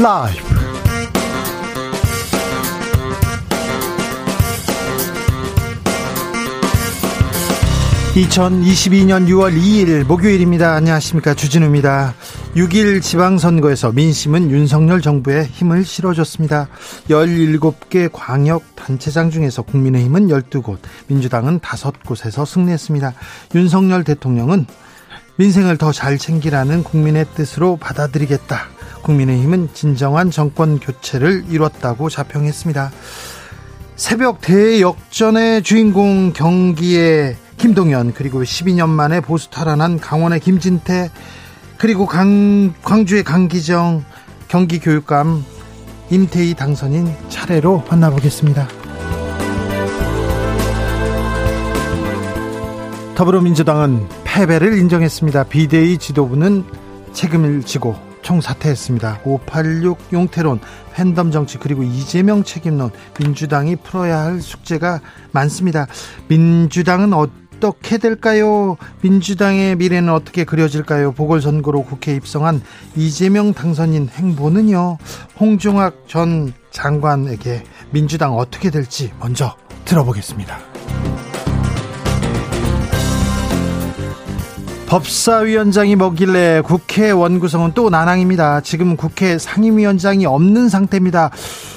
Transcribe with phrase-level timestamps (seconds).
[0.00, 0.40] 라이브.
[8.14, 10.72] 2022년 6월 2일 목요일입니다.
[10.72, 11.34] 안녕하십니까.
[11.34, 12.14] 주진우입니다.
[12.56, 16.68] 6일 지방선거에서 민심은 윤석열 정부에 힘을 실어줬습니다.
[17.10, 23.12] 17개 광역 단체장 중에서 국민의힘은 12곳, 민주당은 5곳에서 승리했습니다.
[23.54, 24.64] 윤석열 대통령은
[25.36, 28.79] 민생을 더 잘 챙기라는 국민의 뜻으로 받아들이겠다.
[29.02, 32.90] 국민의힘은 진정한 정권 교체를 이뤘다고 자평했습니다.
[33.96, 41.10] 새벽 대역전의 주인공 경기의 김동연 그리고 12년 만에 보수 탈환한 강원의 김진태
[41.76, 44.04] 그리고 강, 광주의 강기정
[44.48, 45.44] 경기교육감
[46.10, 48.68] 임태희 당선인 차례로 만나보겠습니다.
[53.14, 55.44] 더불어민주당은 패배를 인정했습니다.
[55.44, 56.64] 비대위 지도부는
[57.12, 59.20] 책임을 지고 총사퇴했습니다.
[59.24, 60.60] 586 용태론,
[60.94, 65.00] 팬덤 정치 그리고 이재명 책임론 민주당이 풀어야 할 숙제가
[65.32, 65.86] 많습니다.
[66.28, 68.76] 민주당은 어떻게 될까요?
[69.02, 71.12] 민주당의 미래는 어떻게 그려질까요?
[71.12, 72.62] 보궐선거로 국회 입성한
[72.96, 74.98] 이재명 당선인 행보는요.
[75.38, 80.58] 홍종학 전 장관에게 민주당 어떻게 될지 먼저 들어보겠습니다.
[84.90, 88.60] 법사위원장이 뭐길래 국회 원구성은 또 난항입니다.
[88.62, 91.30] 지금 국회 상임위원장이 없는 상태입니다.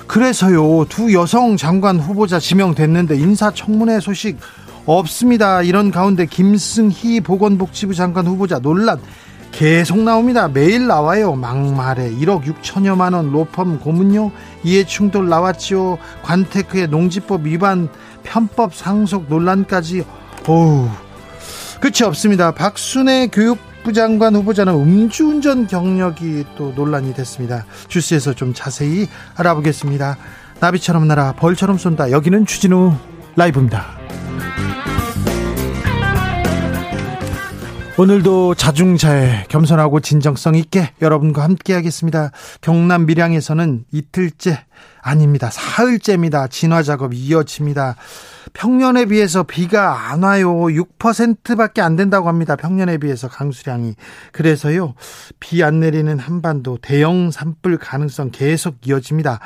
[0.08, 4.40] 그래서요, 두 여성 장관 후보자 지명됐는데 인사청문회 소식
[4.88, 5.62] 없습니다.
[5.62, 9.00] 이런 가운데 김승희 보건복지부 장관 후보자 논란
[9.52, 10.48] 계속 나옵니다.
[10.48, 11.36] 매일 나와요.
[11.36, 14.32] 막말에 1억 6천여만 원 로펌 고문료
[14.64, 16.00] 이해충돌 나왔지요.
[16.24, 17.90] 관테크의 농지법 위반
[18.24, 20.04] 편법 상속 논란까지
[20.48, 20.90] 어우
[21.84, 22.52] 끝이 없습니다.
[22.52, 27.66] 박순애 교육부 장관 후보자는 음주운전 경력이 또 논란이 됐습니다.
[27.90, 30.18] 주스에서 좀 자세히 알아보겠습니다.
[30.62, 32.12] 나비처럼 날아 벌처럼 쏜다.
[32.12, 32.94] 여기는 추진우
[33.36, 33.98] 라이브입니다.
[37.98, 42.32] 오늘도 자중자애 겸손하고 진정성 있게 여러분과 함께 하겠습니다.
[42.62, 44.64] 경남 밀양에서는 이틀째
[45.02, 45.50] 아닙니다.
[45.52, 46.48] 사흘째입니다.
[46.48, 47.98] 진화 작업이 이어집니다.
[48.54, 50.54] 평년에 비해서 비가 안 와요.
[50.54, 52.56] 6%밖에 안 된다고 합니다.
[52.56, 53.96] 평년에 비해서 강수량이.
[54.32, 54.94] 그래서요.
[55.40, 59.40] 비 안 내리는 한반도 대형 산불 가능성 계속 이어집니다.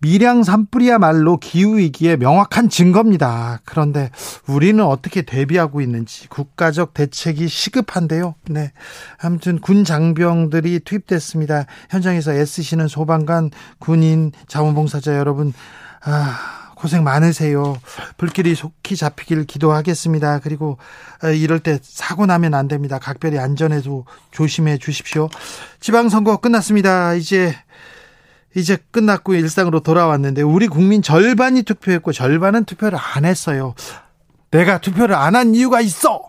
[0.00, 3.60] 밀양 산불이야말로 기후위기의 명확한 증거입니다.
[3.64, 4.10] 그런데
[4.46, 8.36] 우리는 어떻게 대비하고 있는지 국가적 대책이 시급한데요.
[8.48, 8.72] 네.
[9.20, 11.64] 아무튼 군 장병들이 투입됐습니다.
[11.90, 13.50] 현장에서 애쓰시는 소방관,
[13.80, 15.52] 군인, 자원봉사자 여러분,
[16.04, 17.76] 아, 고생 많으세요.
[18.16, 20.38] 불길이 속히 잡히길 기도하겠습니다.
[20.38, 20.78] 그리고
[21.24, 22.98] 어, 이럴 때 사고 나면 안 됩니다.
[22.98, 25.28] 각별히 안전에도 조심해 주십시오.
[25.80, 27.14] 지방선거 끝났습니다.
[27.14, 27.54] 이제
[28.56, 33.74] 이제 끝났고 일상으로 돌아왔는데 우리 국민 절반이 투표했고 절반은 투표를 안 했어요.
[34.50, 36.22] 내가 투표를 안 한 이유가 있어.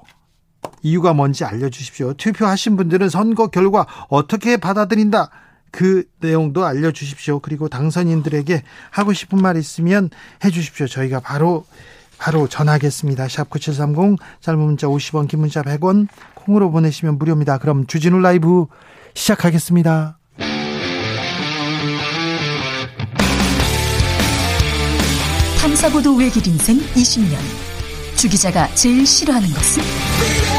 [0.81, 2.13] 이유가 뭔지 알려주십시오.
[2.13, 5.29] 투표하신 분들은 선거 결과 어떻게 받아들인다.
[5.71, 7.39] 그 내용도 알려주십시오.
[7.39, 10.09] 그리고 당선인들에게 하고 싶은 말 있으면
[10.43, 10.87] 해주십시오.
[10.87, 11.65] 저희가 바로
[12.17, 13.27] 바로 전하겠습니다.
[13.29, 17.57] 샵 9730 짧은 문자 50원 긴 문자 100원 콩으로 보내시면 무료입니다.
[17.57, 18.65] 그럼 주진우 라이브
[19.13, 20.17] 시작하겠습니다.
[25.61, 27.37] 탐사보도 외길 인생 20년
[28.15, 30.58] 주 기자가 제일 싫어하는 것은?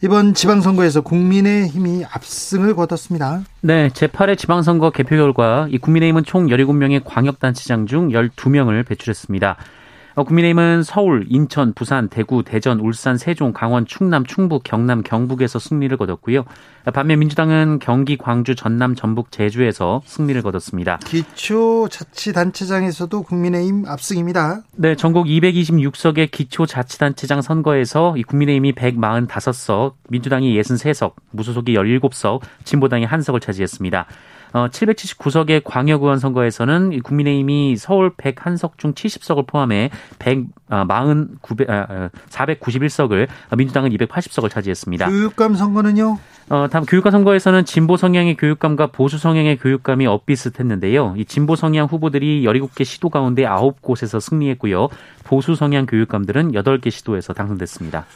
[0.00, 3.42] 이번 지방선거에서 국민의힘이 압승을 거뒀습니다.
[3.62, 9.56] 네, 제8회 지방선거 개표 결과 이 국민의힘은 총 17명의 광역단체장 중 12명을 배출했습니다.
[10.18, 15.96] 어, 국민의힘은 서울, 인천, 부산, 대구, 대전, 울산, 세종, 강원, 충남, 충북, 경남, 경북에서 승리를
[15.96, 16.44] 거뒀고요.
[16.92, 20.98] 반면 민주당은 경기, 광주, 전남, 전북, 제주에서 승리를 거뒀습니다.
[21.04, 24.62] 기초자치단체장에서도 국민의힘 압승입니다.
[24.74, 34.06] 네, 전국 226석의 기초자치단체장 선거에서 이 국민의힘이 145석, 민주당이 63석, 무소속이 17석, 진보당이 1석을 차지했습니다.
[34.52, 44.50] 어, 779석의 광역의원 선거에서는 국민의힘이 서울 101석 중 70석을 포함해 149, 아, 491석을 민주당은 280석을
[44.50, 45.08] 차지했습니다.
[45.08, 46.18] 교육감 선거는요?
[46.50, 51.14] 어, 다음 교육감 선거에서는 진보 성향의 교육감과 보수 성향의 교육감이 엇비슷했는데요.
[51.18, 54.88] 이 진보 성향 후보들이 17개 시도 가운데 9곳에서 승리했고요.
[55.24, 58.06] 보수 성향 교육감들은 8개 시도에서 당선됐습니다.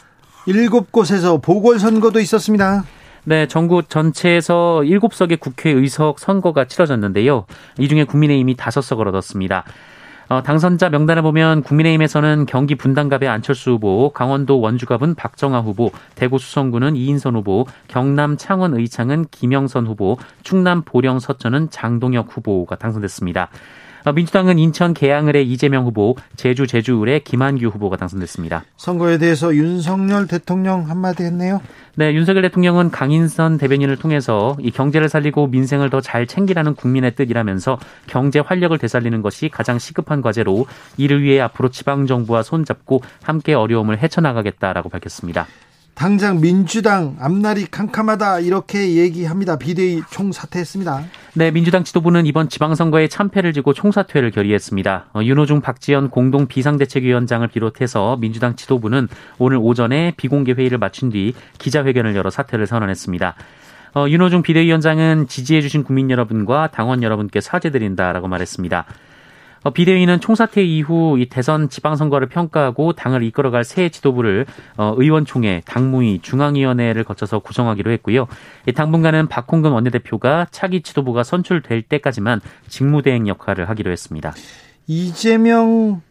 [0.46, 2.84] 7곳에서 보궐선거도 있었습니다.
[3.24, 7.46] 네, 전국 전체에서 7석의 국회의석 선거가 치러졌는데요.
[7.78, 9.62] 이 중에 국민의힘이 5석을 얻었습니다.
[10.28, 16.96] 어, 당선자 명단을 보면 국민의힘에서는 경기 분당갑의 안철수 후보, 강원도 원주갑은 박정아 후보, 대구 수성구는
[16.96, 23.50] 이인선 후보, 경남 창원 의창은 김영선 후보, 충남 보령 서천은 장동혁 후보가 당선됐습니다.
[24.04, 28.64] 어, 민주당은 인천 계양을의 이재명 후보, 제주 제주을의 김한규 후보가 당선됐습니다.
[28.76, 31.60] 선거에 대해서 윤석열 대통령 한마디 했네요.
[31.94, 37.78] 네, 윤석열 대통령은 강인선 대변인을 통해서 이 경제를 살리고 민생을 더 잘 챙기라는 국민의 뜻이라면서
[38.06, 40.66] 경제 활력을 되살리는 것이 가장 시급한 과제로
[40.96, 45.46] 이를 위해 앞으로 지방 정부와 손잡고 함께 어려움을 헤쳐나가겠다라고 밝혔습니다.
[45.94, 49.56] 당장 민주당 앞날이 캄캄하다 이렇게 얘기합니다.
[49.56, 51.04] 비대위 총사퇴했습니다.
[51.34, 55.06] 네, 민주당 지도부는 이번 지방선거에 참패를 지고 총사퇴를 결의했습니다.
[55.14, 59.08] 어, 윤호중 박지원 공동 비상대책위원장을 비롯해서 민주당 지도부는
[59.38, 63.34] 오늘 오전에 비공개 회의를 마친 뒤 기자회견을 열어 사퇴를 선언했습니다.
[63.94, 68.86] 어, 윤호중 비대위원장은 지지해주신 국민 여러분과 당원 여러분께 사죄드린다라고 말했습니다.
[69.62, 76.20] 어, 비대위는 총사퇴 이후 이 대선 지방선거를 평가하고 당을 이끌어갈 새 지도부를 어, 의원총회, 당무위,
[76.22, 78.26] 중앙위원회를 거쳐서 구성하기로 했고요.
[78.74, 84.34] 당분간은 박홍근 원내대표가 차기 지도부가 선출될 때까지만 직무대행 역할을 하기로 했습니다.
[84.86, 86.02] 이재명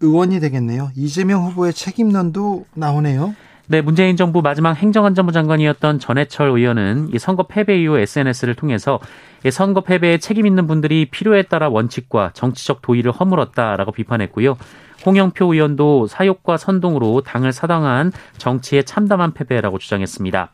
[0.00, 0.90] 의원이 되겠네요.
[0.96, 3.34] 이재명 후보의 책임론도 나오네요.
[3.70, 9.29] 네, 문재인 정부 마지막 행정안전부 장관이었던 전해철 의원은 이 선거 패배 이후 SNS를 통해서 이
[9.48, 14.58] 선거 패배에 책임 있는 분들이 필요에 따라 원칙과 정치적 도의를 허물었다라고 비판했고요.
[15.06, 20.50] 홍영표 의원도 사욕과 선동으로 당을 사당한 정치의 참담한 패배라고 주장했습니다.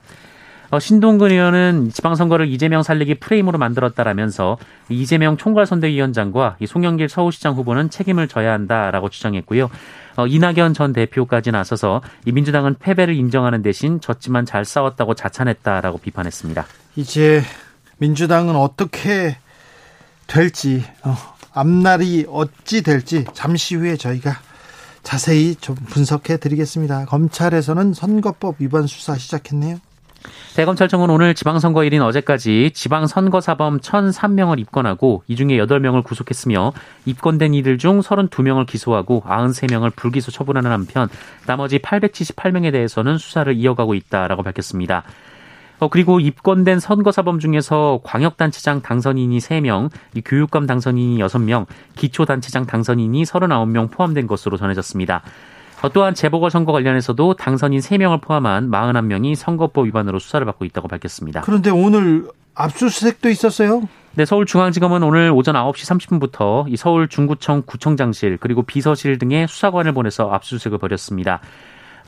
[0.71, 4.59] 어, 신동근 의원은 지방선거를 이재명 살리기 프레임으로 만들었다라면서
[4.89, 9.71] 이재명 총괄선대위원장과 이 송영길 서울시장 후보는 책임을 져야 한다라고 주장했고요.
[10.17, 16.67] 어, 이낙연 전 대표까지 나서서 이 민주당은 패배를 인정하는 대신 졌지만 잘 싸웠다고 자찬했다라고 비판했습니다.
[16.97, 17.43] 이제
[17.99, 19.37] 민주당은 어떻게
[20.27, 21.15] 될지 어,
[21.53, 24.39] 앞날이 어찌 될지 잠시 후에 저희가
[25.03, 27.07] 자세히 좀 분석해 드리겠습니다.
[27.07, 29.79] 검찰에서는 선거법 위반 수사 시작했네요.
[30.57, 36.73] 대검찰청은 오늘 지방선거일인 어제까지 지방선거사범 1,003명을 입건하고 이 중에 8명을 구속했으며
[37.05, 41.09] 입건된 이들 중 32명을 기소하고 93명을 불기소 처분하는 한편
[41.47, 45.05] 나머지 878명에 대해서는 수사를 이어가고 있다라고 밝혔습니다.
[45.79, 49.91] 어, 그리고 입건된 선거사범 중에서 광역단체장 당선인이 3명,
[50.25, 55.23] 교육감 당선인이 6명, 기초단체장 당선인이 39명 포함된 것으로 전해졌습니다.
[55.83, 61.43] 어, 또한 재보궐선거 관련해서도 당선인 3명을 포함한 41명이 선거법 위반으로 수사를 받고 있다고 밝혔습니다.
[61.43, 63.83] 그런데 오늘 압수수색도 있었어요?
[64.15, 70.31] 네, 서울중앙지검은 오늘 오전 9시 30분부터 이 서울 중구청 구청장실 그리고 비서실 등의 수사관을 보내서
[70.31, 71.41] 압수수색을 벌였습니다.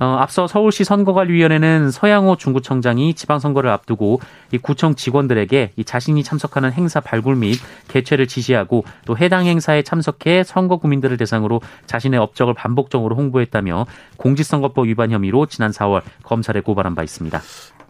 [0.00, 4.20] 어, 앞서 서울시 선거관리위원회는 서양호 중구청장이 지방선거를 앞두고
[4.52, 7.58] 이 구청 직원들에게 이 자신이 참석하는 행사 발굴 및
[7.88, 13.86] 개최를 지시하고 또 해당 행사에 참석해 선거 구민들을 대상으로 자신의 업적을 반복적으로 홍보했다며
[14.16, 17.40] 공직선거법 위반 혐의로 지난 4월 검찰에 고발한 바 있습니다.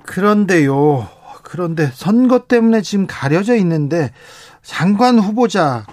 [0.05, 1.09] 그런데요.
[1.43, 4.13] 그런데 선거 때문에 지금 가려져 있는데
[4.63, 5.87] 장관 후보자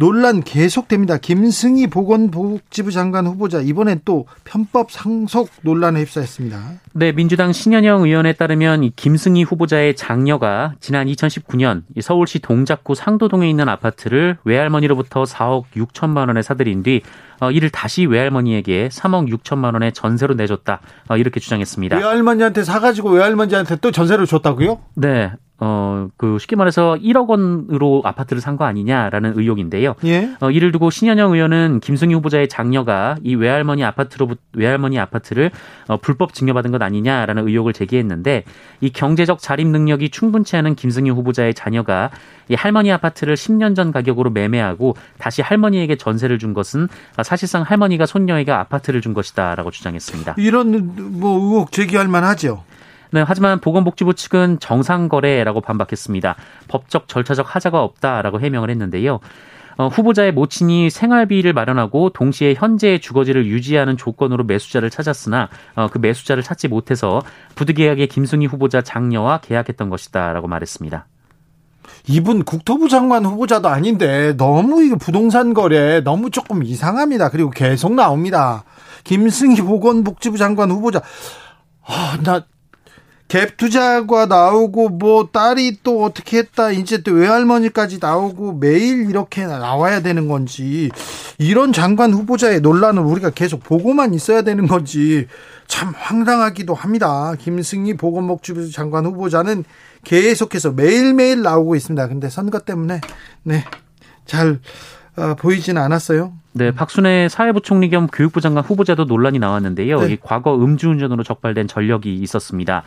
[0.00, 1.18] 논란 계속됩니다.
[1.18, 6.74] 김승희 보건복지부 장관 후보자 이번엔 또 편법 상속 논란에 휩싸였습니다.
[6.92, 13.68] 네, 민주당 신현영 의원에 따르면 이 김승희 후보자의 장녀가 지난 2019년 서울시 동작구 상도동에 있는
[13.68, 17.02] 아파트를 외할머니로부터 4억 6천만 원에 사들인 뒤
[17.40, 20.80] 어, 이를 다시 외할머니에게 3억 6천만 원의 전세로 내줬다.
[21.08, 21.96] 어, 이렇게 주장했습니다.
[21.96, 24.78] 외할머니한테 사가지고 외할머니한테 또 전세를 줬다고요?
[24.94, 25.32] 네.
[25.60, 29.94] 어, 그 쉽게 말해서 1억 원으로 아파트를 산 거 아니냐라는 의혹인데요.
[30.04, 30.30] 예?
[30.40, 35.50] 어, 이를 두고 신현영 의원은 김승희 후보자의 장녀가 이 외할머니 아파트로 외할머니 아파트를
[35.86, 38.44] 어, 불법 증여받은 것 아니냐라는 의혹을 제기했는데
[38.80, 42.10] 이 경제적 자립 능력이 충분치 않은 김승희 후보자의 자녀가
[42.48, 46.88] 이 할머니 아파트를 10년 전 가격으로 매매하고 다시 할머니에게 전세를 준 것은
[47.22, 50.34] 사실상 할머니가 손녀에게 아파트를 준 것이다라고 주장했습니다.
[50.38, 52.64] 이런 뭐 의혹 제기할 만하죠.
[53.10, 56.36] 네, 하지만 보건복지부 측은 정상거래라고 반박했습니다.
[56.68, 59.20] 법적 절차적 하자가 없다라고 해명을 했는데요.
[59.78, 66.42] 어, 후보자의 모친이 생활비를 마련하고 동시에 현재의 주거지를 유지하는 조건으로 매수자를 찾았으나 어, 그 매수자를
[66.42, 67.22] 찾지 못해서
[67.54, 71.06] 부득이하게 김승희 후보자 장녀와 계약했던 것이다라고 말했습니다.
[72.08, 77.30] 이분 국토부 장관 후보자도 아닌데 너무 이거 부동산 거래 너무 조금 이상합니다.
[77.30, 78.64] 그리고 계속 나옵니다.
[79.04, 81.00] 김승희 보건복지부 장관 후보자.
[81.86, 82.44] 아, 나
[83.28, 90.00] 갭 투자가 나오고 뭐 딸이 또 어떻게 했다 이제 또 외할머니까지 나오고 매일 이렇게 나와야
[90.00, 90.90] 되는 건지
[91.38, 95.26] 이런 장관 후보자의 논란을 우리가 계속 보고만 있어야 되는 건지
[95.66, 97.34] 참 황당하기도 합니다.
[97.38, 99.64] 김승희 보건복지부 장관 후보자는
[100.04, 102.08] 계속해서 매일매일 나오고 있습니다.
[102.08, 103.02] 근데 선거 때문에
[103.42, 103.64] 네.
[104.24, 104.58] 잘
[105.16, 106.32] 어, 보이지는 않았어요.
[106.52, 110.00] 네, 박순애 사회부총리 겸 교육부 장관 후보자도 논란이 나왔는데요.
[110.00, 110.12] 네.
[110.12, 112.84] 이 과거 음주운전으로 적발된 전력이 있었습니다.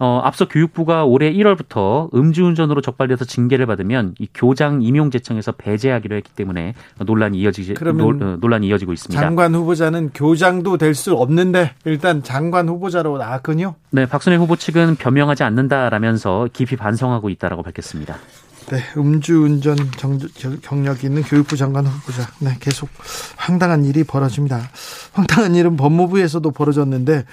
[0.00, 6.30] 어, 앞서 교육부가 올해 1월부터 음주운전으로 적발돼서 징계를 받으면 이 교장 임용 제청에서 배제하기로 했기
[6.32, 9.20] 때문에 논란이 이어지지 논, 어, 논란이 이어지고 있습니다.
[9.20, 13.74] 장관 후보자는 교장도 될 수 없는데 일단 장관 후보자로 나왔군요.
[13.90, 18.16] 네, 박순애 후보 측은 변명하지 않는다라면서 깊이 반성하고 있다라고 밝혔습니다.
[18.70, 19.76] 네, 음주운전
[20.62, 22.28] 경력이 있는 교육부 장관 후보자.
[22.38, 22.88] 네, 계속
[23.36, 24.60] 황당한 일이 벌어집니다.
[25.12, 27.24] 황당한 일은 법무부에서도 벌어졌는데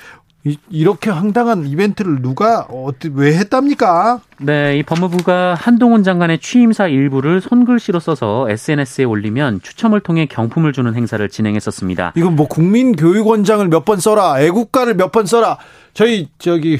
[0.69, 4.21] 이렇게 황당한 이벤트를 누가 어떻게 왜 했답니까?
[4.39, 10.95] 네, 이 법무부가 한동훈 장관의 취임사 일부를 손글씨로 써서 SNS에 올리면 추첨을 통해 경품을 주는
[10.95, 12.13] 행사를 진행했었습니다.
[12.15, 15.57] 이건 뭐 국민교육원장을 몇 번 써라, 애국가를 몇 번 써라.
[15.93, 16.79] 저희 저기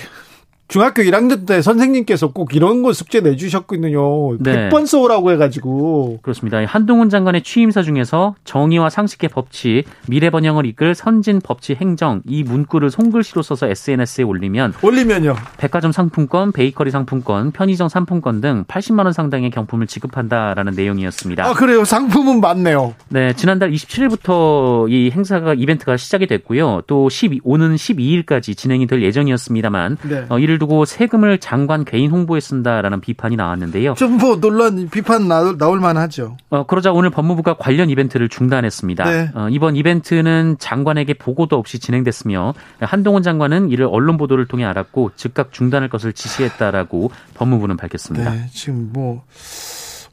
[0.72, 4.38] 중학교 1학년 때 선생님께서 꼭 이런 거 숙제 내주셨거든요.
[4.40, 4.70] 네.
[4.70, 6.20] 100번 써오라고 해가지고.
[6.22, 6.64] 그렇습니다.
[6.66, 12.90] 한동훈 장관의 취임사 중에서 정의와 상식의 법칙, 미래 번영을 이끌 선진 법치 행정 이 문구를
[12.90, 15.36] 손글씨로 써서 SNS에 올리면 올리면요.
[15.58, 21.48] 백화점 상품권, 베이커리 상품권, 편의점 상품권 등 80만 원 상당의 경품을 지급한다라는 내용이었습니다.
[21.48, 21.84] 아 그래요.
[21.84, 22.96] 상품은 많네요.
[23.10, 26.84] 네, 지난달 27일부터 이 행사가 이벤트가 시작이 됐고요.
[26.88, 30.26] 또 12, 오는 12일까지 진행이 될 예정이었습니다만 네.
[30.30, 33.96] 어, 이를 두고 세금을 장관 개인 홍보에 쓴다라는 비판이 나왔는데요.
[33.96, 36.38] 좀 뭐 논란 비판 나올, 나올 만하죠.
[36.52, 39.04] 어, 그러자 오늘 법무부가 관련 이벤트를 중단했습니다.
[39.10, 39.32] 네.
[39.34, 45.52] 어, 이번 이벤트는 장관에게 보고도 없이 진행됐으며 한동훈 장관은 이를 언론 보도를 통해 알았고 즉각
[45.52, 48.30] 중단할 것을 지시했다라고 법무부는 밝혔습니다.
[48.32, 49.24] 네, 지금 뭐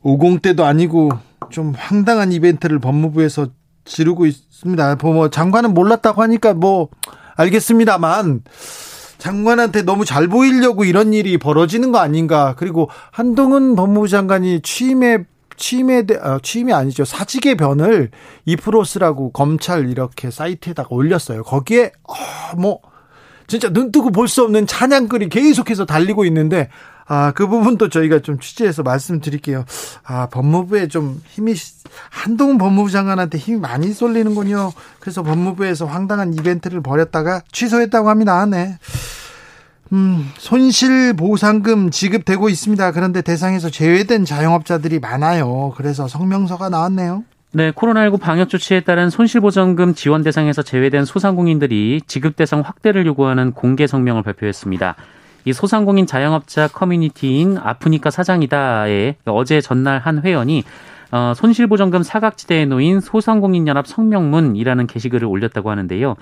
[0.02, 1.10] 50대도 아니고
[1.50, 3.48] 좀 황당한 이벤트를 법무부에서
[3.84, 4.96] 지르고 있습니다.
[5.02, 6.88] 뭐 장관은 몰랐다고 하니까 뭐
[7.36, 8.42] 알겠습니다만
[9.18, 12.54] 장관한테 너무 잘 보이려고 이런 일이 벌어지는 거 아닌가.
[12.56, 15.24] 그리고 한동훈 법무부 장관이 취임에
[15.56, 18.10] 취임에 어, 취임이 아니죠 사직의 변을
[18.46, 21.42] 2% 쓰라고 검찰 이렇게 사이트에다가 올렸어요.
[21.42, 22.80] 거기에 어, 뭐
[23.48, 26.68] 진짜 눈 뜨고 볼 수 없는 찬양글이 계속해서 달리고 있는데
[27.08, 29.64] 아, 그 부분도 저희가 좀 취재해서 말씀드릴게요.
[30.04, 31.54] 아, 법무부에 좀 힘이,
[32.10, 34.72] 한동훈 법무부 장관한테 힘이 많이 쏠리는군요.
[35.00, 38.44] 그래서 법무부에서 황당한 이벤트를 벌였다가 취소했다고 합니다.
[38.44, 38.78] 네.
[39.92, 42.92] 음, 손실 보상금 지급되고 있습니다.
[42.92, 45.72] 그런데 대상에서 제외된 자영업자들이 많아요.
[45.76, 47.24] 그래서 성명서가 나왔네요.
[47.52, 53.86] 네, 코로나19 방역 조치에 따른 손실보전금 지원 대상에서 제외된 소상공인들이 지급 대상 확대를 요구하는 공개
[53.86, 54.96] 성명을 발표했습니다.
[55.44, 60.64] 이 소상공인 자영업자 커뮤니티인 아프니까 사장이다에 어제 전날 한 회원이
[61.10, 66.16] 어, 손실보전금 사각지대에 놓인 소상공인연합 성명문이라는 게시글을 올렸다고 하는데요.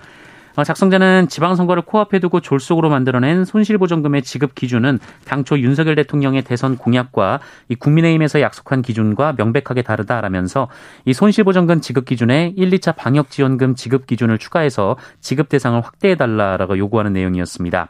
[0.57, 7.41] 어, 작성자는 지방선거를 코앞에 두고 졸속으로 만들어낸 손실보전금의 지급 기준은 당초 윤석열 대통령의 대선 공약과
[7.69, 10.69] 이 국민의힘에서 약속한 기준과 명백하게 다르다라면서
[11.05, 17.89] 이 손실보전금 지급 기준에 1, 2차 방역지원금 지급 기준을 추가해서 지급 대상을 확대해달라라고 요구하는 내용이었습니다.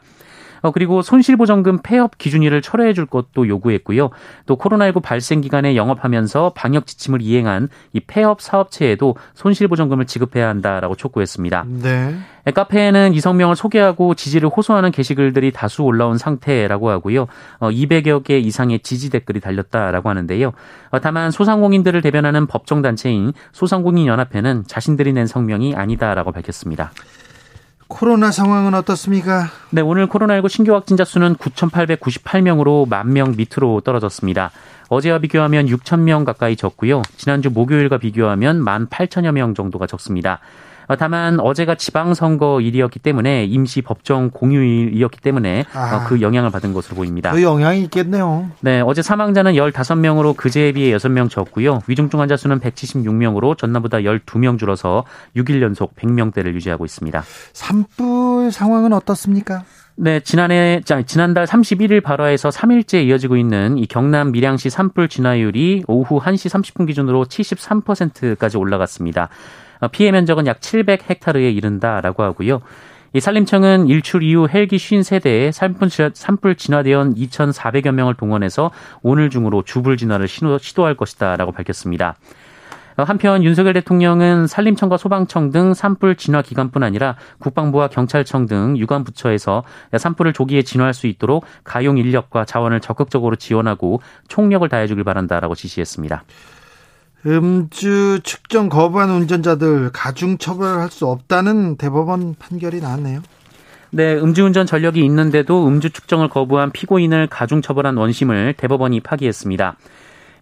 [0.67, 4.09] 어, 그리고 손실보전금 폐업 기준일을 철회해 줄 것도 요구했고요.
[4.45, 11.65] 또 코로나19 발생 기간에 영업하면서 방역 지침을 이행한 이 폐업 사업체에도 손실보전금을 지급해야 한다라고 촉구했습니다.
[11.81, 12.15] 네.
[12.53, 17.27] 카페에는 이성명을 소개하고 지지를 호소하는 게시글들이 다수 올라온 상태라고 하고요.
[17.59, 20.53] 어, 200여 개 이상의 지지 댓글이 달렸다라고 하는데요.
[20.91, 26.91] 어, 다만 소상공인들을 대변하는 법정단체인 소상공인연합회는 자신들이 낸 성명이 아니다라고 밝혔습니다.
[27.87, 29.47] 코로나 상황은 어떻습니까?
[29.69, 34.51] 네, 오늘 코로나19 신규 확진자 수는 9,898명으로 만 명 밑으로 떨어졌습니다.
[34.89, 37.01] 어제와 비교하면 6천 명 가까이 적고요.
[37.15, 40.39] 지난주 목요일과 비교하면 1만 8천여 명 정도가 적습니다.
[40.87, 46.95] 어, 다만 어제가 지방선거일이었기 때문에 임시 법정 공휴일이었기 때문에 어, 아, 그 영향을 받은 것으로
[46.95, 47.31] 보입니다.
[47.31, 48.49] 그 영향이 있겠네요.
[48.61, 51.81] 네, 어제 사망자는 15명으로 그제에 비해 6명 적고요.
[51.87, 55.03] 위중증 환자 수는 176명으로 전날보다 12명 줄어서
[55.35, 57.23] 6일 연속 100명대를 유지하고 있습니다.
[57.53, 59.63] 산불 상황은 어떻습니까?
[59.99, 66.51] 네, 지난해 지난달 31일 발화에서 3일째 이어지고 있는 이 경남 밀양시 산불 진화율이 오후 1시
[66.51, 69.29] 30분 기준으로 73%까지 올라갔습니다.
[69.79, 72.61] 어, 피해 면적은 약 700헥타르에 이른다라고 하고요.
[73.13, 80.27] 이 산림청은 일출 이후 헬기 53대에 산불, 진화대원 2,400여 명을 동원해서 오늘 중으로 주불 진화를
[80.27, 82.15] 시도, 할 것이다라고 밝혔습니다.
[82.97, 89.63] 한편 윤석열 대통령은 산림청과 소방청 등 산불 진화 기관뿐 아니라 국방부와 경찰청 등 유관 부처에서
[89.95, 96.23] 산불을 조기에 진화할 수 있도록 가용 인력과 자원을 적극적으로 지원하고 총력을 다해주길 바란다라고 지시했습니다.
[97.27, 103.21] 음주 측정 거부한 운전자들 가중 처벌할 수 없다는 대법원 판결이 나왔네요.
[103.91, 109.75] 네, 음주운전 전력이 있는데도 음주 측정을 거부한 피고인을 가중 처벌한 원심을 대법원이 파기했습니다.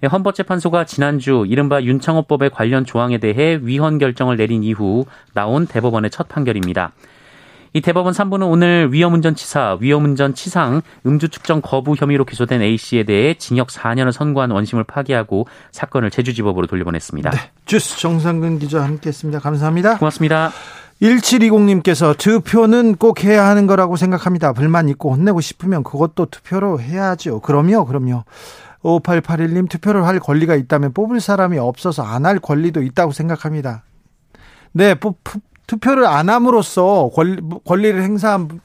[0.03, 6.27] 예, 헌법재판소가 지난주 이른바 윤창호법의 관련 조항에 대해 위헌 결정을 내린 이후 나온 대법원의 첫
[6.27, 6.91] 판결입니다.
[7.75, 14.13] 이 대법원 3부는 오늘 위험운전치사, 위험운전치상, 음주 측정 거부 혐의로 기소된 A씨에 대해 징역 4년을
[14.13, 17.31] 선고한 원심을 파기하고 사건을 제주지법으로 돌려보냈습니다.
[17.31, 19.39] 네, 주스 정상근 기자 함께했습니다.
[19.39, 19.97] 감사합니다.
[19.97, 20.53] 고맙습니다.
[21.01, 24.53] 1720님께서 투표는 꼭 해야 하는 거라고 생각합니다.
[24.53, 27.41] 불만 있고 혼내고 싶으면 그것도 투표로 해야죠.
[27.41, 28.23] 그럼요, 그럼요.
[28.83, 33.83] 5881님 투표를 할 권리가 있다면 뽑을 사람이 없어서 안 할 권리도 있다고 생각합니다.
[34.71, 34.95] 네,
[35.67, 38.59] 투표를 안 함으로써 권리, 권리를 행사한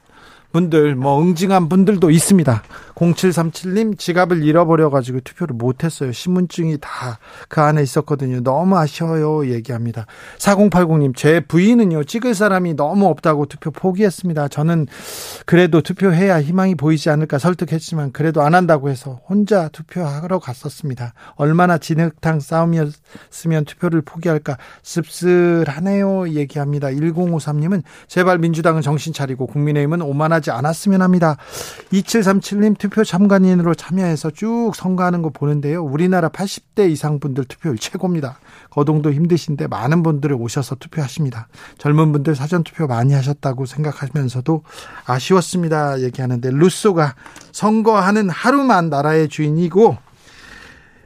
[0.52, 2.62] 분들, 뭐 응징한 분들도 있습니다.
[2.94, 6.12] 0737님 지갑을 잃어버려 가지고 투표를 못 했어요.
[6.12, 8.42] 신분증이 다 그 안에 있었거든요.
[8.42, 9.46] 너무 아쉬워요.
[9.52, 10.06] 얘기합니다.
[10.38, 14.48] 4080님 제 부인은요 찍을 사람이 너무 없다고 투표 포기했습니다.
[14.48, 14.86] 저는
[15.46, 21.14] 그래도 투표해야 희망이 보이지 않을까 설득했지만 그래도 안 한다고 해서 혼자 투표하러 갔었습니다.
[21.36, 26.30] 얼마나 진흙탕 싸움이었으면 투표를 포기할까 씁쓸하네요.
[26.30, 26.88] 얘기합니다.
[26.88, 31.36] 1053님은 제발 민주당은 정신 차리고 국민의힘은 오만하 지 않았으면 합니다.
[31.92, 35.82] 2737님 투표 투표 참관인으로 참여해서 쭉 선거하는 거 보는데요.
[35.82, 38.38] 우리나라 80대 이상 분들 투표율 최고입니다.
[38.68, 41.48] 거동도 힘드신데 많은 분들이 오셔서 투표하십니다.
[41.78, 44.64] 젊은 분들 사전 투표 많이 하셨다고 생각하면서도
[45.06, 46.00] 아쉬웠습니다.
[46.00, 47.14] 얘기하는데 루소가
[47.52, 49.96] 선거하는 하루만 나라의 주인이고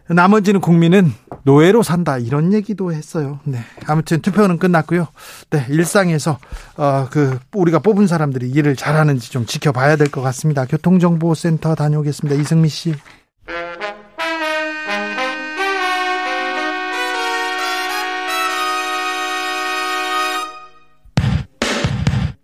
[0.09, 1.13] 나머지는 국민은
[1.45, 3.41] 노예로 산다 이런 얘기도 했어요.
[3.45, 3.59] 네.
[3.87, 5.09] 아무튼 투표는 끝났고요.
[5.51, 6.39] 네, 일상에서
[6.77, 10.65] 어 그 우리가 뽑은 사람들이 일을 잘하는지 좀 지켜봐야 될 것 같습니다.
[10.67, 12.41] 교통정보센터 다녀오겠습니다.
[12.41, 12.95] 이승미 씨.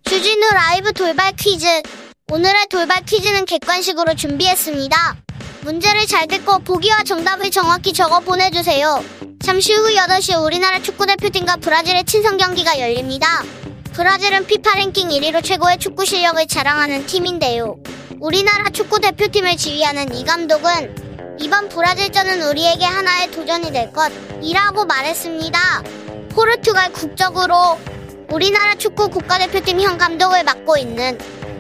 [0.05, 1.67] 주진우 라이브 돌발 퀴즈.
[2.33, 4.97] 오늘의 돌발 퀴즈는 객관식으로 준비했습니다.
[5.63, 9.05] 문제를 잘 듣고 보기와 정답을 정확히 적어 보내주세요.
[9.45, 13.43] 잠시 후 8시 우리나라 축구대표팀과 브라질의 친선 경기가 열립니다.
[13.93, 17.77] 브라질은 피파 랭킹 1위로 최고의 축구 실력을 자랑하는 팀인데요.
[18.21, 25.83] 우리나라 축구 대표팀을 지휘하는 이 감독은 이번 브라질전은 우리에게 하나의 도전이 될 것이라고 말했습니다.
[26.31, 27.79] 포르투갈 국적으로
[28.31, 31.19] 우리나라 축구 국가대표팀 현 감독을 맡고 있는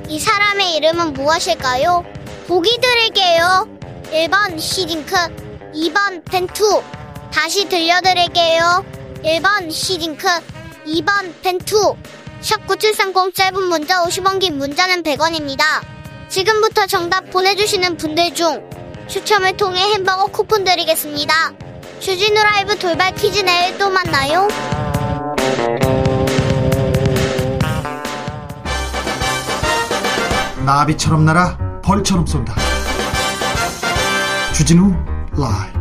[0.08, 2.04] 이 사람의 이름은 무엇일까요?
[2.46, 3.79] 보기 드릴게요.
[4.12, 5.14] 1번 시딩크,
[5.72, 6.82] 2번 펜투.
[7.32, 8.84] 다시 들려드릴게요.
[9.22, 10.26] 1번 시딩크,
[10.86, 11.94] 2번 펜투.
[12.40, 15.62] 샵9730 짧은 문자 50원 긴 문자는 100원입니다.
[16.28, 18.68] 지금부터 정답 보내주시는 분들 중
[19.06, 21.52] 추첨을 통해 햄버거 쿠폰 드리겠습니다.
[22.00, 24.48] 주진우 라이브 돌발 퀴즈 내일 또 만나요.
[30.64, 32.69] 나비처럼 날아 벌처럼 쏜다.
[34.60, 34.92] 주진우
[35.38, 35.80] 라이브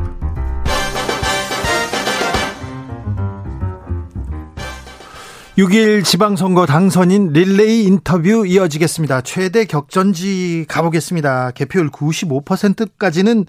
[5.58, 9.20] 6일 지방선거 당선인 릴레이 인터뷰 이어지겠습니다.
[9.20, 11.52] 최대 격전지 가보겠습니다.
[11.52, 13.46] 개표율 95%까지는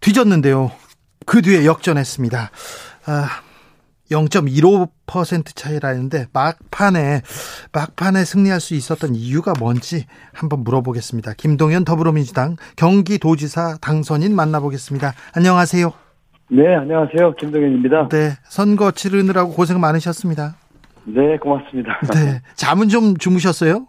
[0.00, 0.72] 뒤졌는데요.
[1.26, 2.50] 그 뒤에 역전했습니다.
[3.04, 3.28] 아,
[4.10, 7.22] 0.15% 차이라는데 막판에
[7.72, 11.34] 막판에 승리할 수 있었던 이유가 뭔지 한번 물어보겠습니다.
[11.36, 15.12] 김동연 더불어민주당 경기도지사 당선인 만나보겠습니다.
[15.34, 15.92] 안녕하세요.
[16.50, 17.34] 네, 안녕하세요.
[17.36, 18.08] 김동연입니다.
[18.08, 20.56] 네, 선거 치르느라고 고생 많으셨습니다.
[21.04, 21.98] 네, 고맙습니다.
[22.12, 23.86] 네, 잠은 좀 주무셨어요?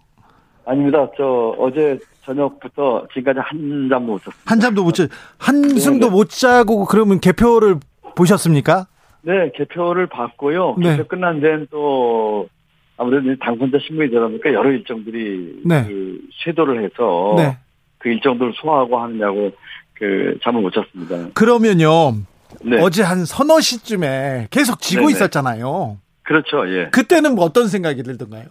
[0.65, 1.10] 아닙니다.
[1.17, 4.34] 저 어제 저녁부터 지금까지 한 잠도 못 잤어요.
[4.45, 6.10] 한 잠도 못 자, 한숨도 네, 네.
[6.10, 7.80] 못 자고 그러면 개표를
[8.15, 8.88] 보셨습니까?
[9.25, 10.75] 네, 개표를 봤고요.
[10.77, 10.97] 네.
[10.97, 12.47] 개표 끝난 데는 또
[12.95, 15.85] 아무래도 당선자 신문이 되다 보니까 여러 일정들이 네.
[15.85, 17.57] 그 쇄도를 해서 네.
[17.97, 19.51] 그 일정들을 소화하고 하느냐고
[19.95, 21.29] 그 잠을 못 잤습니다.
[21.33, 22.13] 그러면요.
[22.61, 22.79] 네.
[22.79, 25.13] 어제 한 서너 시쯤에 계속 지고 네네.
[25.13, 25.97] 있었잖아요.
[26.23, 26.67] 그렇죠.
[26.69, 26.89] 예.
[26.89, 28.45] 그때는 뭐 어떤 생각이 들던가요?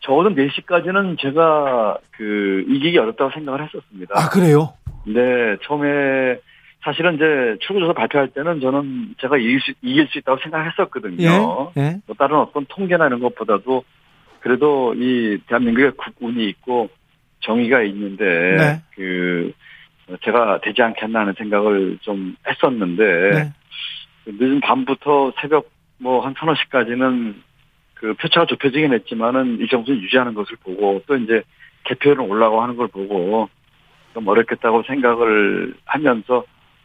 [0.00, 4.14] 저는 4시까지는 제가 그 이기기 어렵다고 생각을 했었습니다.
[4.16, 4.74] 아, 그래요?
[5.06, 6.38] 네, 처음에
[6.84, 11.72] 사실은 이제 출구조사 발표할 때는 저는 제가 이길 수, 이길 수 있다고 생각했었거든요.
[11.78, 11.80] 예?
[11.80, 11.96] 예?
[12.06, 13.84] 뭐 다른 어떤 통계나 이런 것보다도
[14.40, 16.90] 그래도 이 대한민국에 국운이 있고
[17.40, 18.82] 정의가 있는데 네.
[18.94, 19.52] 그
[20.22, 23.52] 제가 되지 않겠나 하는 생각을 좀 했었는데 네.
[24.26, 27.42] 늦은 밤부터 새벽 뭐 한 서너 시까지는
[27.94, 31.42] 그 표차가 좁혀지긴 했지만은 일정 수준 유지하는 것을 보고 또 이제
[31.84, 33.48] 개표율은 올라가고 하는 걸 보고
[34.12, 36.44] 좀 어렵겠다고 생각을 하면서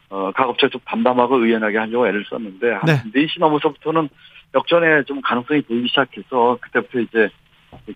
[0.10, 3.04] 어, 각 업체 좀 담담하고 의연하게 하려고 애를 썼는데 한 네.
[3.14, 4.10] 4시 넘어서부터는
[4.56, 7.30] 역전에 좀 가능성이 보이기 시작해서 그때부터 이제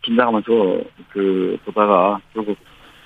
[0.04, 0.50] 긴장하면서
[1.10, 2.58] 그 보다가 결국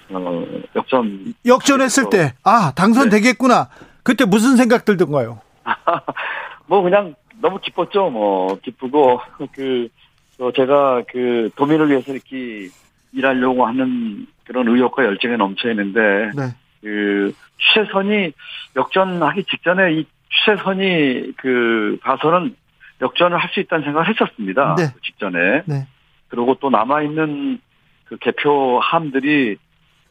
[0.10, 3.86] 어, 역전 역전했을 때 아 당선되겠구나 네.
[4.04, 5.42] 그때 무슨 생각 들던가요?
[6.68, 9.22] 뭐 그냥 너무 기뻤죠 뭐 기쁘고
[9.54, 9.88] 그
[10.40, 12.68] 어, 제가 그 도민을 위해서 이렇게
[13.14, 16.54] 일하려고 하는 그런 의욕과 열정이 넘쳐 있는데 네.
[16.88, 17.34] 그
[17.74, 18.32] 최선이
[18.78, 20.06] 역전하기 직전에 이
[20.46, 22.56] 최선이 그 봐서는
[23.02, 24.76] 역전을 할 수 있다는 생각을 했었습니다.
[24.78, 24.88] 네.
[24.94, 25.64] 그 직전에.
[25.66, 25.86] 네.
[26.30, 27.60] 그리고 또 남아 있는
[28.06, 29.58] 그 개표함들이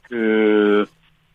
[0.02, 0.84] 그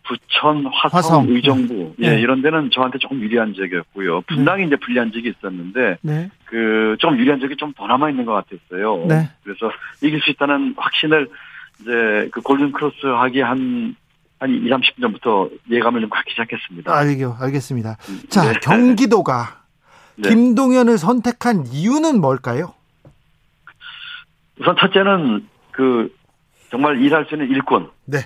[0.04, 1.26] 부천, 화성, 화성.
[1.30, 2.08] 의정부 네.
[2.08, 2.22] 예, 네.
[2.22, 4.22] 이런 데는 저한테 조금 유리한 적이었고요.
[4.22, 4.68] 분당이 네.
[4.68, 6.30] 이제 불리한 적이 있었는데 네.
[6.46, 9.06] 그좀 유리한 적이 좀 더 남아 있는 것 같았어요.
[9.08, 9.30] 네.
[9.44, 9.72] 그래서
[10.04, 11.28] 이길 수 있다는 확신을
[11.82, 13.96] 이제 그 골든 크로스 하기 한,
[14.42, 16.92] 한 2, 30분 전부터 예감을 좀 갖기 시작했습니다.
[16.92, 17.98] 알겠, 알겠습니다.
[18.28, 18.60] 자, 네.
[18.60, 19.62] 경기도가
[20.18, 20.30] 네.
[20.30, 22.74] 김동연을 선택한 이유는 뭘까요?
[24.60, 26.12] 우선 첫째는 그
[26.72, 27.92] 정말 일할 수 있는 일꾼.
[28.06, 28.18] 네.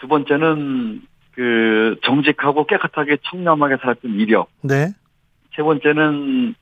[0.00, 1.02] 두 번째는
[1.36, 4.48] 그 정직하고 깨끗하게 청렴하게 살았던 이력.
[4.62, 4.88] 네.
[5.54, 6.56] 세 번째는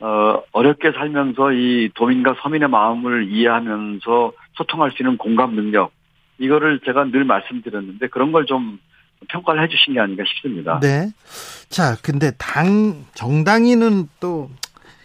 [0.00, 5.92] 어 어렵게 살면서 이 도민과 서민의 마음을 이해하면서 소통할 수 있는 공감 능력.
[6.38, 8.78] 이거를 제가 늘 말씀드렸는데 그런 걸 좀
[9.28, 10.78] 평가를 해주신 게 아닌가 싶습니다.
[10.80, 11.08] 네.
[11.70, 14.50] 자, 근데 당 정당인은 또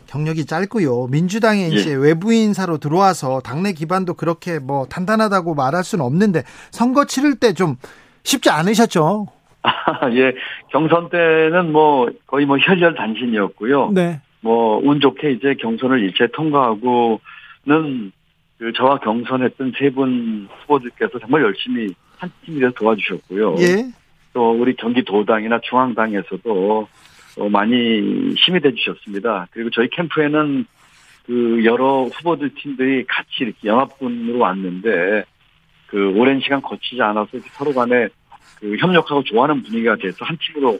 [0.08, 1.08] 경력이 짧고요.
[1.08, 1.68] 민주당에 예.
[1.68, 7.54] 이제 외부 인사로 들어와서 당내 기반도 그렇게 뭐 탄탄하다고 말할 수는 없는데 선거 치를 때
[7.54, 7.78] 좀
[8.24, 9.28] 쉽지 않으셨죠?
[9.62, 9.72] 아,
[10.12, 10.34] 예.
[10.72, 13.92] 경선 때는 뭐 거의 뭐 혈혈 단신이었고요.
[13.92, 14.20] 네.
[14.42, 18.12] 뭐 운 좋게 이제 경선을 일체 통과하고는
[18.60, 23.56] 그 저와 경선했던 세 분 후보들께서 정말 열심히 한 팀이 돼서 도와주셨고요.
[23.60, 23.92] 예.
[24.34, 26.88] 또 우리 경기도당이나 중앙당에서도
[27.50, 29.48] 많이 힘이 돼 주셨습니다.
[29.52, 30.66] 그리고 저희 캠프에는
[31.26, 35.24] 그 여러 후보들 팀들이 같이 이렇게 연합군으로 왔는데
[35.88, 38.10] 그 오랜 시간 거치지 않아서 서로 간에
[38.60, 40.80] 그 협력하고 좋아하는 분위기가 돼서 한 팀으로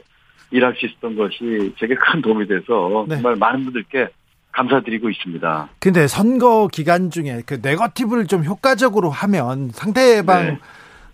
[0.50, 3.14] 일할 수 있었던 것이 제게 큰 도움이 돼서 네.
[3.14, 4.08] 정말 많은 분들께
[4.52, 5.68] 감사드리고 있습니다.
[5.78, 10.58] 근데 선거 기간 중에 그 네거티브를 좀 효과적으로 하면 상대방을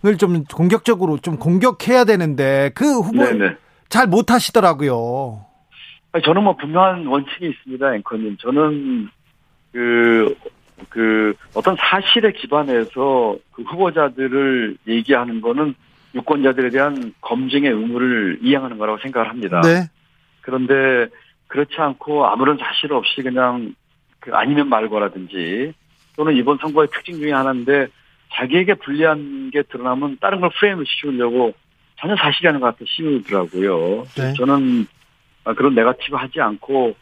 [0.02, 0.16] 네.
[0.16, 3.56] 좀 공격적으로 좀 공격해야 되는데 그 후보 네, 네.
[3.88, 5.44] 잘 못하시더라고요.
[6.24, 8.36] 저는 뭐 분명한 원칙이 있습니다, 앵커님.
[8.38, 9.08] 저는
[9.72, 10.34] 그,
[10.88, 15.74] 그, 어떤 사실에 기반해서 그 후보자들을 얘기하는 거는
[16.14, 19.60] 유권자들에 대한 검증의 의무를 이행하는 거라고 생각을 합니다.
[19.60, 19.90] 네.
[20.40, 21.10] 그런데
[21.48, 23.74] 그렇지 않고 아무런 사실 없이 그냥
[24.20, 25.72] 그 아니면 말거라든지
[26.16, 27.86] 또는 이번 선거의 특징 중에 하나인데
[28.34, 31.54] 자기에게 불리한 게 드러나면 다른 걸 프레임을 씌우려고
[31.98, 34.04] 전혀 사실이 아닌 것 같아 씌우더라고요.
[34.16, 34.32] 네.
[34.34, 34.86] 저는
[35.56, 36.96] 그런 네가티브 하지 않고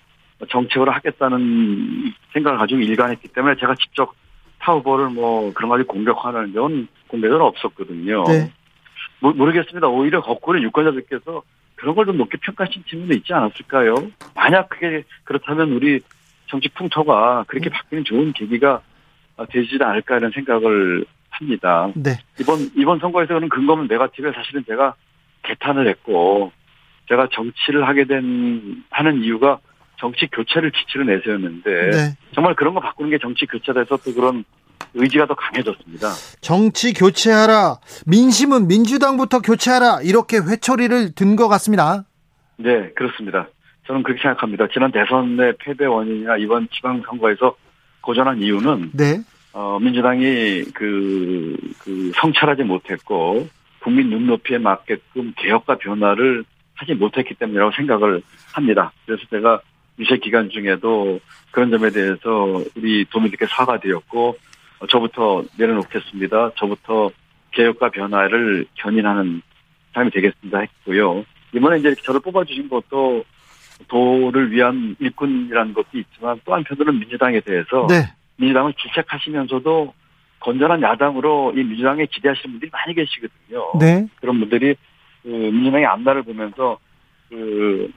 [0.50, 4.12] 정책으로 하겠다는 생각을 가지고 일관했기 때문에 제가 직접
[4.58, 8.24] 타 후보를 뭐 그런 가지 공격하는 건 공개는 없었거든요.
[8.24, 8.52] 네.
[9.20, 9.88] 모르겠습니다.
[9.88, 11.42] 오히려 거꾸로 유권자들께서
[11.84, 13.94] 그런 걸 좀 높게 평가하신 측면도 있지 않았을까요?
[14.34, 16.00] 만약 그게 그렇다면 우리
[16.46, 17.72] 정치 풍토가 그렇게 음.
[17.72, 18.80] 바뀌는 좋은 계기가
[19.50, 21.90] 되지 않을까 이런 생각을 합니다.
[21.94, 22.16] 네.
[22.40, 24.94] 이번 이번 선거에서 는 근거는 네가티브에 사실은 제가
[25.42, 26.52] 개탄을 했고
[27.08, 29.58] 제가 정치를 하게 된 하는 이유가
[29.98, 32.16] 정치 교체를 기치로 내세웠는데 네.
[32.34, 34.44] 정말 그런 거 바꾸는 게 정치 교체돼서 또 그런
[34.94, 36.08] 의지가 더 강해졌습니다.
[36.40, 37.78] 정치 교체하라.
[38.06, 40.00] 민심은 민주당부터 교체하라.
[40.02, 42.04] 이렇게 회초리를 든 것 같습니다.
[42.56, 43.48] 네, 그렇습니다.
[43.86, 44.68] 저는 그렇게 생각합니다.
[44.72, 47.56] 지난 대선의 패배 원인이나 이번 지방선거에서
[48.00, 49.20] 고전한 이유는 네.
[49.52, 53.48] 어, 민주당이 그, 그 성찰하지 못했고
[53.80, 58.92] 국민 눈높이에 맞게끔 개혁과 변화를 하지 못했기 때문이라고 생각을 합니다.
[59.06, 59.60] 그래서 제가
[59.98, 64.34] 유세 기간 중에도 그런 점에 대해서 우리 도민들께 사과드렸고 어,
[64.88, 66.52] 저부터 내려놓겠습니다.
[66.56, 67.10] 저부터
[67.52, 69.42] 개혁과 변화를 견인하는
[69.92, 71.24] 사람이 되겠습니다 했고요.
[71.54, 73.24] 이번에 이제 저를 뽑아주신 것도
[73.88, 78.12] 도를 위한 일꾼이라는 것도 있지만 또 한편으로는 민주당에 대해서 네.
[78.36, 79.94] 민주당을 질책하시면서도
[80.40, 83.72] 건전한 야당으로 이 민주당에 기대하시는 분들이 많이 계시거든요.
[83.78, 84.06] 네.
[84.20, 84.76] 그런 분들이
[85.22, 86.78] 그 민주당의 앞날을 보면서
[87.30, 87.90] 그,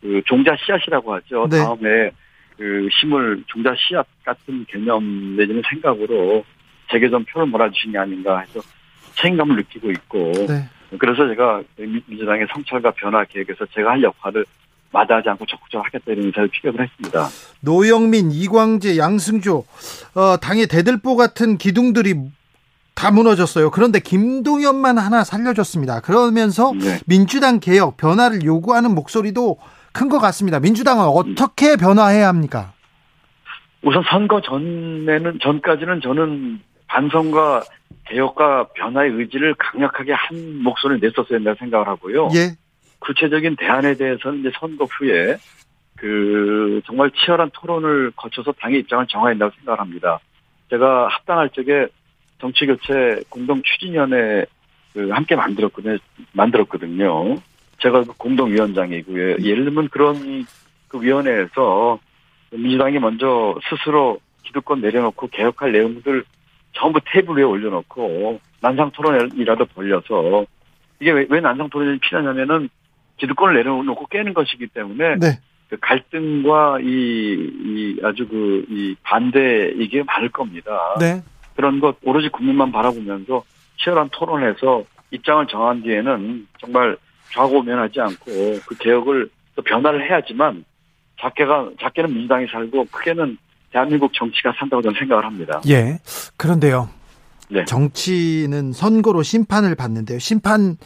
[0.00, 1.46] 그 종자 씨앗이라고 하죠.
[1.50, 1.58] 네.
[1.58, 2.10] 다음에
[2.56, 6.44] 그 힘을 종자 씨앗 같은 개념 내지는 생각으로
[6.90, 8.60] 제게 좀 표를 몰아주신 게 아닌가 해서
[9.16, 10.68] 책임감을 느끼고 있고 네.
[10.98, 14.44] 그래서 제가 민주당의 성찰과 변화 계획에서 제가 할 역할을
[14.92, 17.28] 마다하지 않고 적극적으로 하겠다 이런 의사를 피력을 했습니다.
[17.60, 19.64] 노영민, 이광재, 양승조
[20.14, 22.14] 어, 당의 대들보 같은 기둥들이
[22.94, 23.70] 다 무너졌어요.
[23.70, 26.00] 그런데 김동연만 하나 살려줬습니다.
[26.00, 26.98] 그러면서 네.
[27.06, 29.58] 민주당 개혁 변화를 요구하는 목소리도
[29.96, 30.60] 큰 것 같습니다.
[30.60, 32.72] 민주당은 어떻게 변화해야 합니까?
[33.82, 37.62] 우선 선거 전에는 전까지는 저는 반성과
[38.06, 42.28] 개혁과 변화의 의지를 강력하게 한 목소리를 냈었어야 된다고 생각을 하고요.
[42.34, 42.56] 예.
[43.00, 45.36] 구체적인 대안에 대해서는 이제 선거 후에
[45.96, 50.20] 그 정말 치열한 토론을 거쳐서 당의 입장을 정해야 된다고 생각을 합니다.
[50.70, 51.86] 제가 합당할 적에
[52.40, 54.44] 정치교체 공동 추진위원회
[54.92, 55.96] 그 함께 만들었거든요.
[56.32, 57.36] 만들었거든요.
[57.78, 59.36] 제가 그 공동위원장이고요.
[59.42, 60.46] 예를 들면 그런
[60.88, 61.98] 그 위원회에서
[62.50, 66.24] 민주당이 먼저 스스로 기득권 내려놓고 개혁할 내용들
[66.72, 70.46] 전부 테이블 위에 올려놓고 난상 토론이라도 벌려서
[71.00, 72.68] 이게 왜, 왜 난상 토론이 필요하냐면은
[73.18, 75.40] 기득권을 내려놓고 깨는 것이기 때문에 네.
[75.68, 80.94] 그 갈등과 이, 이 아주 그 이 반대 이게 많을 겁니다.
[80.98, 81.22] 네.
[81.54, 83.42] 그런 것 오로지 국민만 바라보면서
[83.78, 86.96] 치열한 토론에서 입장을 정한 뒤에는 정말
[87.32, 88.24] 좌고 면하지 않고
[88.66, 90.64] 그 개혁을 또 변화를 해야지만
[91.20, 93.38] 작게가 작게는 민주당이 살고 크게는
[93.72, 95.60] 대한민국 정치가 산다고 저는 생각을 합니다.
[95.68, 95.98] 예.
[96.36, 96.88] 그런데요.
[97.48, 97.64] 네.
[97.64, 100.18] 정치는 선거로 심판을 받는데요.
[100.18, 100.76] 심판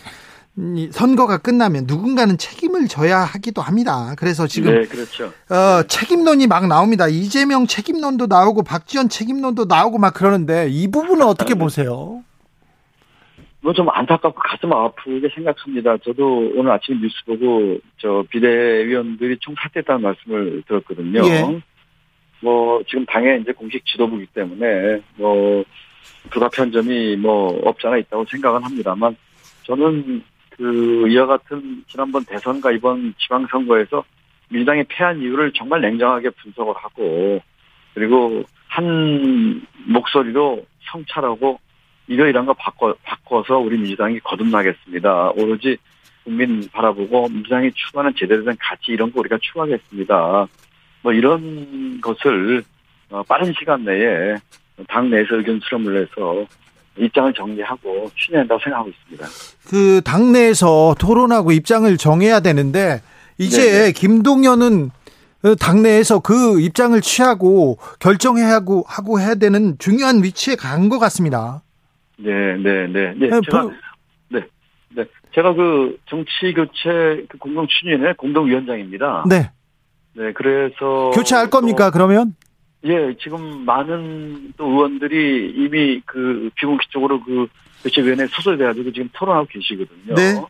[0.90, 4.14] 선거가 끝나면 누군가는 책임을 져야 하기도 합니다.
[4.18, 5.32] 그래서 지금 네, 그렇죠.
[5.48, 7.08] 어, 책임론이 막 나옵니다.
[7.08, 12.22] 이재명 책임론도 나오고 박지원 책임론도 나오고 막 그러는데 이 부분은 어떻게 보세요?
[13.62, 15.96] 뭐좀 안타깝고 가슴 아프게 생각합니다.
[15.98, 21.20] 저도 오늘 아침 뉴스 보고 저 비대위원들이 총 사퇴했다는 말씀을 들었거든요.
[21.24, 21.60] 예.
[22.40, 25.62] 뭐 지금 당의 이제 공식 지도부이기 때문에 뭐
[26.30, 29.14] 불가피한 점이 뭐 없지 않아 있다고 생각은 합니다만
[29.64, 34.04] 저는 그 이와 같은 지난번 대선과 이번 지방선거에서
[34.48, 37.40] 민주당이 패한 이유를 정말 냉정하게 분석을 하고
[37.94, 41.58] 그리고 한 목소리로 성찰하고
[42.10, 45.30] 이러이러한 거 바꿔, 바꿔서 우리 민주당이 거듭나겠습니다.
[45.36, 45.76] 오로지
[46.24, 50.48] 국민 바라보고 민주당이 추구하는 제대로 된 가치 이런 거 우리가 추구하겠습니다.
[51.02, 52.64] 뭐 이런 것을
[53.10, 54.36] 어, 빠른 시간 내에
[54.88, 56.44] 당 내에서 의견 수렴을 해서
[56.98, 59.26] 입장을 정리하고 추진한다고 생각하고 있습니다.
[59.68, 63.00] 그 당내에서 토론하고 입장을 정해야 되는데
[63.38, 63.92] 이제 네네.
[63.92, 64.90] 김동연은
[65.60, 71.62] 당내에서 그 입장을 취하고 결정해야 하고 하고 해야 되는 중요한 위치에 간 것 같습니다.
[72.22, 73.14] 네, 네, 네.
[73.14, 73.70] 네, 네 제가
[74.28, 74.40] 네,
[74.94, 75.04] 네.
[75.34, 79.24] 제가 그 정치 교체 그 공동 추진의 공동위원장입니다.
[79.28, 79.50] 네.
[80.14, 81.90] 네, 그래서 교체할 겁니까?
[81.90, 82.34] 그러면?
[82.84, 87.46] 예, 지금 많은 또 의원들이 이미 그 비공식적으로 그
[87.82, 90.14] 교체위원회 소속돼가지고 지금 토론하고 계시거든요.
[90.14, 90.42] 네.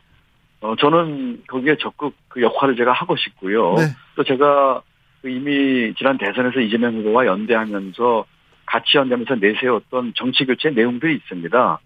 [0.60, 3.74] 어, 저는 거기에 적극 그 역할을 제가 하고 싶고요.
[3.74, 3.82] 네.
[4.14, 4.82] 또 제가
[5.22, 8.24] 그 이미 지난 대선에서 이재명 후보와 연대하면서
[8.70, 11.80] 같이 연대하면서 내세웠던 정치 교체 내용들이 있습니다.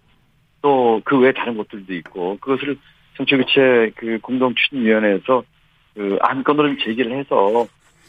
[0.61, 2.77] 또 그 외에 다른 것들도 있고 그것을
[3.17, 5.43] 정치 교체 그 공동 추진위원회에서
[5.95, 7.65] 그 안건으로 제기를 해서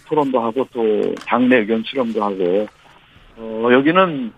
[0.06, 2.66] 토론도 하고 또 당내 의견 수렴도 하고
[3.36, 4.32] 어 여기는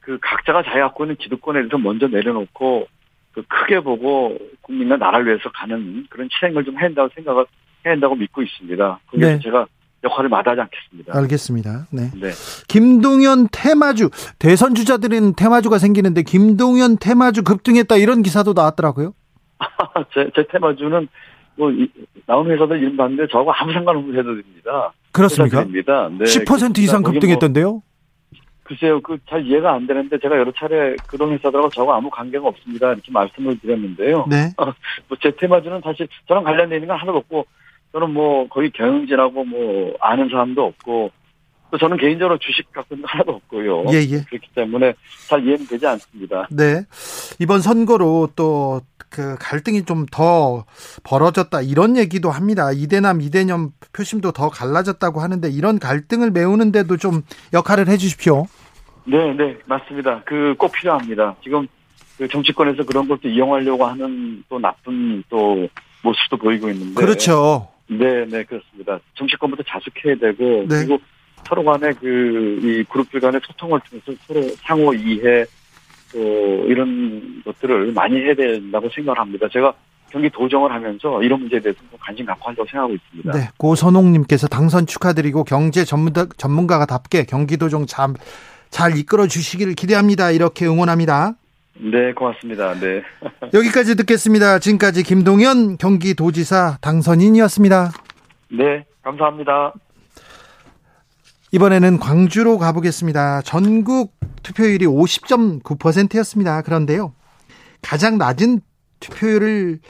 [0.00, 2.86] 그 각자가 자기 갖고 있는 기득권에 대해서 먼저 내려놓고
[3.32, 7.44] 그 크게 보고 국민과 나라를 위해서 가는 그런 실행을 좀 해야 한다고 생각을
[7.84, 9.00] 해야 한다고 믿고 있습니다.
[9.10, 9.38] 그래서 네.
[9.40, 9.66] 제가
[10.04, 11.16] 역할을 마다하지 않겠습니다.
[11.16, 11.86] 알겠습니다.
[11.90, 12.10] 네.
[12.20, 12.30] 네.
[12.68, 19.14] 김동연 테마주 대선 주자들은 테마주가 생기는데 김동연 테마주 급등했다 이런 기사도 나왔더라고요.
[20.14, 21.08] 제, 제 테마주는
[21.56, 21.88] 뭐 이,
[22.26, 24.92] 나온 회사들 이름 봤는데 저하고 아무 상관없는 회사들입니다.
[25.12, 25.58] 그렇습니까?
[25.58, 26.08] 회사들입니다.
[26.18, 27.70] 네, 10% 이상 뭐 급등했던데요?
[27.70, 27.82] 뭐,
[28.64, 32.92] 글쎄요, 그 잘 이해가 안 되는데 제가 여러 차례 그런 회사들하고 저하고 아무 관계가 없습니다.
[32.92, 34.26] 이렇게 말씀을 드렸는데요.
[34.28, 34.52] 네.
[34.58, 34.72] 어,
[35.08, 37.46] 뭐제 테마주는 사실 저랑 관련되어 있는 건 하나도 없고
[37.94, 41.10] 저는 뭐 거의 경영진하고 뭐 아는 사람도 없고
[41.70, 43.84] 또 저는 개인적으로 주식 갖고 있는 거 하나도 없고요.
[43.92, 44.22] 예, 예.
[44.28, 44.94] 그렇기 때문에
[45.28, 46.46] 잘 이해는 되지 않습니다.
[46.50, 46.84] 네.
[47.40, 48.82] 이번 선거로 또
[49.14, 50.64] 그 갈등이 좀 더
[51.04, 52.72] 벌어졌다 이런 얘기도 합니다.
[52.72, 58.46] 이대남 이대념 표심도 더 갈라졌다고 하는데 이런 갈등을 메우는데도 좀 역할을 해 주십시오.
[59.04, 60.22] 네, 네, 맞습니다.
[60.24, 61.36] 그 꼭 필요합니다.
[61.44, 61.68] 지금
[62.18, 65.68] 그 정치권에서 그런 것도 이용하려고 하는 또 나쁜 또
[66.02, 66.94] 모습도 보이고 있는데.
[66.94, 67.68] 그렇죠.
[67.86, 68.98] 네, 네, 그렇습니다.
[69.14, 70.66] 정치권부터 자숙해야 되고 네.
[70.68, 70.98] 그리고
[71.46, 75.44] 서로 간의 그이 그룹들 간의 소통을 통해서 서로 상호 이해
[76.12, 76.18] 또
[76.68, 79.46] 이런 것들을 많이 해야 된다고 생각을 합니다.
[79.52, 79.74] 제가
[80.10, 83.32] 경기 도정을 하면서 이런 문제에 대해서 관심 갖고 한다고 생각하고 있습니다.
[83.32, 88.14] 네, 고선홍님께서 당선 축하드리고 경제 전문가, 전문가가답게 경기도정 잘,
[88.70, 90.30] 잘 이끌어 주시기를 기대합니다.
[90.30, 91.34] 이렇게 응원합니다.
[91.76, 92.74] 네, 고맙습니다.
[92.74, 93.02] 네.
[93.52, 94.58] 여기까지 듣겠습니다.
[94.58, 97.90] 지금까지 김동연 경기도지사 당선인이었습니다.
[98.52, 99.74] 네, 감사합니다.
[101.52, 103.42] 이번에는 광주로 가보겠습니다.
[103.42, 106.62] 전국 투표율이 50.9%였습니다.
[106.62, 107.14] 그런데요.
[107.82, 108.60] 가장 낮은
[109.00, 109.80] 투표율을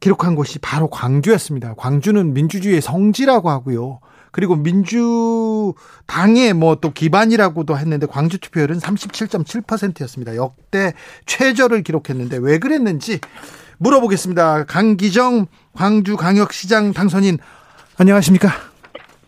[0.00, 1.74] 기록한 곳이 바로 광주였습니다.
[1.74, 4.00] 광주는 민주주의의 성지라고 하고요.
[4.32, 5.74] 그리고 민주당의
[6.54, 10.36] 뭐 또 기반이라고도 했는데 광주 투표율은 37.7%였습니다.
[10.36, 10.92] 역대
[11.26, 13.20] 최저를 기록했는데 왜 그랬는지
[13.78, 14.64] 물어보겠습니다.
[14.64, 17.38] 강기정 광주 광역시장 당선인
[17.98, 18.48] 안녕하십니까?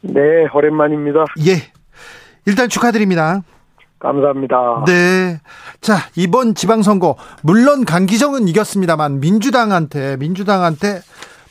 [0.02, 0.20] 네,
[0.54, 1.24] 오랜만입니다.
[1.46, 1.72] 예.
[2.46, 3.42] 일단 축하드립니다.
[3.98, 4.84] 감사합니다.
[4.86, 5.40] 네.
[5.82, 11.00] 자, 이번 지방선거, 물론 강기정은 이겼습니다만, 민주당한테, 민주당한테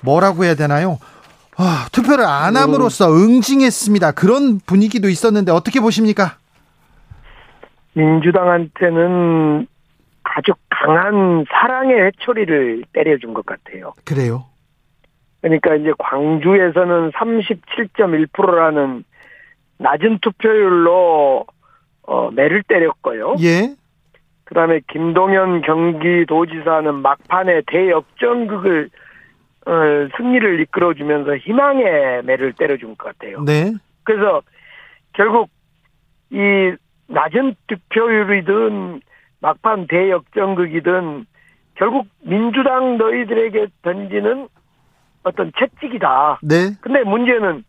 [0.04, 0.98] 뭐라고 해야 되나요?
[1.62, 4.14] 아, 투표를 안 함으로써 응징했습니다.
[4.14, 6.38] 그런 분위기도 있었는데, 어떻게 보십니까?
[7.94, 9.68] 민주당한테는
[10.24, 13.92] 아주 강한 사랑의 회초리를 때려준 것 같아요.
[14.06, 14.46] 그래요?
[15.42, 19.04] 그러니까 이제 광주에서는 37.1%라는
[19.80, 21.46] 낮은 투표율로
[22.04, 23.36] 어, 매를 때렸고요.
[23.42, 23.76] 예.
[24.46, 28.90] 그다음에 김동연 경기도지사는 막판에 대역전극을 어,
[30.18, 33.44] 승리를 이끌어주면서 희망의 매를 때려준 것 같아요.
[33.44, 33.74] 네.
[34.04, 34.42] 그래서
[35.14, 35.50] 결국
[36.32, 36.74] 이
[37.08, 39.02] 낮은 득표율이든
[39.42, 41.26] 막판 대역전극이든
[41.76, 44.48] 결국 민주당 너희들에게 던지는
[45.24, 46.40] 어떤 채찍이다.
[46.44, 46.72] 네.
[46.82, 47.64] 근데 문제는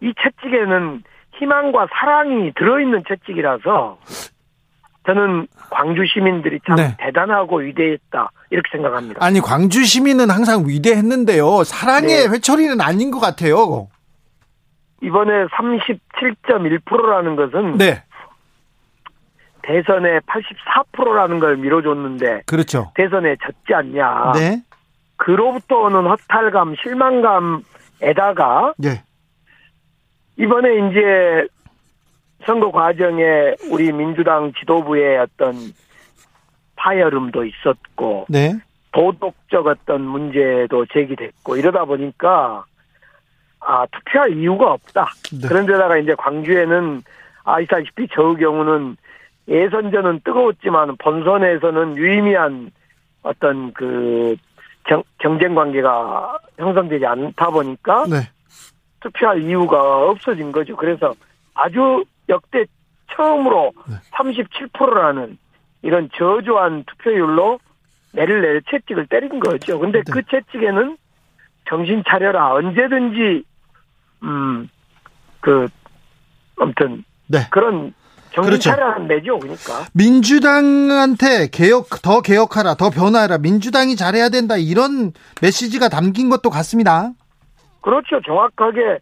[0.00, 1.02] 이 채찍에는
[1.38, 3.98] 희망과 사랑이 들어있는 채찍이라서
[5.06, 6.96] 저는 광주 시민들이 참 네.
[6.98, 9.24] 대단하고 위대했다 이렇게 생각합니다.
[9.24, 11.64] 아니 광주 시민은 항상 위대했는데요.
[11.64, 12.28] 사랑의 네.
[12.28, 13.88] 회초리는 아닌 것 같아요.
[15.02, 18.02] 이번에 37.1%라는 것은 네.
[19.62, 22.92] 대선에 84%라는 걸 밀어줬는데 그렇죠.
[22.94, 24.32] 대선에 졌지 않냐.
[24.34, 24.62] 네.
[25.16, 29.02] 그로부터 오는 허탈감, 실망감에다가 네.
[30.36, 31.46] 이번에 이제
[32.46, 35.54] 선거 과정에 우리 민주당 지도부의 어떤
[36.76, 38.54] 파열음도 있었고 네.
[38.92, 42.64] 도덕적 어떤 문제도 제기됐고 이러다 보니까
[43.60, 45.10] 아 투표할 이유가 없다.
[45.32, 45.48] 네.
[45.48, 47.02] 그런데다가 이제 광주에는
[47.44, 48.96] 아시다시피 저의 경우는
[49.48, 52.70] 예선전은 뜨거웠지만 본선에서는 유의미한
[53.22, 54.36] 어떤 그
[54.84, 58.16] 경, 경쟁 관계가 형성되지 않다 보니까 네.
[59.00, 60.76] 투표할 이유가 없어진 거죠.
[60.76, 61.14] 그래서
[61.54, 62.64] 아주 역대
[63.14, 63.96] 처음으로 네.
[64.12, 65.38] 37%라는
[65.82, 67.58] 이런 저조한 투표율로
[68.12, 69.78] 매를 내려 채찍을 때린 거죠.
[69.78, 70.12] 근데 네.
[70.12, 70.96] 그 채찍에는
[71.68, 72.52] 정신 차려라.
[72.54, 73.44] 언제든지,
[74.22, 74.68] 음,
[75.40, 75.66] 그,
[76.58, 77.40] 아무튼, 네.
[77.50, 77.92] 그런
[78.32, 78.70] 정신 그렇죠.
[78.70, 79.38] 차려라는 매죠.
[79.38, 79.84] 그러니까.
[79.94, 87.12] 민주당한테 개혁, 더 개혁하라, 더 변화하라, 민주당이 잘해야 된다, 이런 메시지가 담긴 것도 같습니다.
[87.80, 88.20] 그렇죠.
[88.24, 88.98] 정확하게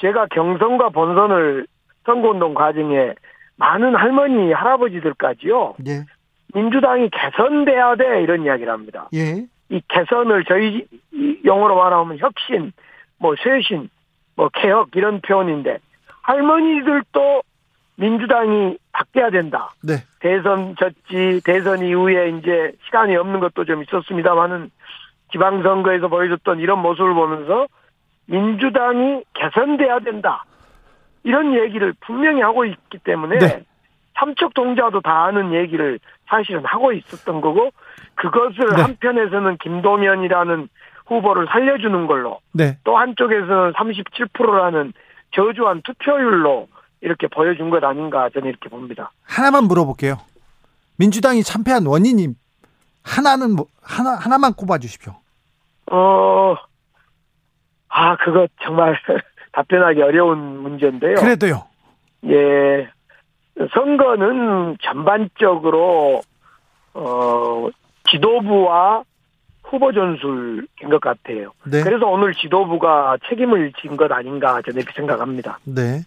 [0.00, 1.66] 제가 경선과 본선을
[2.06, 3.14] 선거운동 과정에
[3.56, 5.74] 많은 할머니, 할아버지들까지요.
[5.86, 6.04] 예.
[6.54, 9.08] 민주당이 개선돼야 돼 이런 이야기를 합니다.
[9.14, 9.46] 예.
[9.68, 10.86] 이 개선을 저희
[11.44, 12.72] 용어로 말하면 혁신,
[13.18, 13.90] 뭐 쇄신,
[14.36, 15.78] 뭐 개혁 이런 표현인데
[16.22, 17.42] 할머니들도
[17.96, 19.70] 민주당이 바뀌어야 된다.
[19.82, 19.94] 네.
[20.20, 24.70] 대선 졌지 대선 이후에 이제 시간이 없는 것도 좀 있었습니다만은
[25.32, 27.66] 지방선거에서 보여줬던 이런 모습을 보면서
[28.26, 30.44] 민주당이 개선돼야 된다.
[31.26, 33.64] 이런 얘기를 분명히 하고 있기 때문에 네.
[34.14, 37.70] 삼척 동자도 다 아는 얘기를 사실은 하고 있었던 거고
[38.14, 38.82] 그것을 네.
[38.82, 40.68] 한편에서는 김동연이라는
[41.06, 42.78] 후보를 살려주는 걸로 네.
[42.84, 44.92] 또 한쪽에서는 37%라는
[45.32, 46.68] 저조한 투표율로
[47.00, 49.10] 이렇게 보여준 것 아닌가 저는 이렇게 봅니다.
[49.24, 50.18] 하나만 물어볼게요.
[50.96, 52.28] 민주당이 참패한 원인이
[53.02, 55.16] 하나는 뭐 하나 하나만 꼽아 주십시오.
[55.90, 56.54] 어
[57.88, 58.96] 아, 그거 정말
[59.56, 61.14] 답변하기 어려운 문제인데요.
[61.14, 61.64] 그래도요.
[62.26, 62.88] 예.
[63.72, 66.20] 선거는 전반적으로,
[66.92, 67.68] 어,
[68.10, 69.02] 지도부와
[69.64, 71.52] 후보 전술인 것 같아요.
[71.64, 71.82] 네.
[71.82, 75.58] 그래서 오늘 지도부가 책임을 진 것 아닌가 저는 이렇게 생각합니다.
[75.64, 76.02] 네.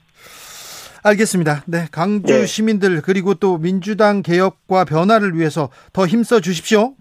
[1.04, 1.64] 알겠습니다.
[1.66, 1.88] 네.
[1.92, 2.46] 강주 네.
[2.46, 6.94] 시민들 그리고 또 민주당 개혁과 변화를 위해서 더 힘써 주십시오.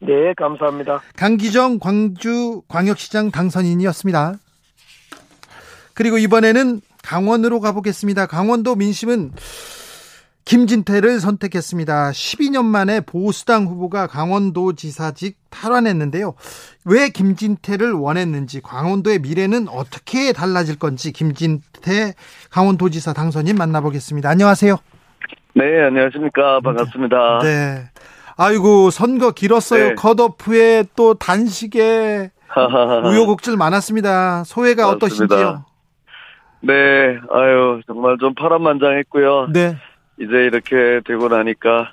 [0.00, 1.00] 네, 감사합니다.
[1.16, 4.34] 강기정 광주 광역시장 당선인이었습니다.
[5.94, 8.26] 그리고 이번에는 강원으로 가보겠습니다.
[8.26, 9.32] 강원도 민심은
[10.44, 12.10] 김진태를 선택했습니다.
[12.10, 16.34] 12년 만에 보수당 후보가 강원도 지사직 탈환했는데요.
[16.84, 22.14] 왜 김진태를 원했는지, 강원도의 미래는 어떻게 달라질 건지 김진태
[22.50, 24.28] 강원도지사 당선인 만나보겠습니다.
[24.28, 24.76] 안녕하세요.
[25.54, 26.60] 네, 안녕하십니까.
[26.60, 27.38] 반갑습니다.
[27.42, 27.84] 네.
[28.36, 29.88] 아이고 선거 길었어요.
[29.90, 29.94] 네.
[29.94, 32.32] 컷오프에 또 단식에
[33.04, 34.44] 우여곡절 많았습니다.
[34.44, 35.06] 소회가 맞습니다.
[35.06, 35.64] 어떠신지요?
[36.66, 39.48] 네, 아유 정말 좀 파란만장했고요.
[39.52, 39.76] 네.
[40.18, 41.92] 이제 이렇게 되고 나니까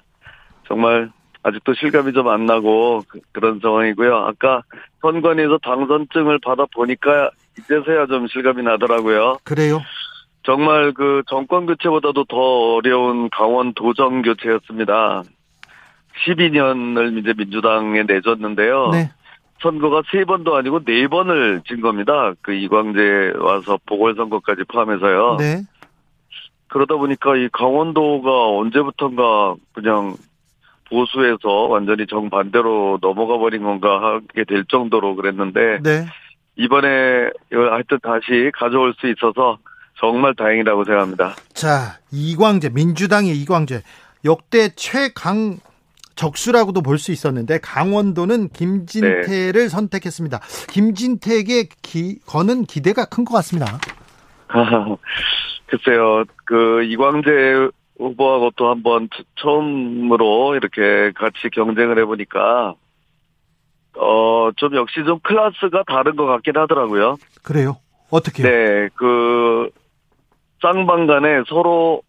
[0.68, 1.10] 정말
[1.44, 4.16] 아직도 실감이 좀 안 나고 그, 런 상황이고요.
[4.16, 4.62] 아까
[5.02, 9.38] 선관위에서 당선증을 받아 보니까 이제서야 좀 실감이 나더라고요.
[9.44, 9.82] 그래요?
[10.44, 12.38] 정말 그 정권 교체보다도 더
[12.76, 15.24] 어려운 강원 도정 교체였습니다.
[16.26, 18.90] 12년을 이제 민주당에 내줬는데요.
[18.92, 19.12] 네.
[19.62, 22.34] 선거가 세 번도 아니고 네 번을 진 겁니다.
[22.42, 25.38] 그 이광재 와서 보궐선거까지 포함해서요.
[25.38, 25.64] 네.
[26.68, 30.16] 그러다 보니까 이 강원도가 언제부턴가 그냥
[30.90, 36.06] 보수에서 완전히 정반대로 넘어가 버린 건가 하게 될 정도로 그랬는데 네.
[36.56, 39.58] 이번에 하여튼 다시 가져올 수 있어서
[40.00, 41.36] 정말 다행이라고 생각합니다.
[41.54, 43.84] 자, 이광재 민주당의 이광재
[44.26, 45.58] 역대 최강
[46.16, 49.68] 적수라고도 볼 수 있었는데 강원도는 김진태를 네.
[49.70, 50.40] 선택했습니다.
[50.70, 53.80] 김진태에게 기, 거는 기대가 큰 것 같습니다.
[55.68, 62.76] 글쎄요, 그 이광재 후보하고 또 한번 처음으로 이렇게 같이 경쟁을 해보니까
[63.98, 67.16] 어 좀 역시 좀 클래스가 다른 것 같긴 하더라고요.
[67.42, 67.78] 그래요?
[68.10, 68.44] 어떻게?
[68.44, 69.70] 네, 그
[70.62, 72.02] 쌍방 간에 서로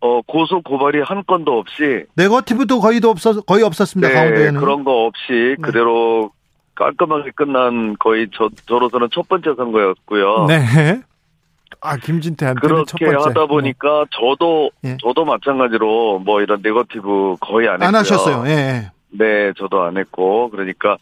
[0.00, 4.08] 어, 고소 고발이 한 건도 없이 네거티브도 거의도 없었 거의 없었습니다.
[4.08, 5.56] 네, 가운데에는 그런 거 없이 네.
[5.60, 6.30] 그대로
[6.76, 10.46] 깔끔하게 끝난 거의 저 저로서는 첫 번째 선거였고요.
[10.46, 11.02] 네.
[11.80, 14.10] 아 김진태한테 그렇게 하다 보니까 네.
[14.12, 14.96] 저도 예.
[15.02, 17.88] 저도 마찬가지로 뭐 이런 네거티브 거의 안 했고요.
[17.88, 18.44] 안 하셨어요.
[18.46, 18.90] 예.
[19.10, 20.96] 네, 저도 안 했고 그러니까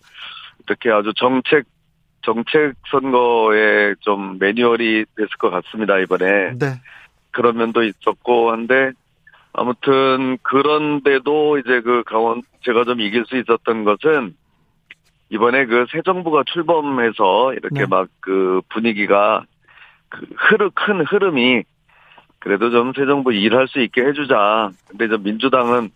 [0.67, 1.65] 이렇게 아주 정책
[2.23, 6.53] 정책 선거에 좀 매뉴얼이 됐을 것 같습니다 이번에.
[6.59, 6.81] 네.
[7.37, 8.93] 그런 면도 있었고 한데
[9.53, 14.35] 아무튼 그런데도 이제 그 강원 제가 좀 이길 수 있었던 것은
[15.29, 17.87] 이번에 그 새 정부가 출범해서 이렇게 네.
[17.87, 19.45] 막그 분위기가
[20.09, 21.63] 그 흐르 큰 흐름이
[22.39, 24.71] 그래도 좀 새 정부 일할 수 있게 해주자.
[24.89, 25.91] 근데 저 민주당은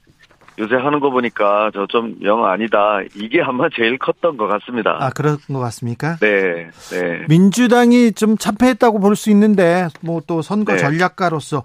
[0.60, 3.00] 요새 하는 거 보니까 저 좀 영 아니다.
[3.16, 4.98] 이게 아마 제일 컸던 것 같습니다.
[5.00, 6.16] 아 그런 것 같습니까?
[6.16, 7.24] 네, 네.
[7.28, 10.78] 민주당이 좀 참패했다고 볼 수 있는데 뭐 또 선거 네.
[10.78, 11.62] 전략가로서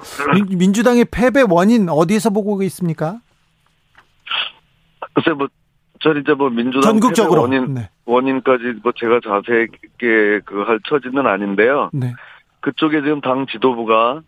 [0.57, 3.19] 민, 주당의 패배 원인 어디에서 보고 있습니까?
[5.13, 5.47] 글쎄 뭐.
[6.01, 7.89] 전 이제 뭐 민주당 전국적으로 원인 네.
[8.05, 11.89] 원인까지 뭐 제가 자세하게 그 할 처지는 아닌데요.
[11.93, 12.13] 네.
[12.59, 14.21] 그쪽에 지금 당 지도부가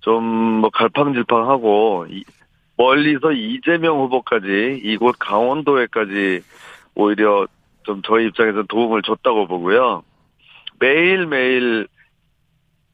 [0.00, 2.06] 좀뭐 갈팡질팡하고
[2.76, 6.42] 멀리서 이재명 후보까지 이곳 강원도에까지
[6.94, 7.46] 오히려
[7.84, 10.02] 좀 저희 입장에서 도움을 줬다고 보고요.
[10.78, 11.88] 매일매일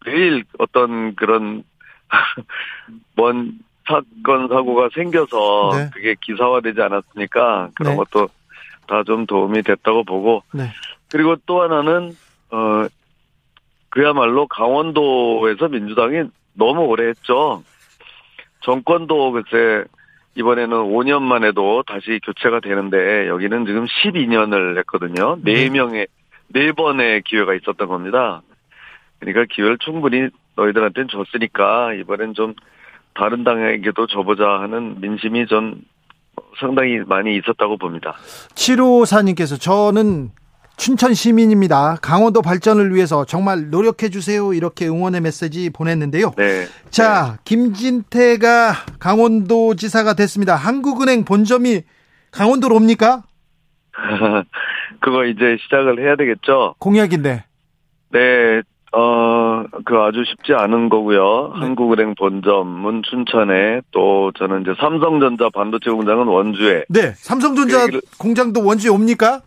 [0.05, 1.65] 매일 어떤 그런
[3.17, 5.91] 먼 사건 사고가 생겨서 네.
[5.93, 7.97] 그게 기사화되지 않았으니까 그런 네.
[7.97, 8.29] 것도
[8.87, 10.65] 다 좀 도움이 됐다고 보고 네.
[11.11, 12.15] 그리고 또 하나는
[12.51, 12.87] 어
[13.89, 16.25] 그야말로 강원도에서 민주당이
[16.55, 17.63] 너무 오래 했죠.
[18.63, 19.85] 정권도 글쎄
[20.35, 25.37] 이번에는 5년 만에도 다시 교체가 되는데 여기는 지금 12년을 했거든요.
[25.43, 26.07] 네 명의
[26.49, 28.43] 네 번의 기회가 있었던 겁니다.
[29.19, 32.55] 그러니까 기회를 충분히 너희들한테는 줬으니까 이번엔 좀
[33.15, 35.83] 다른 당에게도 줘보자 하는 민심이 전
[36.59, 38.15] 상당히 많이 있었다고 봅니다.
[38.55, 40.31] 7호사님께서 저는
[40.77, 41.97] 춘천 시민입니다.
[42.03, 44.53] 강원도 발전을 위해서 정말 노력해 주세요.
[44.53, 46.33] 이렇게 응원의 메시지 보냈는데요.
[46.37, 46.67] 네.
[46.91, 47.39] 자, 네.
[47.45, 50.57] 김진태가 강원도 지사가 됐습니다.
[50.57, 51.83] 한국은행 본점이
[52.33, 53.23] 강원도로 옵니까?
[55.01, 56.75] 그거 이제 시작을 해야 되겠죠.
[56.79, 57.45] 공약인데.
[58.11, 58.63] 네.
[58.95, 61.53] 어, 그 아주 쉽지 않은 거고요.
[61.55, 61.61] 네.
[61.61, 66.85] 한국은행 본점은 춘천에 또 저는 이제 삼성전자 반도체 공장은 원주에.
[66.91, 67.13] 네.
[67.17, 69.41] 삼성전자 그 공장도 원주에 옵니까?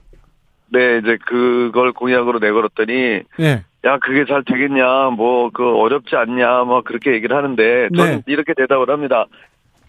[0.69, 3.63] 네, 이제 그걸 공약으로 내걸었더니 네.
[3.85, 8.23] 야 그게 잘 되겠냐, 뭐 그 어렵지 않냐, 뭐 그렇게 얘기를 하는데 저는 네.
[8.25, 9.25] 이렇게 대답을 합니다.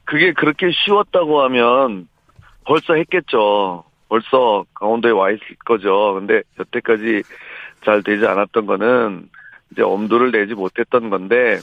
[0.05, 2.09] 그게 그렇게 쉬웠다고 하면
[2.65, 3.85] 벌써 했겠죠.
[4.09, 6.15] 벌써 강원도에 와 있을 거죠.
[6.15, 7.23] 근데 여태까지
[7.85, 9.29] 잘 되지 않았던 거는
[9.73, 11.59] 이제 엄두를 내지 못했던 건데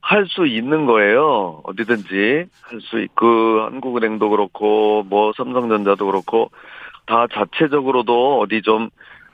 [0.00, 1.60] 할 수 있는 거예요.
[1.64, 6.50] 어디든지 할 수 있고 한국은행도 그렇고 뭐 삼성전자도 그렇고
[7.06, 8.90] 다 자체적으로도 어디 좀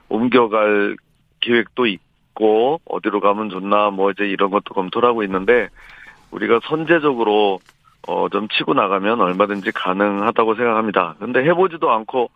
[0.09, 0.97] 옮겨갈
[1.39, 5.69] 계획도 있고 어디로 가면 좋나 뭐 이제 이런 것도 검토를 하고 있는데
[6.31, 7.59] 우리가 선제적으로
[8.07, 11.15] 어 좀 치고 나가면 얼마든지 가능하다고 생각합니다.
[11.19, 12.31] 근데 해보지도 않고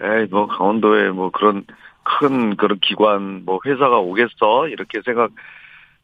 [0.00, 1.64] 에이 뭐 강원도에 뭐 그런
[2.02, 5.30] 큰 그런 기관 뭐 회사가 오겠어 이렇게 생각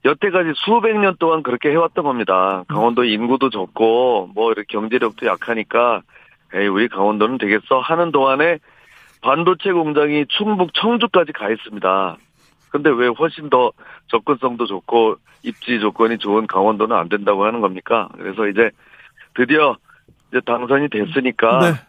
[0.05, 2.65] 여태까지 수백 년 동안 그렇게 해왔던 겁니다.
[2.69, 6.03] 강원도 인구도 적고 뭐 이렇게 경제력도 약하니까
[6.55, 8.59] 에이, 우리 강원도는 되겠어 하는 동안에
[9.21, 12.17] 반도체 공장이 충북 청주까지 가 있습니다.
[12.71, 13.73] 근데 왜 훨씬 더
[14.09, 18.09] 접근성도 좋고 입지 조건이 좋은 강원도는 안 된다고 하는 겁니까?
[18.17, 18.71] 그래서 이제
[19.35, 19.77] 드디어
[20.31, 21.89] 이제 당선이 됐으니까 네.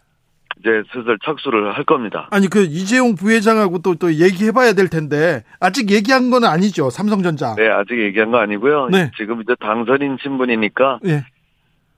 [0.59, 2.27] 이제 슬슬 착수를 할 겁니다.
[2.31, 7.55] 아니 그 이재용 부회장하고 또또 얘기해봐야 될 텐데 아직 얘기한 건 아니죠 삼성전자.
[7.55, 8.89] 네 아직 얘기한 거 아니고요.
[8.89, 9.11] 네.
[9.17, 11.25] 지금 이제 당선인 신분이니까 네.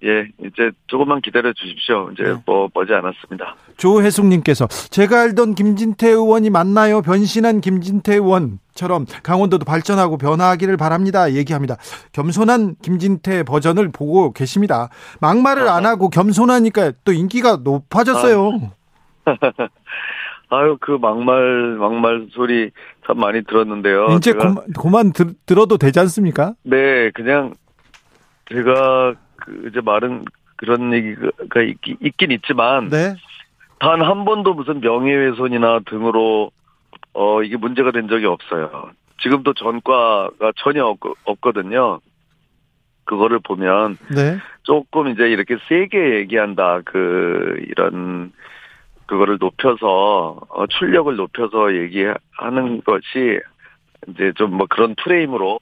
[0.04, 2.10] 예, 이제 조금만 기다려 주십시오.
[2.14, 2.36] 이제 네.
[2.46, 3.56] 뭐 머지 않았습니다.
[3.78, 7.02] 조혜숙님께서 제가 알던 김진태 의원이 맞나요?
[7.02, 11.34] 변신한 김진태 의원처럼 강원도도 발전하고 변화하기를 바랍니다.
[11.34, 11.78] 얘기합니다.
[12.14, 14.90] 겸손한 김진태 버전을 보고 계십니다.
[15.20, 18.72] 막말을 안 하고 겸손하니까 또 인기가 높아졌어요.
[19.26, 19.32] 아.
[20.66, 22.72] 유 그 막말 막말 소리
[23.08, 24.08] 참 많이 들었는데요.
[24.18, 26.56] 이제 제가, 고만, 고만 들, 들어도 되지 않습니까?
[26.64, 27.54] 네, 그냥
[28.50, 30.26] 제가 그 이제 말은
[30.58, 33.16] 그런 얘기가 있긴, 있긴 있지만 네.
[33.80, 36.52] 단 한 번도 무슨 명예훼손이나 등으로
[37.14, 38.92] 어 이게 문제가 된 적이 없어요.
[39.22, 42.00] 지금도 전과가 전혀 없, 없거든요.
[43.06, 44.38] 그거를 보면 네.
[44.64, 48.32] 조금 이제 이렇게 세게 얘기한다 그 이런
[49.08, 53.40] 그거를 높여서 어, 출력을 높여서 얘기하는 것이
[54.10, 55.60] 이제 좀 뭐 그런 프레임으로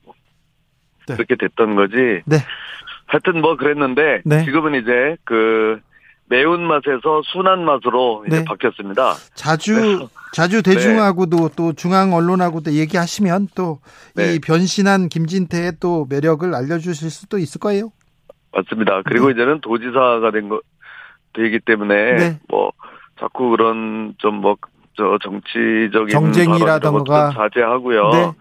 [1.08, 1.16] 네.
[1.16, 1.96] 그렇게 됐던 거지.
[2.26, 2.38] 네.
[3.10, 4.46] 하여튼 뭐 그랬는데 네.
[4.46, 5.80] 지금은 이제 그
[6.28, 8.46] 매운 맛에서 순한 맛으로 이제 네.
[8.46, 9.14] 바뀌었습니다.
[9.34, 10.08] 자주 네.
[10.32, 11.56] 자주 대중하고도 네.
[11.58, 13.78] 또 중앙 언론하고도 얘기하시면 또이
[14.16, 14.40] 네.
[14.40, 17.92] 변신한 김진태의 또 매력을 알려주실 수도 있을 거예요.
[18.54, 19.02] 맞습니다.
[19.06, 19.34] 그리고 네.
[19.34, 20.62] 이제는 도지사가 된 거
[21.34, 22.72] 되기 때문에 뭐
[23.20, 28.36] 자꾸 그런 좀뭐저 정치적인 정쟁이라던가 자제하고요.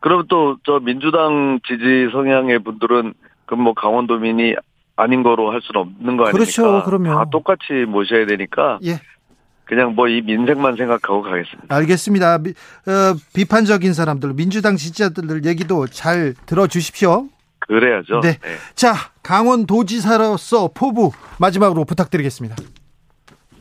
[0.00, 3.14] 그럼 또 저 민주당 지지 성향의 분들은
[3.52, 4.54] 그럼 뭐 강원도민이
[4.96, 6.32] 아닌 거로 할 수는 없는 거 아닙니까?
[6.32, 6.82] 그렇죠.
[6.86, 8.78] 그러면 다 똑같이 모셔야 되니까.
[8.82, 8.98] 예.
[9.66, 11.74] 그냥 뭐 이 민생만 생각하고 가겠습니다.
[11.76, 12.38] 알겠습니다.
[12.38, 17.26] 미, 어, 비판적인 사람들, 민주당 지지자들 얘기도 잘 들어주십시오.
[17.58, 18.20] 그래야죠.
[18.20, 18.38] 네.
[18.40, 18.56] 네.
[18.74, 22.56] 자, 강원도지사로서 포부 마지막으로 부탁드리겠습니다.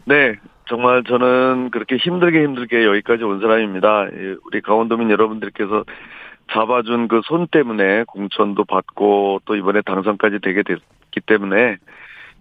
[0.05, 0.35] 네.
[0.69, 4.07] 정말 저는 그렇게 힘들게 힘들게 여기까지 온 사람입니다.
[4.45, 5.83] 우리 강원도민 여러분들께서
[6.51, 11.77] 잡아준 그 손 때문에 공천도 받고 또 이번에 당선까지 되게 됐기 때문에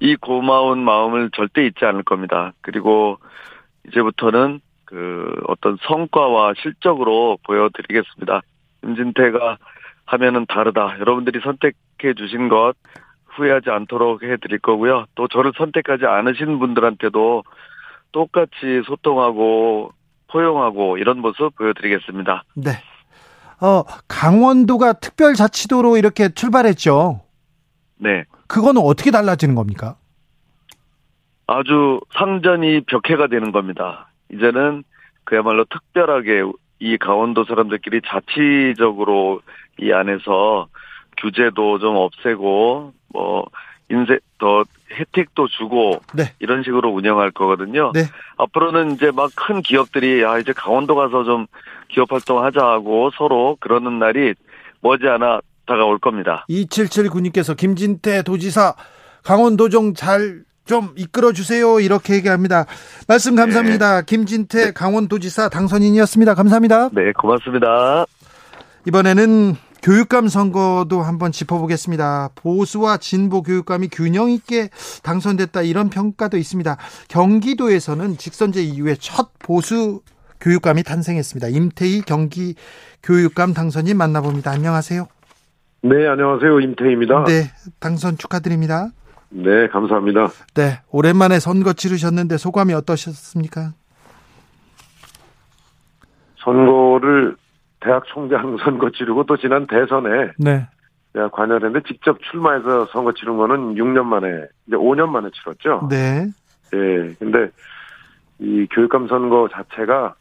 [0.01, 2.53] 이 고마운 마음을 절대 잊지 않을 겁니다.
[2.63, 3.19] 그리고
[3.87, 8.41] 이제부터는 그 어떤 성과와 실적으로 보여드리겠습니다.
[8.83, 9.59] 임진태가
[10.07, 10.99] 하면은 다르다.
[10.99, 12.73] 여러분들이 선택해 주신 것
[13.27, 15.05] 후회하지 않도록 해드릴 거고요.
[15.15, 17.45] 또 저를 선택하지 않으신 분들한테도
[18.13, 19.93] 똑같이 소통하고
[20.29, 22.43] 포용하고 이런 모습 보여드리겠습니다.
[22.55, 22.71] 네.
[23.61, 27.21] 어, 강원도가 특별자치도로 이렇게 출발했죠.
[27.99, 28.25] 네.
[28.47, 29.97] 그거는 어떻게 달라지는 겁니까?
[31.47, 34.09] 아주 상전이 벽해가 되는 겁니다.
[34.33, 34.85] 이제는
[35.25, 36.43] 그야말로 특별하게
[36.79, 39.41] 이 강원도 사람들끼리 자치적으로
[39.79, 40.69] 이 안에서
[41.19, 43.47] 규제도 좀 없애고 뭐
[43.91, 46.32] 인쇄 더 혜택도 주고 네.
[46.38, 47.93] 이런 식으로 운영할 거거든요.
[47.95, 48.05] 네.
[48.36, 51.47] 앞으로는 이제 막 큰 기업들이 아 이제 강원도 가서 좀
[51.88, 54.34] 기업 활동하자 하고 서로 그러는 날이
[54.80, 56.45] 머지않아 다가올 겁니다.
[56.51, 58.74] 2779님께서 김진태 도지사
[59.22, 61.80] 강원도정 잘 좀 이끌어 주세요.
[61.80, 62.64] 이렇게 얘기합니다.
[63.09, 64.03] 말씀 감사합니다.
[64.03, 64.07] 네.
[64.07, 66.34] 김진태 강원도지사 당선인이었습니다.
[66.34, 66.91] 감사합니다.
[66.93, 68.07] 네, 고맙습니다.
[68.86, 72.31] 이번에는 교육감 선거도 한번 짚어보겠습니다.
[72.35, 74.68] 보수와 진보 교육감이 균형 있게
[75.03, 76.76] 당선됐다 이런 평가도 있습니다.
[77.09, 80.03] 경기도에서는 직선제 이후에 첫 보수
[80.41, 81.49] 교육감이 탄생했습니다.
[81.49, 82.55] 임태희 경기
[83.03, 84.51] 교육감 당선인 만나봅니다.
[84.51, 85.07] 안녕하세요.
[85.83, 86.61] 네, 안녕하세요.
[86.61, 87.24] 임태희입니다.
[87.24, 88.91] 네, 당선 축하드립니다.
[89.31, 90.28] 네, 감사합니다.
[90.55, 93.72] 네, 오랜만에 선거 치르셨는데 소감이 어떠셨습니까?
[96.43, 97.37] 선거를
[97.81, 100.66] 대학 총장 선거 치르고 또 지난 대선에 네.
[101.12, 104.28] 제가 관여했는데 직접 출마해서 선거 치른 거는 6년 만에
[104.66, 105.89] 이제 5년 만에 치렀죠.
[105.91, 106.28] 네.
[106.72, 107.14] 예.
[107.18, 107.51] 근데
[108.39, 110.14] 이 교육감 선거 자체가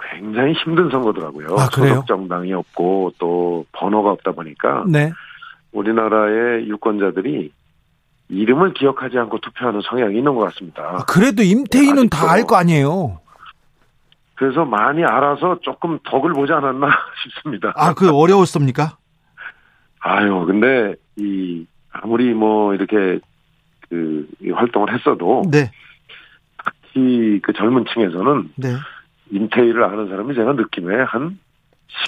[0.00, 1.48] 굉장히 힘든 선거더라고요.
[1.56, 5.12] 아, 소속 정당이 없고 또 번호가 없다 보니까 네.
[5.72, 7.52] 우리나라의 유권자들이
[8.28, 10.82] 이름을 기억하지 않고 투표하는 성향이 있는 것 같습니다.
[10.82, 13.20] 아, 그래도 임태희는 네, 다알 거 아니에요.
[14.38, 16.86] 그래서 많이 알아서 조금 덕을 보지 않았나
[17.24, 17.72] 싶습니다.
[17.74, 18.96] 아, 그 어려웠습니까?
[20.00, 23.18] 아유, 근데 이 아무리 뭐 이렇게
[23.88, 25.72] 그 활동을 했어도 네.
[26.64, 28.74] 특히 그 젊은 층에서는 네.
[29.30, 31.38] 임태희를 아는 사람이 제가 느낌에 한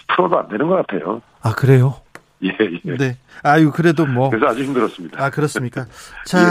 [0.06, 1.22] 10%도 안 되는 것 같아요.
[1.42, 2.00] 아, 그래요?
[2.44, 2.96] 예, 예.
[2.96, 3.18] 네.
[3.42, 4.30] 아유, 그래도 뭐.
[4.30, 5.22] 그래서 아주 힘들었습니다.
[5.22, 5.86] 아, 그렇습니까?
[6.24, 6.44] 자, 예.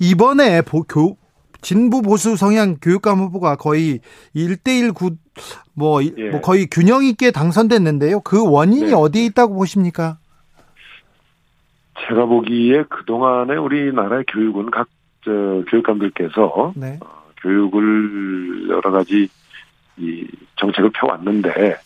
[0.00, 1.16] 이번에 보, 교,
[1.60, 4.00] 진보 보수 성향 교육감 후보가 거의
[4.34, 5.16] 1대1 구,
[5.74, 6.30] 뭐, 예.
[6.30, 8.20] 뭐 거의 균형 있게 당선됐는데요.
[8.20, 8.94] 그 원인이 네.
[8.94, 10.18] 어디에 있다고 보십니까?
[12.06, 14.88] 제가 보기에 그동안에 우리나라의 교육은 각
[15.24, 15.30] 저,
[15.68, 16.98] 교육감들께서 네.
[17.02, 19.28] 어, 교육을 여러 가지
[19.98, 21.76] 이 정책을 펴왔는데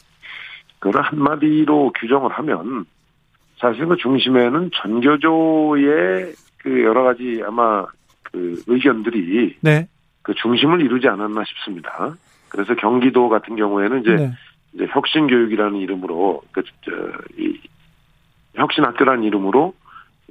[0.79, 2.85] 그걸 한마디로 규정을 하면
[3.59, 7.87] 사실 그 중심에는 전교조의 그 여러 가지 아마
[8.35, 9.87] 그 의견들이 네.
[10.23, 12.17] 그 중심을 이루지 않았나 싶습니다.
[12.49, 14.33] 그래서 경기도 같은 경우에는 이제, 네.
[14.73, 17.61] 이제 혁신 교육이라는 이름으로 그 저이
[18.55, 19.73] 혁신 학교라는 이름으로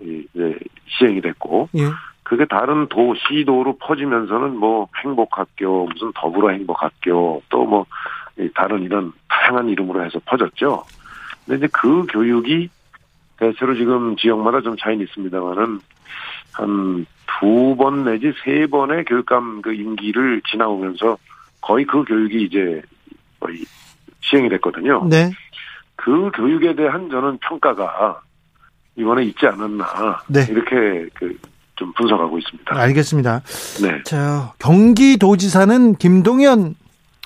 [0.01, 1.83] 이제 시행이 됐고 예.
[2.23, 7.85] 그게 다른 도 시도로 퍼지면서는 뭐 행복학교 무슨 더불어 행복학교 또 뭐
[8.55, 10.83] 다른 이런 다양한 이름으로 해서 퍼졌죠.
[11.45, 12.69] 근데 이제 그 교육이
[13.37, 15.79] 대체로 지금 지역마다 좀 차이는 있습니다만은
[16.53, 17.05] 한
[17.41, 21.17] 두 번 내지 세 번의 교육감 그 임기를 지나오면서
[21.61, 22.81] 거의 그 교육이 이제
[23.39, 23.57] 거의
[24.21, 25.05] 시행이 됐거든요.
[25.09, 25.31] 네.
[25.95, 28.21] 그 교육에 대한 저는 평가가
[28.95, 30.45] 이번에 있지 않았나 네.
[30.49, 31.35] 이렇게 그
[31.75, 32.79] 좀 분석하고 있습니다.
[32.79, 33.41] 알겠습니다.
[33.81, 34.03] 네.
[34.03, 36.75] 자 경기도지사는 김동연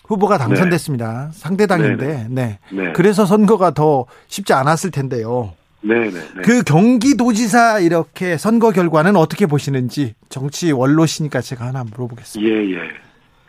[0.08, 1.26] 후보가 당선됐습니다.
[1.34, 1.38] 네.
[1.38, 2.60] 상대당인데, 네.
[2.72, 2.94] 네.
[2.94, 5.52] 그래서 선거가 더 쉽지 않았을 텐데요.
[5.82, 6.10] 네 네.
[6.10, 6.42] 네.
[6.44, 12.52] 그 경기도지사 이렇게 선거 결과는 어떻게 보시는지 정치 원로시니까 제가 하나 물어보겠습니다.
[12.52, 12.90] 예, 예.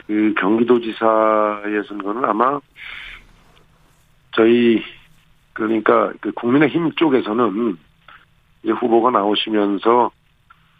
[0.06, 2.60] 그 경기도지사의 선거는 아마
[4.32, 4.82] 저희
[5.52, 7.76] 그러니까 그 국민의힘 쪽에서는
[8.62, 10.10] 이제 후보가 나오시면서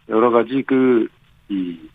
[0.09, 1.09] 여러 가지 그
[1.51, 1.89] 이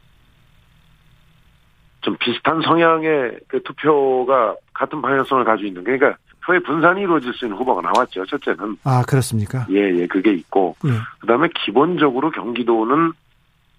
[2.03, 7.57] 좀 비슷한 성향의 그 투표가 같은 방향성을 가지고 있는 그러니까 표의 분산이 이루어질 수 있는
[7.57, 8.25] 후보가 나왔죠.
[8.25, 9.65] 첫째는 아 그렇습니까?
[9.69, 10.91] 예, 예, 그게 있고 예.
[11.19, 13.13] 그다음에 기본적으로 경기도는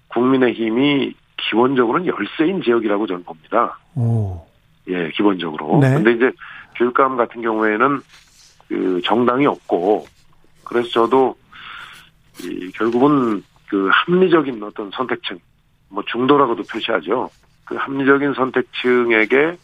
[0.08, 3.78] 국민의힘이 기본적으로는 열세인 지역이라고 저는 봅니다.
[3.96, 4.40] 오.
[4.88, 5.78] 예, 기본적으로.
[5.80, 5.94] 네.
[5.94, 6.32] 근데 이제
[6.76, 8.00] 교육감 같은 경우에는
[8.68, 10.06] 그 정당이 없고
[10.64, 11.36] 그래서 저도
[12.42, 15.38] 이 결국은 그 합리적인 어떤 선택층,
[15.88, 17.30] 뭐 중도라고도 표시하죠.
[17.64, 19.56] 그 합리적인 선택층에게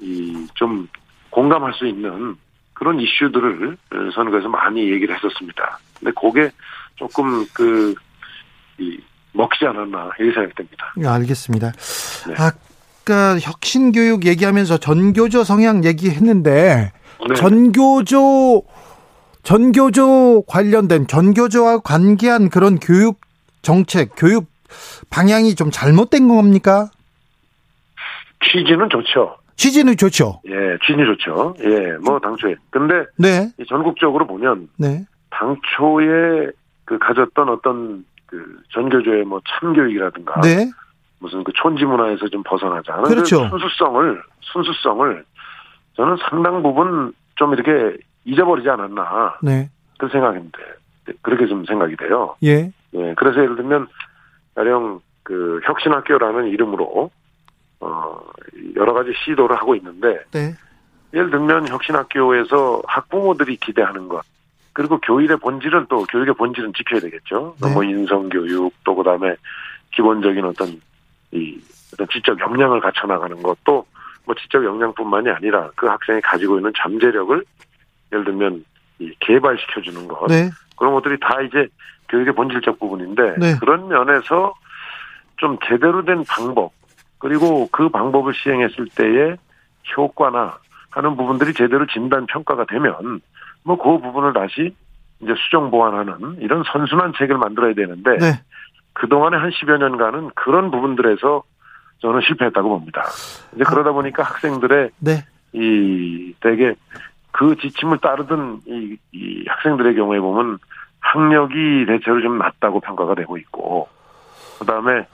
[0.00, 0.88] 이 좀
[1.32, 2.36] 공감할 수 있는
[2.74, 3.76] 그런 이슈들을
[4.14, 5.78] 선거에서 많이 얘기를 했었습니다.
[5.98, 6.50] 근데 그게
[6.96, 7.94] 조금 그,
[8.78, 8.98] 이,
[9.32, 10.92] 먹지 않았나, 이렇게 생각됩니다.
[10.96, 11.72] 네, 알겠습니다.
[12.28, 12.34] 네.
[12.38, 16.92] 아까 혁신교육 얘기하면서 전교조 성향 얘기했는데,
[17.28, 17.34] 네.
[17.34, 18.62] 전교조
[19.42, 23.20] 전교조 관련된 전교조와 관계한 그런 교육
[23.62, 24.46] 정책, 교육
[25.10, 26.90] 방향이 좀 잘못된 겁니까?
[28.44, 29.36] 취지는 좋죠.
[29.56, 30.40] 취지는 좋죠.
[30.46, 31.54] 예, 취지는 좋죠.
[31.60, 32.54] 예, 뭐 당초에.
[32.70, 33.50] 근데 네.
[33.68, 35.04] 전국적으로 보면 네.
[35.30, 36.50] 당초에
[36.84, 40.70] 그 가졌던 어떤 그 전교조의 뭐 참교육이라든가 네.
[41.18, 43.42] 무슨 그 촌지 문화에서 좀 벗어나자 하는 그렇죠.
[43.42, 45.24] 그 순수성을 순수성을
[45.94, 49.38] 저는 상당 부분 좀 이렇게 잊어버리지 않았나.
[49.42, 49.70] 네.
[49.98, 50.58] 그 생각인데
[51.22, 52.36] 그렇게 좀 생각이 돼요.
[52.42, 52.72] 예.
[52.94, 53.14] 예.
[53.16, 53.86] 그래서 예를 들면
[54.54, 57.10] 가령 그 혁신학교라는 이름으로
[57.82, 58.16] 어
[58.76, 60.54] 여러 가지 시도를 하고 있는데 네.
[61.12, 64.22] 예를 들면 혁신학교에서 학부모들이 기대하는 것
[64.72, 67.56] 그리고 교육의 본질은 또 교육의 본질은 지켜야 되겠죠.
[67.60, 67.74] 네.
[67.74, 69.34] 뭐 인성 교육 또 그다음에
[69.90, 70.80] 기본적인 어떤
[71.32, 71.60] 이
[71.92, 73.84] 어떤 지적 역량을 갖춰 나가는 것도
[74.24, 77.44] 뭐 지적 역량뿐만이 아니라 그 학생이 가지고 있는 잠재력을
[78.12, 78.64] 예를 들면
[79.00, 80.50] 이 개발시켜 주는 것 네.
[80.76, 81.66] 그런 것들이 다 이제
[82.08, 83.56] 교육의 본질적 부분인데 네.
[83.58, 84.54] 그런 면에서
[85.36, 86.72] 좀 제대로 된 방법
[87.22, 89.36] 그리고 그 방법을 시행했을 때의
[89.96, 90.58] 효과나
[90.90, 93.20] 하는 부분들이 제대로 진단 평가가 되면
[93.62, 94.74] 뭐 그 부분을 다시
[95.20, 98.40] 이제 수정 보완하는 이런 선순환 책을 만들어야 되는데 네.
[98.94, 101.44] 그동안에 한 10여 년간은 그런 부분들에서
[102.00, 103.04] 저는 실패했다고 봅니다.
[103.54, 105.24] 이제 그러다 보니까 학생들의 네.
[105.52, 106.74] 이 되게
[107.30, 110.58] 그 지침을 따르던 이, 이 학생들의 경우에 보면
[110.98, 113.88] 학력이 대체로 좀 낮다고 평가가 되고 있고
[114.58, 115.06] 그다음에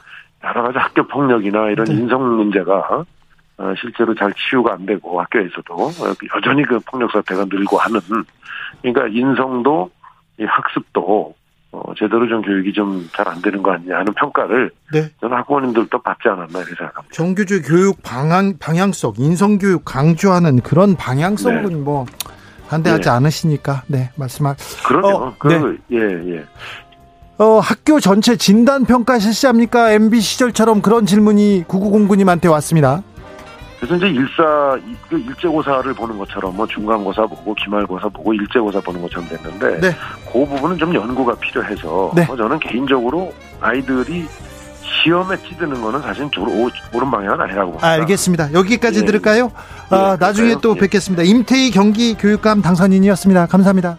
[0.44, 1.94] 여러 가지 학교 폭력이나 이런 네.
[1.94, 3.04] 인성 문제가
[3.58, 5.90] 어, 실제로 잘 치유가 안 되고 학교에서도
[6.36, 8.00] 여전히 그 폭력 사태가 늘고 하는
[8.82, 9.90] 그러니까 인성도
[10.38, 11.34] 이 학습도
[11.72, 15.10] 어, 제대로 좀 교육이 좀 잘 안 되는 거 아니냐 하는 평가를 네.
[15.20, 17.12] 저는 학부모님들도 받지 않았나 이렇게 생각합니다.
[17.12, 21.74] 정규직 교육 방향, 방향성, 인성교육 강조하는 그런 방향성은 네.
[21.74, 22.06] 뭐
[22.68, 23.10] 반대하지 네.
[23.10, 24.54] 않으시니까 네 말씀할.
[24.86, 25.08] 그럼요.
[25.08, 25.96] 어, 그, 네.
[25.98, 26.44] 예 예.
[27.38, 29.92] 어, 학교 전체 진단 평가 실시합니까?
[29.92, 33.02] MB 시절처럼 그런 질문이 9909님한테 왔습니다.
[33.78, 34.76] 그래서 이제 일사
[35.08, 39.96] 그 일제고사를 보는 것처럼 뭐 중간고사 보고 기말고사 보고 일제고사 보는 것처럼 됐는데 네.
[40.32, 42.24] 그 부분은 좀 연구가 필요해서 네.
[42.26, 44.26] 뭐 저는 개인적으로 아이들이
[44.82, 47.88] 시험에 치드는 거는 사실 옳은 방향은 아니라고 봅니다.
[47.88, 48.52] 알겠습니다.
[48.52, 49.04] 여기까지 예.
[49.04, 49.52] 들을까요?
[49.92, 50.80] 예, 아, 나중에 또 예.
[50.80, 51.22] 뵙겠습니다.
[51.22, 53.46] 임태희 경기 교육감 당선인이었습니다.
[53.46, 53.98] 감사합니다.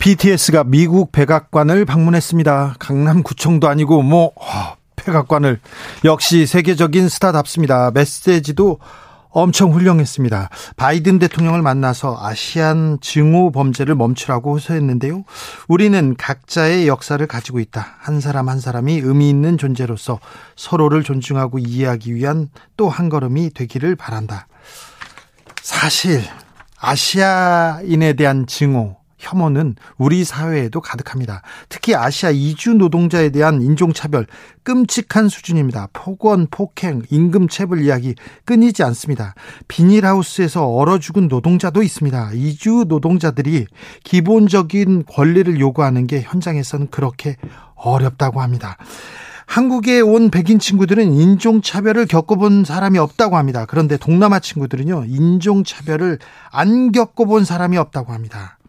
[0.00, 2.76] BTS가 미국 백악관을 방문했습니다.
[2.78, 4.32] 강남구청도 아니고 뭐
[4.96, 5.60] 백악관을
[6.04, 7.90] 역시 세계적인 스타답습니다.
[7.92, 8.78] 메시지도
[9.28, 10.48] 엄청 훌륭했습니다.
[10.76, 15.24] 바이든 대통령을 만나서 아시안 증오 범죄를 멈추라고 호소했는데요.
[15.68, 17.96] 우리는 각자의 역사를 가지고 있다.
[17.98, 20.18] 한 사람 한 사람이 의미 있는 존재로서
[20.56, 22.48] 서로를 존중하고 이해하기 위한
[22.78, 24.48] 또 한 걸음이 되기를 바란다.
[25.62, 26.22] 사실
[26.80, 31.42] 아시아인에 대한 증오 혐오는 우리 사회에도 가득합니다.
[31.68, 34.26] 특히 아시아 이주 노동자에 대한 인종차별
[34.64, 35.88] 끔찍한 수준입니다.
[35.92, 38.14] 폭언, 폭행, 임금체불 이야기
[38.44, 39.34] 끊이지 않습니다.
[39.68, 42.32] 비닐하우스에서 얼어 죽은 노동자도 있습니다.
[42.34, 43.66] 이주 노동자들이
[44.04, 47.36] 기본적인 권리를 요구하는 게 현장에서는 그렇게
[47.74, 48.76] 어렵다고 합니다.
[49.50, 53.66] 한국에 온 백인 친구들은 인종차별을 겪어본 사람이 없다고 합니다.
[53.66, 56.20] 그런데 동남아 친구들은요, 인종차별을
[56.52, 58.59] 안 겪어본 사람이 없다고 합니다.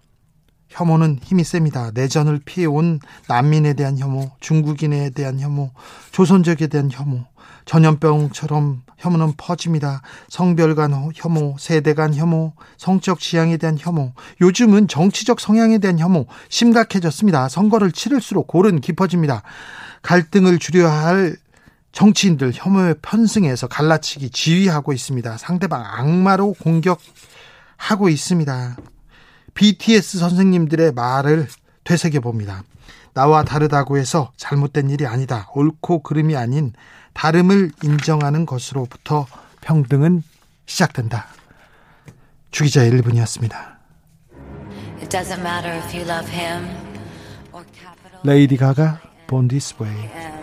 [0.72, 1.92] 혐오는 힘이 셉니다.
[1.94, 5.72] 내전을 피해온 난민에 대한 혐오, 중국인에 대한 혐오,
[6.12, 7.26] 조선족에 대한 혐오,
[7.66, 10.02] 전염병처럼 혐오는 퍼집니다.
[10.30, 16.26] 성별 간 혐오, 세대 간 혐오, 성적 지향에 대한 혐오, 요즘은 정치적 성향에 대한 혐오
[16.50, 17.50] 심각해졌습니다.
[17.50, 19.44] 선거를 치를수록 골은 깊어집니다.
[20.02, 21.36] 갈등을 줄여야 할
[21.92, 25.38] 정치인들 혐오에 편승해서 갈라치기 지휘하고 있습니다.
[25.38, 28.78] 상대방 악마로 공격하고 있습니다.
[29.54, 31.48] BTS 선생님들의 말을
[31.84, 32.64] 되새겨 봅니다.
[33.14, 35.50] 나와 다르다고 해서 잘못된 일이 아니다.
[35.54, 36.74] 옳고 그름이 아닌
[37.14, 39.28] 다름을 인정하는 것으로부터
[39.62, 40.24] 평등은
[40.66, 41.28] 시작된다.
[42.52, 43.56] 주기자 1분이었습니다.
[48.24, 50.41] 레이디 가가 Born This Way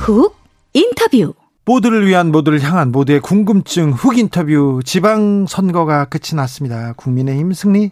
[0.00, 0.34] 훅
[0.72, 1.34] 인터뷰
[1.66, 6.94] 모두를 위한 모두를 향한 모두의 궁금증 훅 인터뷰 지방선거가 끝이 났습니다.
[6.94, 7.90] 국민의힘 승리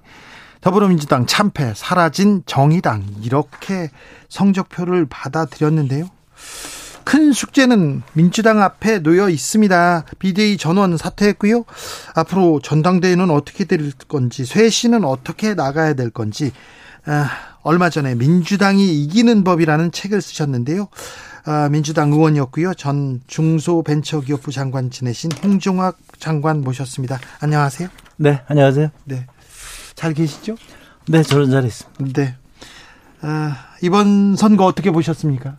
[0.63, 3.91] 더불어민주당 참패 사라진 정의당 이렇게
[4.31, 6.09] 성적표를 받아들였는데요.
[7.05, 10.05] 큰 숙제는 민주당 앞에 놓여 있습니다.
[10.19, 11.65] 비대위 전원 사퇴했고요.
[12.15, 16.53] 앞으로 전당대회는 어떻게 될 건지, 쇄신은 어떻게 나가야 될 건지,
[17.07, 17.31] 아,
[17.63, 20.89] 얼마 전에 민주당이 이기는 법이라는 책을 쓰셨는데요.
[21.51, 22.75] 아, 민주당 의원이었고요.
[22.75, 27.19] 전 중소벤처기업부 장관 지내신 홍종학 장관 모셨습니다.
[27.41, 27.89] 안녕하세요.
[28.19, 28.91] 네, 안녕하세요.
[29.05, 29.25] 네.
[29.95, 30.57] 잘 계시죠?
[31.09, 32.23] 네, 저는 잘 있습니다.
[32.23, 32.37] 네.
[33.23, 35.57] 아, 이번 선거 어떻게 보셨습니까?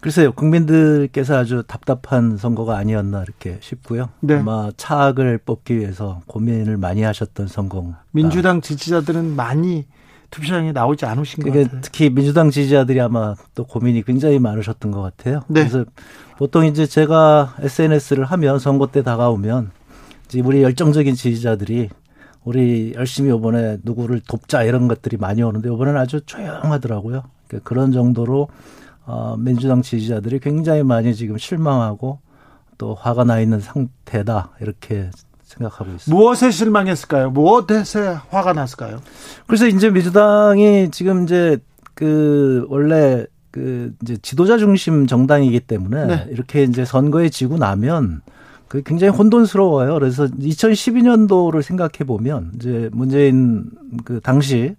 [0.00, 4.08] 글쎄요, 국민들께서 아주 답답한 선거가 아니었나 이렇게 싶고요.
[4.18, 4.40] 네.
[4.40, 7.94] 아마 차악을 뽑기 위해서 고민을 많이 하셨던 선거.
[8.10, 9.86] 민주당 지지자들은 많이
[10.32, 11.80] 투표장에 나오지 않으신 것 같아요.
[11.82, 15.42] 특히 민주당 지지자들이 아마 또 고민이 굉장히 많으셨던 것 같아요.
[15.46, 15.60] 네.
[15.60, 15.84] 그래서
[16.38, 19.70] 보통 이제 제가 SNS를 하면 선거 때 다가오면
[20.26, 21.90] 이제 우리 열정적인 지지자들이
[22.44, 27.22] 우리 열심히 이번에 누구를 돕자 이런 것들이 많이 오는데 이번에는 아주 조용하더라고요.
[27.46, 28.48] 그러니까 그런 정도로
[29.04, 32.20] 어, 민주당 지지자들이 굉장히 많이 지금 실망하고
[32.78, 35.10] 또 화가 나 있는 상태다 이렇게
[35.56, 36.14] 생각하고 있습니다.
[36.14, 37.30] 무엇에 실망했을까요?
[37.30, 39.00] 무엇에 화가 났을까요?
[39.46, 41.58] 그래서 이제 민주당이 지금 이제
[41.94, 46.26] 그 원래 그 이제 지도자 중심 정당이기 때문에 네.
[46.30, 48.22] 이렇게 이제 선거에 지고 나면
[48.68, 49.92] 그 굉장히 혼돈스러워요.
[49.94, 53.66] 그래서 2012년도를 생각해 보면 이제 문재인
[54.04, 54.74] 그 당시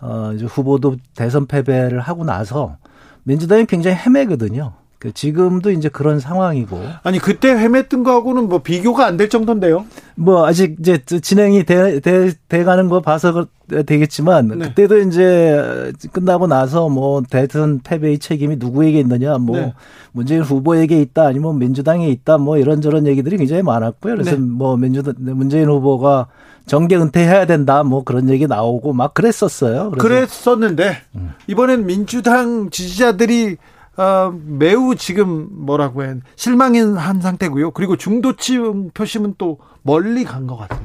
[0.00, 2.76] 어 이제 후보도 대선 패배를 하고 나서
[3.22, 4.74] 민주당이 굉장히 헤매거든요.
[5.02, 6.80] 그 지금도 이제 그런 상황이고.
[7.02, 9.84] 아니 그때 헤맸던 거하고는 뭐 비교가 안 될 정도인데요.
[10.14, 13.48] 뭐 아직 이제 진행이 돼, 돼, 돼 가는 거 봐서
[13.84, 14.68] 되겠지만 네.
[14.68, 19.74] 그때도 이제 끝나고 나서 뭐 대선 패배의 책임이 누구에게 있느냐 뭐 네.
[20.12, 24.14] 문재인 후보에게 있다 아니면 민주당에 있다 뭐 이런저런 얘기들이 굉장히 많았고요.
[24.14, 24.36] 그래서 네.
[24.36, 26.28] 뭐 민주당 문재인 후보가
[26.66, 29.90] 정계 은퇴해야 된다 뭐 그런 얘기 나오고 막 그랬었어요.
[29.98, 31.32] 그랬었는데 음.
[31.48, 33.56] 이번엔 민주당 지지자들이
[33.96, 37.72] 어, 매우 지금 뭐라고 해 실망한 상태고요.
[37.72, 40.80] 그리고 중도층 표심은 또 멀리 간 것 같아요.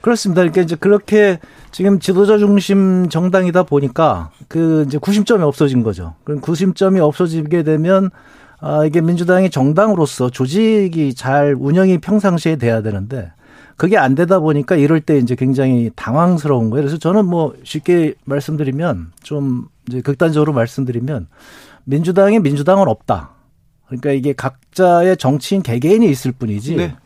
[0.00, 0.42] 그렇습니다.
[0.42, 1.40] 그러니까 이제 그렇게
[1.72, 6.14] 지금 지도자 중심 정당이다 보니까 그 이제 구심점이 없어진 거죠.
[6.24, 8.10] 그럼 구심점이 없어지게 되면
[8.60, 13.32] 아 이게 민주당이 정당으로서 조직이 잘 운영이 평상시에 돼야 되는데
[13.76, 16.84] 그게 안 되다 보니까 이럴 때 이제 굉장히 당황스러운 거예요.
[16.84, 21.26] 그래서 저는 뭐 쉽게 말씀드리면 좀 이제 극단적으로 말씀드리면
[21.86, 23.30] 민주당이 민주당은 없다.
[23.86, 26.76] 그러니까 이게 각자의 정치인 개개인이 있을 뿐이지.
[26.76, 26.96] 네.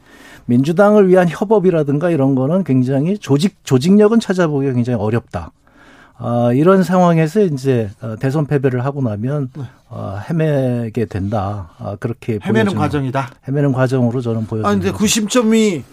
[0.47, 5.53] 민주당을 위한 협업이라든가 이런 거는 굉장히 조직 조직력은 찾아보기가 굉장히 어렵다.
[6.17, 9.63] 아, 이런 상황에서 이제 어, 대선 패배를 하고 나면 네.
[9.89, 11.71] 어, 헤매게 된다.
[11.79, 13.31] 아, 그렇게 헤매는 과정이다.
[13.49, 14.69] 헤매는 과정으로 저는 보여집니다.
[14.69, 15.85] 아, 근데 구심점이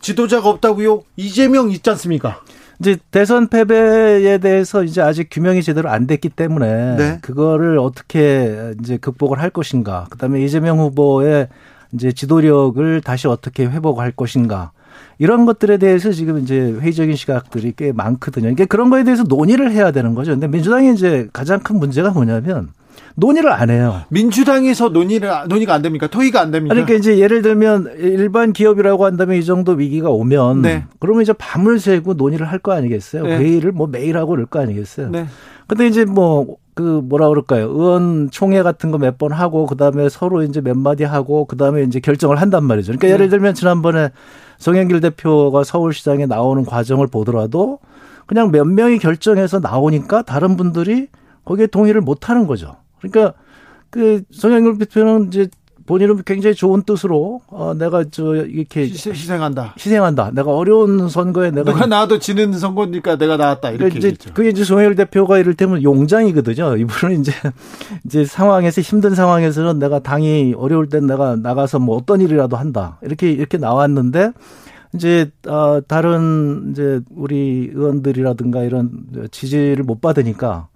[0.00, 1.02] 지도자가 없다고요?
[1.16, 2.40] 이재명 있지 않습니까?
[2.80, 7.18] 이제 대선 패배에 대해서 이제 아직 규명이 제대로 안 됐기 때문에 네.
[7.22, 10.06] 그거를 어떻게 이제 극복을 할 것인가.
[10.10, 11.48] 그다음에 이재명 후보의
[11.92, 14.72] 이제 지도력을 다시 어떻게 회복할 것인가.
[15.18, 18.44] 이런 것들에 대해서 지금 이제 회의적인 시각들이 꽤 많거든요.
[18.44, 20.32] 그러니까 그런 거에 대해서 논의를 해야 되는 거죠.
[20.32, 22.68] 근데 민주당이 이제 가장 큰 문제가 뭐냐면
[23.14, 24.02] 논의를 안 해요.
[24.08, 26.06] 민주당에서 논의를 논의가 안 됩니까?
[26.06, 26.74] 토의가 안 됩니까?
[26.74, 30.84] 그러니까 이제 예를 들면 일반 기업이라고 한다면 이 정도 위기가 오면 네.
[30.98, 33.22] 그러면 이제 밤을 새고 논의를 할 거 아니겠어요?
[33.22, 33.38] 네.
[33.38, 35.10] 회의를 뭐 매일 하고 그럴 거 아니겠어요?
[35.10, 35.26] 네.
[35.66, 37.70] 근데 이제 뭐 그 뭐라 그럴까요?
[37.70, 42.00] 의원 총회 같은 거 몇 번 하고 그다음에 서로 이제 몇 마디 하고 그다음에 이제
[42.00, 42.88] 결정을 한단 말이죠.
[42.88, 43.12] 그러니까 네.
[43.14, 44.10] 예를 들면 지난번에
[44.58, 47.78] 송영길 대표가 서울시장에 나오는 과정을 보더라도
[48.26, 51.08] 그냥 몇 명이 결정해서 나오니까 다른 분들이
[51.46, 52.76] 거기에 동의를 못 하는 거죠.
[53.10, 53.38] 그러니까
[53.90, 55.48] 그 송영길 대표는 이제
[55.86, 59.74] 본인은 굉장히 좋은 뜻으로 어 내가 저 이렇게 희생한다.
[59.78, 60.32] 희생한다.
[60.32, 63.70] 내가 어려운 선거에 내가 누가 나와도 지는 선거니까 내가 나왔다.
[63.70, 66.76] 이렇게 그러니까 이제 그게 이제 송영길 대표가 이를테면 용장이거든요.
[66.76, 67.32] 이분은 이제
[68.04, 72.98] 이제 상황에서 힘든 상황에서는 내가 당이 어려울 땐 내가 나가서 뭐 어떤 일이라도 한다.
[73.02, 74.32] 이렇게 이렇게 나왔는데
[74.94, 78.90] 이제 어 다른 이제 우리 의원들이라든가 이런
[79.30, 80.68] 지지를 못 받으니까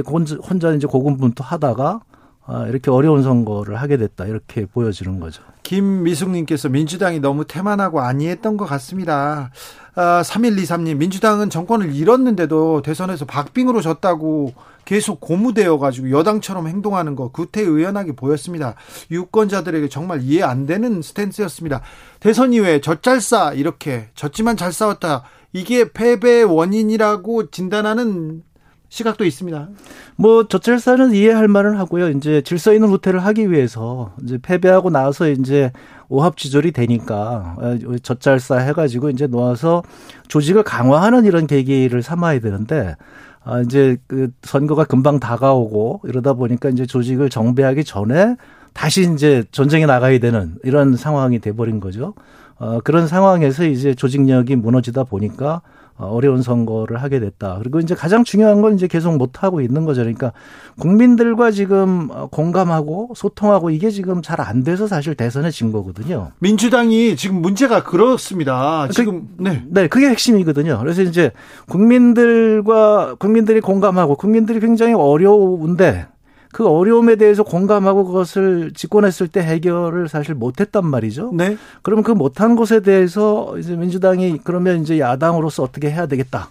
[0.00, 2.00] 혼자 이제 고군분투하다가
[2.44, 5.42] 아, 이렇게 어려운 선거를 하게 됐다 이렇게 보여지는 거죠.
[5.62, 9.52] 김미숙님께서 민주당이 너무 태만하고 안이했던 것 같습니다.
[9.94, 18.16] 아, 3123님 민주당은 정권을 잃었는데도 대선에서 박빙으로 졌다고 계속 고무되어 가지고 여당처럼 행동하는 거 구태의연하게
[18.16, 18.74] 보였습니다.
[19.10, 21.82] 유권자들에게 정말 이해 안 되는 스탠스였습니다.
[22.18, 25.22] 대선 이후에 젖잘싸 이렇게 졌지만 잘 싸웠다.
[25.52, 28.42] 이게 패배의 원인이라고 진단하는
[28.92, 29.68] 시각도 있습니다.
[30.16, 32.10] 뭐 저철사는 이해할 만은 하고요.
[32.10, 35.72] 이제 질서 있는 후퇴를 하기 위해서 이제 패배하고 나서 이제
[36.10, 37.56] 오합지졸이 되니까
[38.02, 39.82] 젖잘싸 해가지고 이제 놓아서
[40.28, 42.96] 조직을 강화하는 이런 계기를 삼아야 되는데
[43.44, 48.36] 아 이제 그 선거가 금방 다가오고 이러다 보니까 이제 조직을 정비하기 전에
[48.74, 52.12] 다시 이제 전쟁에 나가야 되는 이런 상황이 돼버린 거죠.
[52.56, 55.62] 어 그런 상황에서 이제 조직력이 무너지다 보니까
[55.96, 57.56] 어, 어려운 선거를 하게 됐다.
[57.60, 60.02] 그리고 이제 가장 중요한 건 이제 계속 못 하고 있는 거죠.
[60.02, 60.32] 그러니까
[60.78, 66.32] 국민들과 지금 어, 공감하고 소통하고 이게 지금 잘 안 돼서 사실 대선에 진 거거든요.
[66.40, 68.86] 민주당이 지금 문제가 그렇습니다.
[68.88, 69.62] 그 지금 네.
[69.68, 70.78] 네, 그게 핵심이거든요.
[70.80, 71.30] 그래서 이제
[71.68, 76.06] 국민들과 국민들이 공감하고 국민들이 굉장히 어려운데
[76.52, 81.32] 그 어려움에 대해서 공감하고 그것을 집권했을 때 해결을 사실 못했단 말이죠.
[81.32, 81.56] 네.
[81.80, 86.50] 그러면 그 못한 것에 대해서 이제 민주당이 그러면 이제 야당으로서 어떻게 해야 되겠다.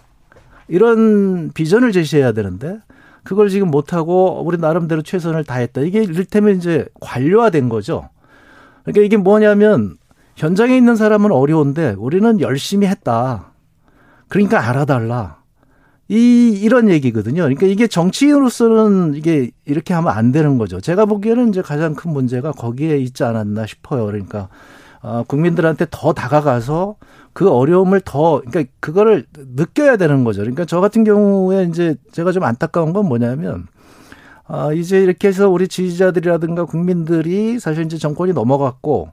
[0.66, 2.80] 이런 비전을 제시해야 되는데
[3.22, 5.82] 그걸 지금 못하고 우리 나름대로 최선을 다했다.
[5.82, 8.08] 이게 이를테면 이제 관료화된 거죠.
[8.82, 9.96] 그러니까 이게 뭐냐면
[10.34, 13.52] 현장에 있는 사람은 어려운데 우리는 열심히 했다.
[14.28, 15.41] 그러니까 알아달라.
[16.12, 17.44] 이 이런 얘기거든요.
[17.44, 20.78] 그러니까 이게 정치인으로서는 이게 이렇게 하면 안 되는 거죠.
[20.78, 24.04] 제가 보기에는 이제 가장 큰 문제가 거기에 있지 않았나 싶어요.
[24.04, 24.50] 그러니까
[25.00, 26.96] 어, 국민들한테 더 다가가서
[27.32, 29.24] 그 어려움을 더 그러니까 그거를
[29.56, 30.42] 느껴야 되는 거죠.
[30.42, 33.66] 그러니까 저 같은 경우에 이제 제가 좀 안타까운 건 뭐냐면
[34.46, 39.12] 아, 이제 이렇게 해서 우리 지지자들이라든가 국민들이 사실 이제 정권이 넘어갔고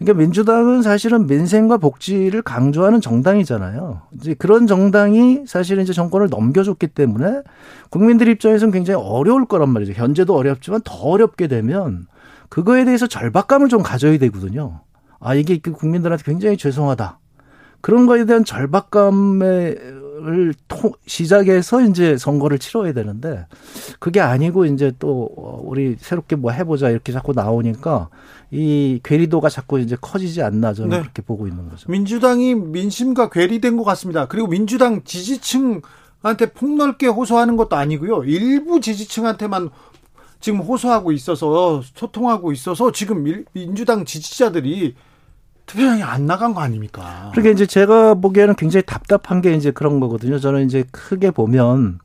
[0.00, 4.00] 그러니까 민주당은 사실은 민생과 복지를 강조하는 정당이잖아요.
[4.12, 7.42] 이제 그런 정당이 사실은 이제 정권을 넘겨줬기 때문에
[7.90, 9.92] 국민들 입장에서는 굉장히 어려울 거란 말이죠.
[9.92, 12.06] 현재도 어렵지만 더 어렵게 되면
[12.48, 14.80] 그거에 대해서 절박감을 좀 가져야 되거든요.
[15.20, 17.18] 아, 이게 그 국민들한테 굉장히 죄송하다.
[17.82, 20.54] 그런 거에 대한 절박감을
[21.06, 23.46] 시작해서 이제 선거를 치러야 되는데
[23.98, 28.08] 그게 아니고 이제 또 우리 새롭게 뭐 해보자 이렇게 자꾸 나오니까
[28.50, 31.00] 이 괴리도가 자꾸 이제 커지지 않나 저는 네.
[31.00, 31.90] 그렇게 보고 있는 거죠.
[31.90, 34.26] 민주당이 민심과 괴리된 것 같습니다.
[34.26, 38.24] 그리고 민주당 지지층한테 폭넓게 호소하는 것도 아니고요.
[38.24, 39.70] 일부 지지층한테만
[40.40, 44.94] 지금 호소하고 있어서 소통하고 있어서 지금 민주당 지지자들이
[45.66, 47.30] 투표장에 안 나간 거 아닙니까?
[47.32, 50.40] 그러니까 이제 제가 보기에는 굉장히 답답한 게 이제 그런 거거든요.
[50.40, 52.00] 저는 이제 크게 보면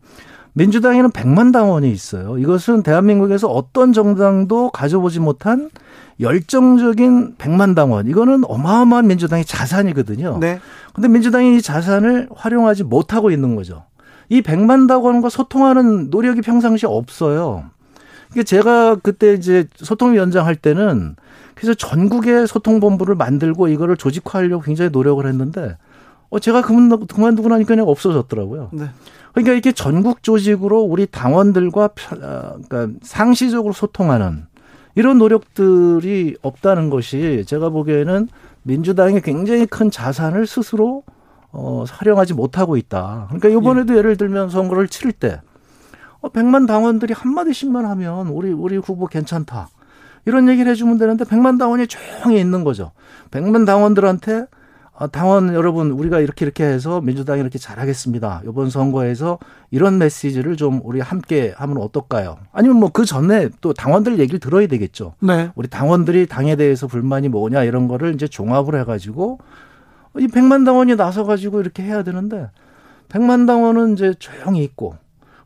[0.54, 2.38] 민주당에는 100만 당원이 있어요.
[2.38, 5.72] 이것은 대한민국에서 어떤 정당도 가져보지 못한
[6.20, 8.08] 열정적인 100만 당원.
[8.08, 10.38] 이거는 어마어마한 민주당의 자산이거든요.
[10.40, 10.60] 네.
[10.94, 13.84] 근데 민주당이 이 자산을 활용하지 못하고 있는 거죠.
[14.30, 17.66] 이 100만 당원과 소통하는 노력이 평상시에 없어요.
[18.32, 21.16] 이게 제가 그때 이제 소통위원장 할 때는
[21.54, 25.78] 그래서 전국의 소통본부를 만들고 이거를 조직화하려고 굉장히 노력을 했는데
[26.30, 28.70] 어 제가 그만 그만두고 나니까 그냥 없어졌더라고요.
[28.74, 28.90] 네.
[29.32, 34.48] 그러니까 이게 전국 조직으로 우리 당원들과 어, 그러니까 상시적으로 소통하는
[34.96, 38.30] 이런 노력들이 없다는 것이 제가 보기에는
[38.64, 41.04] 민주당이 굉장히 큰 자산을 스스로
[41.52, 43.28] 어, 활용하지 못하고 있다.
[43.30, 43.98] 그러니까 이번에도 예.
[44.00, 45.42] 예를 들면 선거를 치를 때
[46.22, 49.70] 어, 100만 당원들이 한마디씩만 하면 우리 우리 후보 괜찮다.
[50.26, 52.92] 이런 얘기를 해주면 되는데 100만 당원이 조용히 있는 거죠.
[53.32, 54.46] 100만 당원들한테 아,
[55.12, 58.44] 당원 여러분 우리가 이렇게 이렇게 해서 민주당이 이렇게 잘하겠습니다.
[58.48, 59.40] 이번 선거에서
[59.70, 62.38] 이런 메시지를 좀 우리 함께 하면 어떨까요?
[62.54, 65.16] 아니면 뭐 그 전에 또 당원들 얘기를 들어야 되겠죠.
[65.20, 65.52] 네.
[65.56, 69.40] 우리 당원들이 당에 대해서 불만이 뭐냐 이런 거를 이제 종합을 해가지고
[70.18, 72.50] 이 백만 당원이 나서가지고 이렇게 해야 되는데
[73.10, 74.96] 백만 당원은 이제 조용히 있고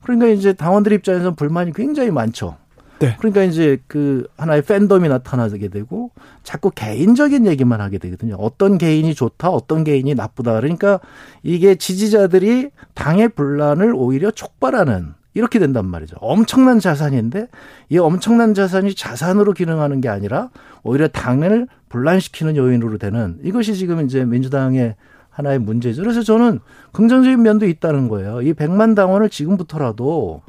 [0.03, 2.55] 그러니까 이제 당원들 입장에서는 불만이 굉장히 많죠.
[2.99, 3.15] 네.
[3.17, 6.11] 그러니까 이제 그 하나의 팬덤이 나타나게 되고
[6.43, 8.35] 자꾸 개인적인 얘기만 하게 되거든요.
[8.37, 10.59] 어떤 개인이 좋다, 어떤 개인이 나쁘다.
[10.59, 10.99] 그러니까
[11.41, 16.17] 이게 지지자들이 당의 분란을 오히려 촉발하는 이렇게 된단 말이죠.
[16.19, 17.47] 엄청난 자산인데
[17.89, 20.49] 이 엄청난 자산이 자산으로 기능하는 게 아니라
[20.83, 24.95] 오히려 당을 분란시키는 요인으로 되는 이것이 지금 이제 민주당의
[25.29, 26.01] 하나의 문제죠.
[26.01, 26.59] 그래서 저는
[26.91, 28.41] 긍정적인 면도 있다는 거예요.
[28.41, 30.41] 이 백만 당원을 지금부터라도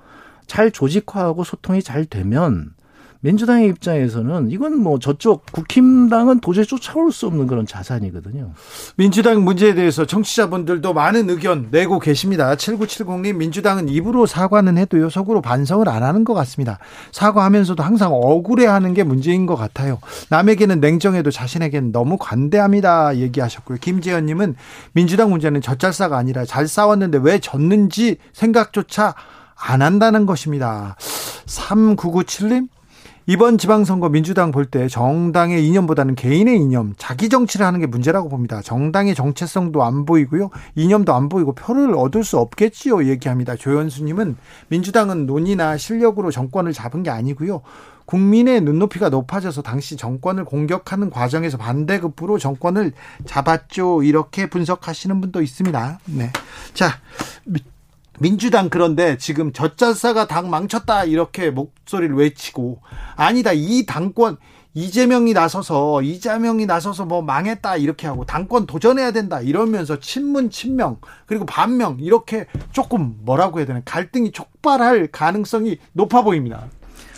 [0.51, 2.72] 잘 조직화하고 소통이 잘 되면
[3.20, 8.51] 민주당의 입장에서는 이건 뭐 저쪽 국힘당은 도저히 쫓아올 수 없는 그런 자산이거든요.
[8.96, 12.53] 민주당 문제에 대해서 정치자분들도 많은 의견 내고 계십니다.
[12.57, 16.80] 7970님 민주당은 입으로 사과는 해도요 속으로 반성을 안 하는 것 같습니다.
[17.12, 20.01] 사과하면서도 항상 억울해하는 게 문제인 것 같아요.
[20.30, 23.18] 남에게는 냉정해도 자신에게는 너무 관대합니다.
[23.18, 23.78] 얘기하셨고요.
[23.80, 24.57] 김재현님은
[24.94, 29.14] 민주당 문제는 젖잘싸가 아니라 잘 싸웠는데 왜 졌는지 생각조차
[29.61, 30.96] 안 한다는 것입니다.
[31.46, 32.68] 3997님
[33.26, 38.61] 이번 지방선거 민주당 볼 때 정당의 이념보다는 개인의 이념, 자기 정치를 하는 게 문제라고 봅니다.
[38.62, 40.50] 정당의 정체성도 안 보이고요.
[40.74, 43.06] 이념도 안 보이고 표를 얻을 수 없겠지요.
[43.06, 43.54] 얘기합니다.
[43.54, 44.36] 조현수님은
[44.68, 47.62] 민주당은 논의나 실력으로 정권을 잡은 게 아니고요.
[48.06, 52.92] 국민의 눈높이가 높아져서 당시 정권을 공격하는 과정에서 반대급부로 정권을
[53.26, 54.02] 잡았죠.
[54.02, 56.00] 이렇게 분석하시는 분도 있습니다.
[56.06, 56.32] 네.
[56.74, 56.98] 자,
[58.20, 62.82] 민주당 그런데 지금 젖잘싸가 당 망쳤다 이렇게 목소리를 외치고
[63.16, 64.36] 아니다 이 당권
[64.74, 71.46] 이재명이 나서서 이재명이 나서서 뭐 망했다 이렇게 하고 당권 도전해야 된다 이러면서 친문 친명 그리고
[71.46, 76.66] 반명 이렇게 조금 뭐라고 해야 되나 갈등이 촉발할 가능성이 높아 보입니다.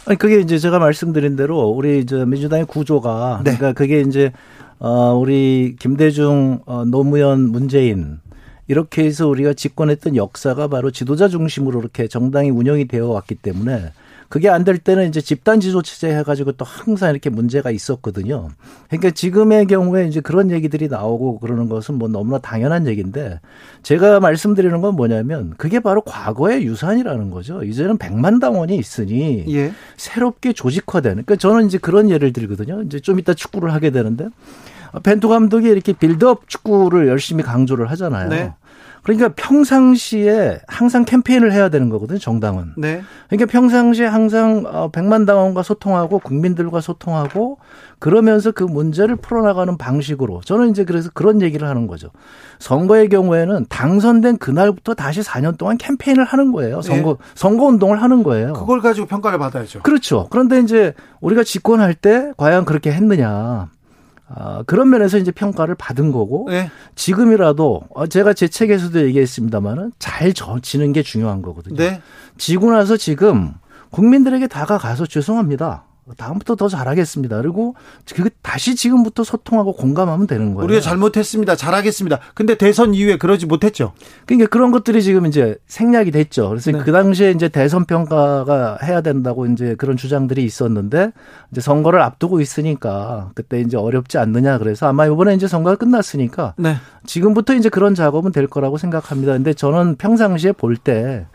[0.06, 3.56] 아니 그게 이제 제가 말씀드린 대로 우리 저 민주당의 구조가 네.
[3.56, 4.32] 그러니까 그게 이제
[4.78, 8.21] 어 우리 김대중 어 노무현 문재인
[8.72, 13.92] 이렇게 해서 우리가 집권했던 역사가 바로 지도자 중심으로 이렇게 정당이 운영이 되어 왔기 때문에
[14.30, 18.48] 그게 안 될 때는 이제 집단 지도 체제 해가지고 또 항상 이렇게 문제가 있었거든요.
[18.88, 23.40] 그러니까 지금의 경우에 이제 그런 얘기들이 나오고 그러는 것은 뭐 너무나 당연한 얘기인데
[23.82, 27.62] 제가 말씀드리는 건 뭐냐면 그게 바로 과거의 유산이라는 거죠.
[27.62, 29.74] 이제는 백만 당원이 있으니 예.
[29.98, 31.24] 새롭게 조직화되는.
[31.26, 32.80] 그러니까 저는 이제 그런 예를 들거든요.
[32.84, 34.28] 이제 좀 이따 축구를 하게 되는데
[35.02, 38.28] 벤투 감독이 이렇게 빌드업 축구를 열심히 강조를 하잖아요.
[38.30, 38.52] 네.
[39.02, 42.74] 그러니까 평상시에 항상 캠페인을 해야 되는 거거든요, 정당은.
[42.76, 43.02] 네.
[43.28, 47.58] 그러니까 평상시에 항상 어, 백만 당원과 소통하고 국민들과 소통하고
[47.98, 52.10] 그러면서 그 문제를 풀어나가는 방식으로 저는 이제 그래서 그런 얘기를 하는 거죠.
[52.60, 56.80] 선거의 경우에는 당선된 그날부터 다시 4년 동안 캠페인을 하는 거예요.
[56.80, 57.24] 선거 네.
[57.34, 58.52] 선거 운동을 하는 거예요.
[58.52, 59.82] 그걸 가지고 평가를 받아야죠.
[59.82, 60.28] 그렇죠.
[60.30, 63.68] 그런데 이제 우리가 집권할 때 과연 그렇게 했느냐?
[64.34, 66.70] 아, 그런 면에서 이제 평가를 받은 거고 네.
[66.94, 71.76] 지금이라도 어, 제가 제 책에서도 얘기했습니다만은 잘 지는 게 중요한 거거든요.
[71.76, 72.00] 네.
[72.38, 73.54] 지고 나서 지금
[73.90, 75.84] 국민들에게 다가가서 죄송합니다.
[76.16, 77.36] 다음부터 더 잘하겠습니다.
[77.40, 77.76] 그리고
[78.14, 80.64] 그 다시 지금부터 소통하고 공감하면 되는 거예요.
[80.64, 81.54] 우리가 잘못했습니다.
[81.54, 82.18] 잘하겠습니다.
[82.34, 83.92] 근데 대선 이후에 그러지 못했죠.
[84.26, 86.48] 그러니까 그런 것들이 지금 이제 생략이 됐죠.
[86.48, 86.78] 그래서 네.
[86.78, 91.12] 그 당시에 이제 대선 평가가 해야 된다고 이제 그런 주장들이 있었는데
[91.52, 96.76] 이제 선거를 앞두고 있으니까 그때 이제 어렵지 않느냐 그래서 아마 이번에 이제 선거가 끝났으니까 네.
[97.06, 99.34] 지금부터 이제 그런 작업은 될 거라고 생각합니다.
[99.34, 101.26] 근데 저는 평상시에 볼때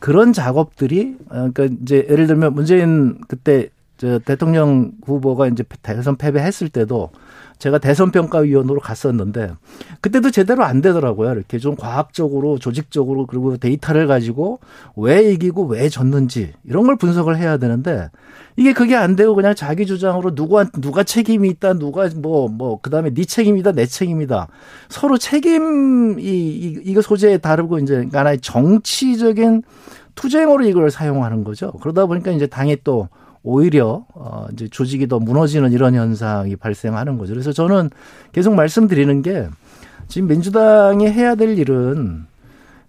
[0.00, 6.68] 그런 작업들이 어, 그러니까 이제 예를 들면 문재인 그때 저 대통령 후보가 이제 대선 패배했을
[6.68, 7.10] 때도
[7.58, 9.52] 제가 대선 평가위원으로 갔었는데
[10.02, 11.32] 그때도 제대로 안 되더라고요.
[11.32, 14.60] 이렇게 좀 과학적으로 조직적으로 그리고 데이터를 가지고
[14.94, 18.10] 왜 이기고 왜 졌는지 이런 걸 분석을 해야 되는데
[18.56, 23.14] 이게 그게 안 되고 그냥 자기 주장으로 누가 누가 책임이 있다 누가 뭐뭐 뭐 그다음에
[23.14, 24.48] 네 책임이다 내 책임이다
[24.90, 29.62] 서로 책임 이 이거 소재에 다르고 이제 하나의 정치적인
[30.14, 31.72] 투쟁으로 이걸 사용하는 거죠.
[31.72, 33.08] 그러다 보니까 이제 당이 또
[33.46, 37.32] 오히려 어 이제 조직이 더 무너지는 이런 현상이 발생하는 거죠.
[37.32, 37.90] 그래서 저는
[38.32, 39.48] 계속 말씀드리는 게
[40.08, 42.26] 지금 민주당이 해야 될 일은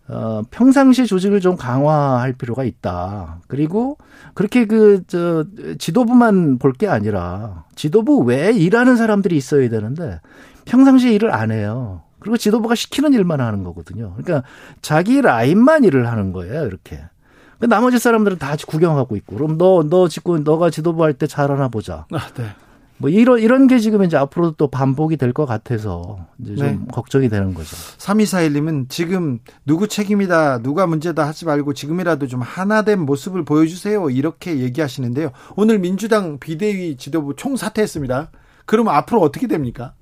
[0.08, 3.40] 어 평상시 조직을 좀 강화할 필요가 있다.
[3.48, 3.98] 그리고
[4.34, 5.46] 그렇게 그 저
[5.78, 10.20] 지도부만 볼 게 아니라 지도부 외에 일하는 사람들이 있어야 되는데
[10.66, 12.02] 평상시에 일을 안 해요.
[12.20, 14.14] 그리고 지도부가 시키는 일만 하는 거거든요.
[14.18, 14.48] 그러니까
[14.82, 17.00] 자기 라인만 일을 하는 거예요, 이렇게.
[17.60, 22.06] 그 나머지 사람들은 다 구경하고 있고 그럼 너너 짓고 너가 지도부 할 때 잘하나 보자.
[22.12, 22.46] 아, 네.
[23.00, 26.80] 뭐 이런 이런 게 지금 이제 앞으로도 또 반복이 될 것 같아서 이제 좀 네.
[26.92, 27.76] 걱정이 되는 거죠.
[28.00, 34.10] 3241님은 지금 누구 책임이다, 누가 문제다 하지 말고 지금이라도 좀 하나된 모습을 보여주세요.
[34.10, 35.30] 이렇게 얘기하시는데요.
[35.56, 38.32] 오늘 민주당 비대위 지도부 총사퇴했습니다.
[38.66, 39.94] 그러면 앞으로 어떻게 됩니까?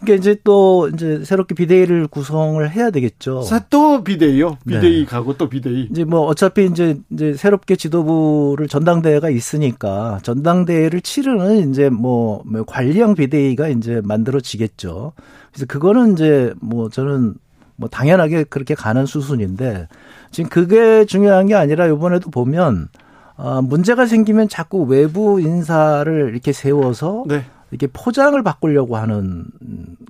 [0.00, 3.42] 그러니까 이제 또 이제 새롭게 비대위를 구성을 해야 되겠죠.
[3.70, 4.58] 또 비대위요?
[4.66, 5.04] 비대위 네.
[5.04, 5.88] 가고 또 비대위.
[5.90, 13.14] 이제 뭐 어차피 이제 이제 새롭게 지도부를 전당대회가 있으니까 전당대회를 치르는 이제 뭐, 뭐 관리형
[13.14, 15.12] 비대위가 이제 만들어지겠죠.
[15.52, 17.34] 그래서 그거는 이제 뭐 저는
[17.76, 19.88] 뭐 당연하게 그렇게 가는 수순인데
[20.30, 22.88] 지금 그게 중요한 게 아니라 이번에도 보면
[23.36, 27.44] 어, 문제가 생기면 자꾸 외부 인사를 이렇게 세워서 네.
[27.74, 29.46] 이렇게 포장을 바꾸려고 하는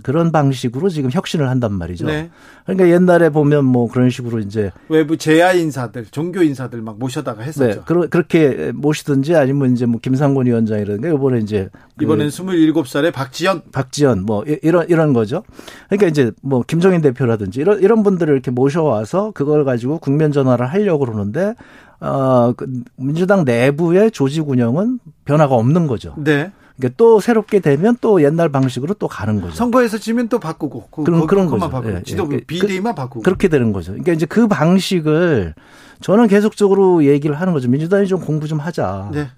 [0.02, 2.06] 그런 방식으로 지금 혁신을 한단 말이죠.
[2.06, 2.30] 네.
[2.66, 7.66] 그러니까 옛날에 보면 뭐 그런 식으로 이제 외부 제야 인사들, 종교 인사들 막 모셔다가 했었죠.
[7.66, 7.80] 네.
[7.86, 14.26] 그러, 그렇게 모시든지 아니면 이제 뭐 김상곤 위원장이라든가 이번에 이제 그 이번엔 27살의 박지연 박지연
[14.26, 15.42] 뭐 이런 이런 거죠.
[15.88, 21.06] 그러니까 이제 뭐 김종인 대표라든지 이런 이런 분들을 이렇게 모셔와서 그걸 가지고 국면 전환을 하려고
[21.06, 21.54] 그러는데
[22.00, 26.14] 어, 그 민주당 내부의 조직 운영은 변화가 없는 거죠.
[26.18, 26.52] 네.
[26.76, 29.54] 그러니까 또 새롭게 되면 또 옛날 방식으로 또 가는 거죠.
[29.54, 31.70] 선거에서 지면 또 바꾸고 그, 그런 그런 거죠.
[31.70, 32.40] 바꾸고 예, 지도부 예.
[32.40, 33.92] 비대위만 바꾸고 그렇게 되는 거죠.
[33.92, 35.54] 그러니까 이제 그 방식을
[36.00, 37.68] 저는 계속적으로 얘기를 하는 거죠.
[37.68, 39.10] 민주당이 좀 공부 좀 하자.
[39.12, 39.28] 네.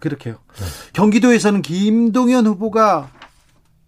[0.00, 0.34] 그렇게요.
[0.34, 0.64] 네.
[0.92, 3.08] 경기도에서는 김동연 후보가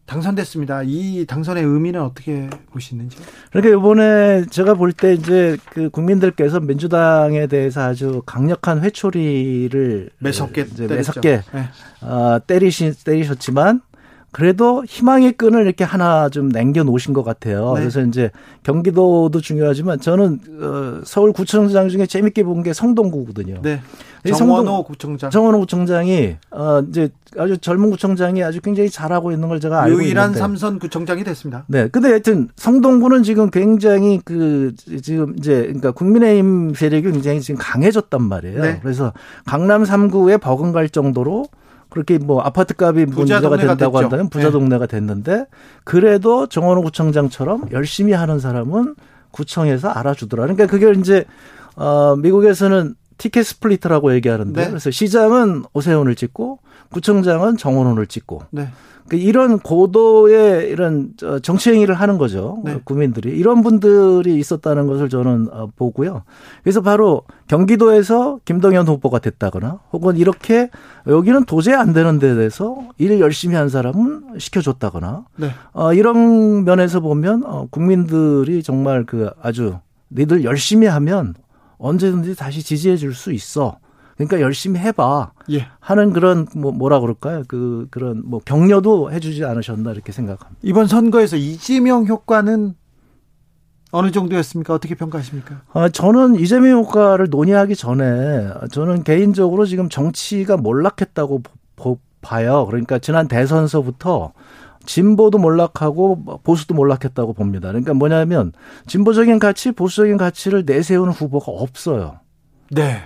[0.07, 0.83] 당선됐습니다.
[0.85, 3.17] 이 당선의 의미는 어떻게 보시는지?
[3.51, 10.87] 그러니까 이번에 제가 볼 때 이제 그 국민들께서 민주당에 대해서 아주 강력한 회초리를 매섭게 이제
[10.87, 11.69] 매섭게 네.
[12.03, 13.83] 어, 때리시 때리셨지만
[14.37, 17.73] 그래도 희망의 끈을 이렇게 하나 좀 남겨 놓으신 것 같아요.
[17.73, 17.81] 네.
[17.81, 18.31] 그래서 이제
[18.65, 23.63] 경기도도 중요하지만 저는 어, 서울 구청장 중에 재밌게 본 게 성동구거든요.
[23.63, 23.81] 네.
[24.37, 25.31] 정원호 구청장.
[25.31, 27.09] 정원호 구청장이 어 이제
[27.39, 30.39] 아주 젊은 구청장이 아주 굉장히 잘하고 있는 걸 제가 알고 유일한 있는데.
[30.41, 31.65] 삼선 구청장이 됐습니다.
[31.69, 31.89] 네.
[31.89, 38.61] 근데 하여튼 성동구는 지금 굉장히 그 지금 이제 그러니까 국민의힘 세력이 굉장히 지금 강해졌단 말이에요.
[38.61, 38.81] 네.
[38.83, 39.15] 그래서
[39.47, 41.47] 강남 3구에 버금갈 정도로
[41.89, 44.53] 그렇게 뭐 아파트 값이 문제가 된다고 한다면 부자 네.
[44.53, 45.47] 동네가 됐는데
[45.85, 48.97] 그래도 정원오 구청장처럼 열심히 하는 사람은
[49.31, 50.43] 구청에서 알아주더라.
[50.45, 51.25] 그러니까 그게 이제
[51.77, 54.69] 어 미국에서는 ticket splitter라고 얘기하는데 네.
[54.69, 56.59] 그래서 시장은 오세훈을 찍고
[56.91, 58.69] 구청장은 정원오를 찍고 네.
[59.09, 61.13] 그 이런 고도의 이런
[61.43, 62.61] 정치 행위를 하는 거죠.
[62.65, 62.81] 네.
[62.85, 66.23] 국민들이 이런 분들이 있었다는 것을 저는 어, 보고요.
[66.63, 70.71] 그래서 바로 경기도에서 김동연 후보가 됐다거나 혹은 이렇게
[71.07, 75.51] 여기는 도저히 안 되는 데 대해서 일 열심히 한 사람은 시켜줬다거나 네.
[75.73, 79.79] 어, 이런 면에서 보면 어, 국민들이 정말 그 아주
[80.11, 81.35] 니들 열심히 하면
[81.79, 83.79] 언제든지 다시 지지해 줄 수 있어.
[84.17, 85.33] 그러니까 열심히 해봐.
[85.53, 85.69] 예.
[85.79, 87.43] 하는 그런 뭐 뭐라 그럴까요?
[87.49, 90.59] 그 그런 뭐 격려도 해주지 않으셨나 이렇게 생각합니다.
[90.63, 92.75] 이번 선거에서 이재명 효과는
[93.93, 94.75] 어느 정도였습니까?
[94.75, 95.63] 어떻게 평가하십니까?
[95.73, 101.43] 아, 저는 이재명 효과를 논의하기 전에 저는 개인적으로 지금 정치가 몰락했다고
[102.21, 102.67] 봐요.
[102.67, 104.33] 그러니까 지난 대선서부터
[104.85, 107.69] 진보도 몰락하고 보수도 몰락했다고 봅니다.
[107.69, 108.53] 그러니까 뭐냐면
[108.87, 112.21] 진보적인 가치, 보수적인 가치를 내세우는 후보가 없어요.
[112.71, 113.03] 네.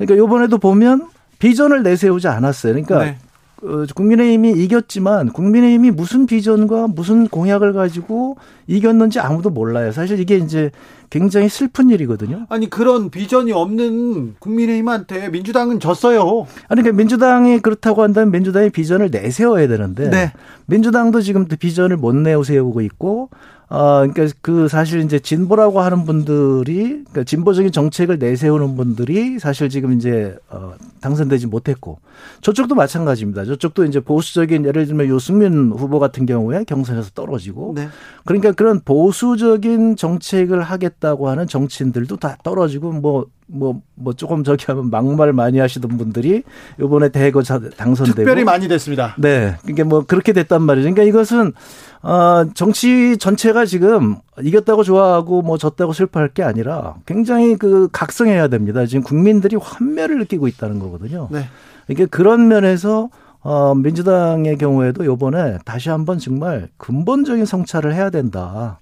[0.00, 1.08] 그러니까 요번에도 보면
[1.38, 2.72] 비전을 내세우지 않았어요.
[2.72, 3.18] 그러니까 네.
[3.62, 9.92] 어, 국민의힘이 이겼지만 국민의힘이 무슨 비전과 무슨 공약을 가지고 이겼는지 아무도 몰라요.
[9.92, 10.70] 사실 이게 이제
[11.10, 12.46] 굉장히 슬픈 일이거든요.
[12.48, 16.46] 아니 그런 비전이 없는 국민의힘한테 민주당은 졌어요.
[16.68, 20.32] 아니 그러니까 민주당이 그렇다고 한다면 민주당이 비전을 내세워야 되는데 네.
[20.66, 23.28] 민주당도 지금 비전을 못 내세우고 있고
[23.70, 29.92] 어, 그러니까 그 사실 이제 진보라고 하는 분들이 그러니까 진보적인 정책을 내세우는 분들이 사실 지금
[29.92, 32.00] 이제 어, 당선되지 못했고
[32.40, 33.44] 저쪽도 마찬가지입니다.
[33.44, 37.88] 저쪽도 이제 보수적인 예를 들면 요승민 후보 같은 경우에 경선에서 떨어지고 네.
[38.24, 44.90] 그러니까 그런 보수적인 정책을 하겠다고 하는 정치인들도 다 떨어지고 뭐 뭐, 뭐 조금 저기 하면
[44.90, 46.44] 막말 많이 하시던 분들이
[46.78, 48.14] 요번에 대거 당선되고.
[48.14, 49.16] 특별히 많이 됐습니다.
[49.18, 49.56] 네.
[49.62, 50.84] 그러니까 뭐 그렇게 됐단 말이죠.
[50.84, 51.52] 그러니까 이것은
[52.02, 58.86] 어, 정치 전체가 지금 이겼다고 좋아하고 뭐 졌다고 슬퍼할 게 아니라 굉장히 그 각성해야 됩니다.
[58.86, 61.28] 지금 국민들이 환멸을 느끼고 있다는 거거든요.
[61.30, 61.46] 네.
[61.88, 63.10] 이게 그런 면에서
[63.42, 68.80] 어, 민주당의 경우에도 요번에 다시 한번 정말 근본적인 성찰을 해야 된다.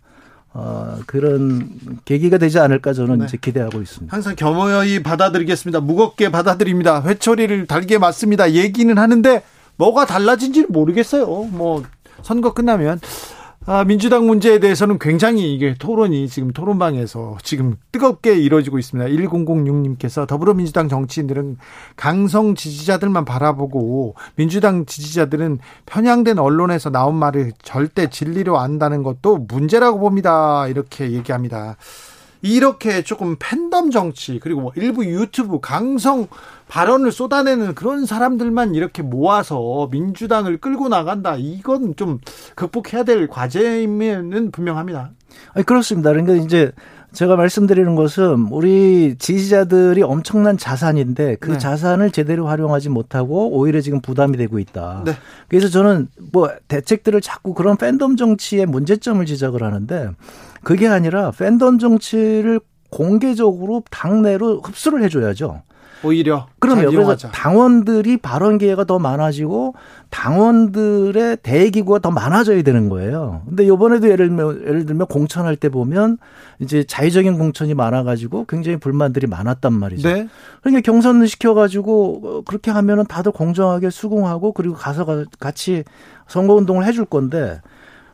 [0.53, 1.71] 어, 그런
[2.05, 3.25] 계기가 되지 않을까 저는 네.
[3.27, 4.15] 이제 기대하고 있습니다.
[4.15, 5.81] 항상 겸허히 받아들이겠습니다.
[5.81, 7.03] 무겁게 받아들입니다.
[7.03, 8.53] 회초리를 달게 맞습니다.
[8.53, 9.43] 얘기는 하는데
[9.77, 11.27] 뭐가 달라진지는 모르겠어요.
[11.27, 11.85] 뭐
[12.23, 13.01] 선거 끝나면
[13.71, 19.11] 아, 민주당 문제에 대해서는 굉장히 이게 토론이 지금 토론방에서 지금 뜨겁게 이루어지고 있습니다.
[19.11, 21.59] 1006님께서 더불어민주당 정치인들은
[21.95, 30.67] 강성 지지자들만 바라보고 민주당 지지자들은 편향된 언론에서 나온 말을 절대 진리로 안다는 것도 문제라고 봅니다.
[30.67, 31.77] 이렇게 얘기합니다.
[32.43, 36.29] 이렇게 조금 팬덤 정치 그리고 뭐 일부 유튜브 강성
[36.69, 41.37] 발언을 쏟아내는 그런 사람들만 이렇게 모아서 민주당을 끌고 나간다.
[41.37, 42.19] 이건 좀
[42.55, 45.11] 극복해야 될 과제임은 분명합니다.
[45.55, 46.11] 아니, 그렇습니다.
[46.11, 46.73] 그러니까 이제
[47.13, 51.59] 제가 말씀드리는 것은 우리 지지자들이 엄청난 자산인데 그 네.
[51.59, 55.05] 자산을 제대로 활용하지 못하고 오히려 지금 부담이 되고 있다.
[55.07, 55.13] 네.
[55.49, 60.11] 그래서 저는 뭐 대책들을 자꾸 그런 팬덤 정치의 문제점을 지적을 하는데
[60.69, 65.63] 그게 아니라 팬덤 정치를 공개적으로 당내로 흡수를 해줘야죠.
[66.05, 66.91] 오히려 그럼요.
[66.91, 69.75] 그래서 당원들이 발언 기회가 더 많아지고
[70.11, 73.41] 당원들의 대기구가 더 많아져야 되는 거예요.
[73.49, 76.19] 근데 요번에도 예를 들면 예를 들면 공천할 때 보면
[76.59, 80.07] 이제 자의적인 공천이 많아 가지고 굉장히 불만들이 많았단 말이죠.
[80.07, 80.29] 네.
[80.61, 85.85] 그러니까 경선을 시켜 가지고 그렇게 하면은 다들 공정하게 수긍하고 그리고 가서 같이
[86.27, 87.63] 선거 운동을 해줄 건데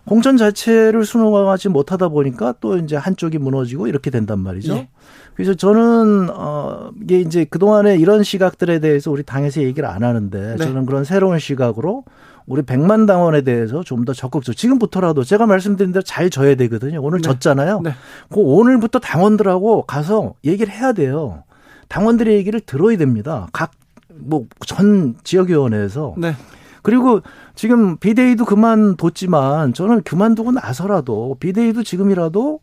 [0.07, 4.75] 공천 자체를 수능하지 못하다 보니까 또 이제 한쪽이 무너지고 이렇게 된단 말이죠.
[4.75, 4.89] 예.
[5.35, 10.65] 그래서 저는 어 이게 이제 그동안에 이런 시각들에 대해서 우리 당에서 얘기를 안 하는데 네.
[10.65, 12.05] 저는 그런 새로운 시각으로
[12.47, 17.01] 우리 백만 당원에 대해서 좀 더 적극적 지금부터라도 제가 말씀드린 대로 잘 져야 되거든요.
[17.03, 17.29] 오늘 네.
[17.29, 17.81] 졌잖아요.
[17.83, 17.95] 네.
[18.31, 21.43] 그 오늘부터 당원들하고 가서 얘기를 해야 돼요.
[21.89, 23.49] 당원들의 얘기를 들어야 됩니다.
[23.53, 23.71] 각
[24.17, 26.37] 뭐 전 지역위원회에서 네.
[26.85, 27.23] 그리고
[27.55, 32.61] 지금 비대위도 그만뒀지만 저는 그만두고 나서라도 비대위도 지금이라도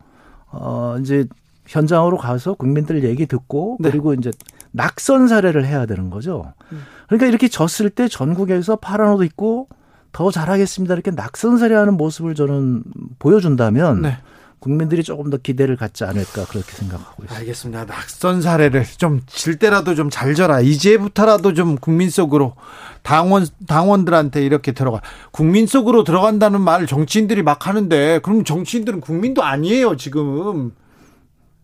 [0.51, 1.25] 어 이제
[1.65, 3.89] 현장으로 가서 국민들 얘기 듣고 네.
[3.89, 4.31] 그리고 이제
[4.71, 6.53] 낙선 사례를 해야 되는 거죠.
[7.07, 9.67] 그러니까 이렇게 졌을 때 전국에서 파란 옷 입고
[10.11, 10.93] 더 잘하겠습니다.
[10.93, 12.83] 이렇게 낙선 사례하는 모습을 저는
[13.17, 14.17] 보여준다면 네.
[14.61, 17.35] 국민들이 조금 더 기대를 갖지 않을까 그렇게 생각하고 있습니다.
[17.35, 17.85] 알겠습니다.
[17.85, 20.61] 낙선 사례를 좀 질 때라도 좀 잘 져라.
[20.61, 22.53] 이제부터라도 좀 국민 속으로
[23.01, 25.01] 당원 당원들한테 이렇게 들어가.
[25.31, 30.73] 국민 속으로 들어간다는 말 정치인들이 막 하는데 그럼 정치인들은 국민도 아니에요, 지금.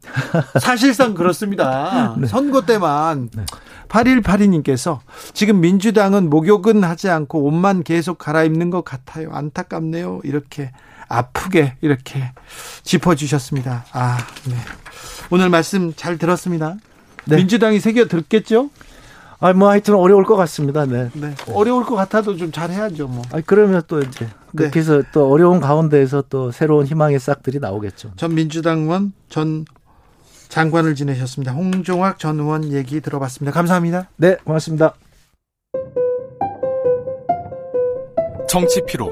[0.59, 2.15] 사실상 그렇습니다.
[2.17, 2.27] 네.
[2.27, 3.45] 선거 때만 네.
[3.89, 4.99] 8182님께서
[5.33, 9.29] 지금 민주당은 목욕은 하지 않고 옷만 계속 갈아입는 것 같아요.
[9.33, 10.21] 안타깝네요.
[10.23, 10.71] 이렇게
[11.07, 12.31] 아프게 이렇게
[12.83, 13.85] 짚어주셨습니다.
[13.91, 14.55] 아, 네.
[15.29, 16.75] 오늘 말씀 잘 들었습니다.
[17.25, 17.37] 네.
[17.37, 18.69] 민주당이 새겨 듣겠죠?
[19.39, 20.85] 아, 뭐 하여튼 어려울 것 같습니다.
[20.85, 21.09] 네.
[21.13, 21.35] 네.
[21.53, 23.23] 어려울 것 같아도 좀 잘해야죠, 뭐.
[23.31, 24.31] 아, 그러면 또 이제 네.
[24.55, 28.13] 그렇게 해서 또 어려운 가운데에서 또 새로운 희망의 싹들이 나오겠죠.
[28.15, 29.65] 전 민주당원 전
[30.49, 31.51] 장관을 지내셨습니다.
[31.51, 33.51] 홍종학 전 의원 얘기 들어봤습니다.
[33.51, 34.09] 감사합니다.
[34.15, 34.93] 네, 고맙습니다.
[38.49, 39.11] 정치 피로,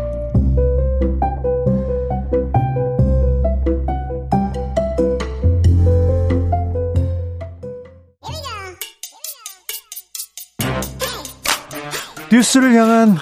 [12.31, 13.17] 뉴스를 향한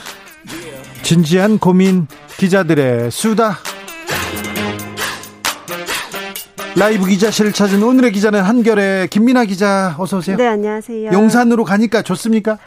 [1.02, 2.06] 진지한 고민
[2.38, 3.58] 기자들의 수다.
[6.78, 10.38] 라이브 기자실을 찾은 오늘의 기자는 한결의 김민아 기자 어서 오세요.
[10.38, 11.12] 네 안녕하세요.
[11.12, 12.60] 용산으로 가니까 좋습니까?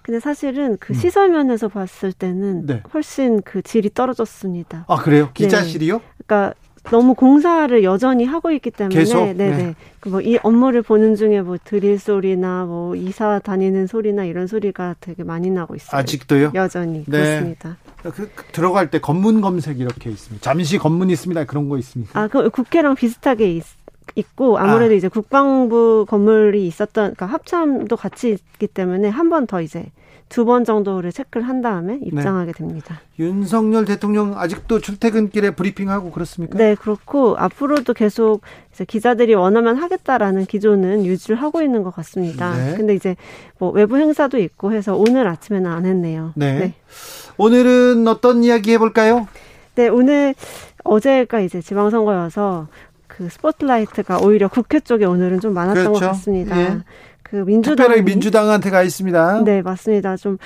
[0.00, 0.94] 근데 사실은 그 음.
[0.94, 2.82] 시설 면에서 봤을 때는 네.
[2.94, 4.86] 훨씬 그 질이 떨어졌습니다.
[4.88, 5.30] 아 그래요?
[5.34, 5.98] 기자실이요?
[5.98, 6.04] 네.
[6.26, 6.54] 그러니까
[6.90, 9.24] 너무 공사를 여전히 하고 있기 때문에 계속?
[9.24, 9.74] 네네 네.
[10.00, 15.48] 그뭐이 업무를 보는 중에 뭐 드릴 소리나 뭐 이사 다니는 소리나 이런 소리가 되게 많이
[15.50, 15.98] 나고 있어요.
[16.00, 16.52] 아직도요?
[16.54, 17.10] 여전히 네.
[17.18, 17.76] 그렇습니다.
[18.02, 20.42] 그, 그, 들어갈 때 검문 검색 이렇게 있습니다.
[20.42, 21.44] 잠시 검문 있습니다.
[21.44, 22.20] 그런 거 있습니까?
[22.20, 23.62] 아, 그 국회랑 비슷하게 있,
[24.16, 24.96] 있고 아무래도 아.
[24.96, 29.86] 이제 국방부 건물이 있었던 그러니까 합참도 같이 있기 때문에 한 번 더 이제
[30.32, 32.00] 두 번 정도를 체크를 한 다음에 네.
[32.04, 32.58] 입장하게 네.
[32.58, 33.00] 됩니다.
[33.18, 36.56] 윤석열 대통령 아직도 출퇴근길에 브리핑하고 그렇습니까?
[36.56, 38.40] 네, 그렇고 앞으로도 계속
[38.88, 42.56] 기자들이 원하면 하겠다라는 기조는 유지를 하고 있는 것 같습니다.
[42.56, 42.74] 네.
[42.76, 43.14] 근데 이제
[43.58, 46.32] 뭐 외부 행사도 있고 해서 오늘 아침에는 안 했네요.
[46.34, 46.58] 네.
[46.58, 46.74] 네.
[47.36, 49.28] 오늘은 어떤 이야기 해볼까요?
[49.74, 50.34] 네, 오늘
[50.84, 52.68] 어제가 이제 지방선거여서
[53.06, 56.00] 그 스포트라이트가 오히려 국회 쪽에 오늘은 좀 많았던 그렇죠.
[56.00, 56.58] 것 같습니다.
[56.58, 56.78] 예.
[57.32, 59.44] 그 민주당 특별히 민주당한테 가 있습니다.
[59.44, 60.16] 네, 맞습니다.
[60.18, 60.36] 좀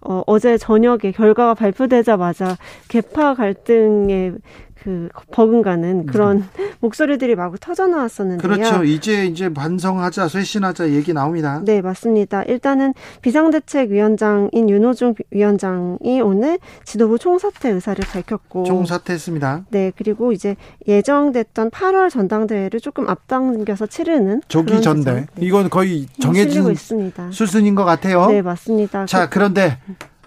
[0.00, 2.56] 어, 어제 저녁에 결과가 발표되자마자
[2.86, 4.34] 개파 갈등의
[4.80, 6.65] 그 버금가는 그런 음.
[6.80, 8.38] 목소리들이 마구 터져 나왔었는데요.
[8.38, 8.84] 그렇죠.
[8.84, 11.60] 이제 이제 반성하자, 쇄신하자 얘기 나옵니다.
[11.64, 12.42] 네, 맞습니다.
[12.42, 19.66] 일단은 비상대책위원장인 윤호중 위원장이 오늘 지도부 총사퇴 의사를 밝혔고 총사퇴했습니다.
[19.70, 25.12] 네, 그리고 이제 예정됐던 8월 전당대회를 조금 앞당겨서 치르는 조기 전대.
[25.12, 25.26] 네.
[25.38, 27.30] 이건 거의 정해진 있습니다.
[27.30, 28.26] 수순인 것 같아요.
[28.26, 29.06] 네, 맞습니다.
[29.06, 29.78] 자, 그런데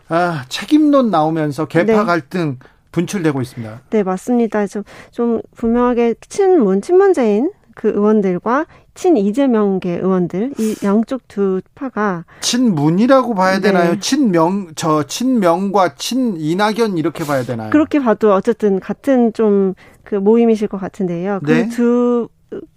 [0.09, 2.05] 아, 책임론 나오면서 개파 네.
[2.05, 2.57] 갈등
[2.91, 3.81] 분출되고 있습니다.
[3.89, 4.67] 네, 맞습니다.
[4.67, 13.33] 좀, 좀 분명하게 친문, 친문제인 그 의원들과 친 이재명계 의원들 이 양쪽 두 파가 친문이라고
[13.35, 13.61] 봐야 네.
[13.61, 13.99] 되나요?
[13.99, 17.69] 친명 저 친명과 친 이낙연 이렇게 봐야 되나요?
[17.69, 19.75] 그렇게 봐도 어쨌든 같은 좀
[20.09, 21.39] 그 모임이실 것 같은데요.
[21.45, 21.63] 그 네.
[21.65, 22.29] 그두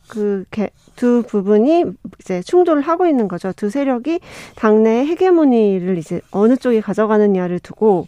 [0.06, 0.44] 그,
[0.96, 1.84] 두 부분이
[2.20, 3.54] 이제 충돌을 하고 있는 거죠.
[3.56, 4.20] 두 세력이
[4.54, 8.06] 당내 헤게모니를 이제 어느 쪽이 가져가느냐를 두고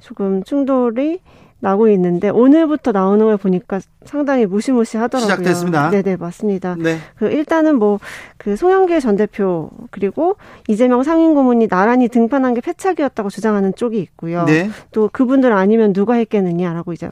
[0.00, 1.20] 조금 충돌이
[1.64, 5.32] 나고 있는데 오늘부터 나오는 걸 보니까 상당히 무시무시 하더라고요.
[5.32, 5.90] 시작됐습니다.
[5.90, 6.76] 네네 맞습니다.
[6.78, 6.98] 네.
[7.16, 7.98] 그 일단은 뭐
[8.36, 10.36] 그 송영길 전 대표 그리고
[10.68, 14.44] 이재명 상임고문이 나란히 등판한 게 패착이었다고 주장하는 쪽이 있고요.
[14.44, 14.68] 네.
[14.92, 17.10] 또 그분들 아니면 누가 했겠느냐라고 이제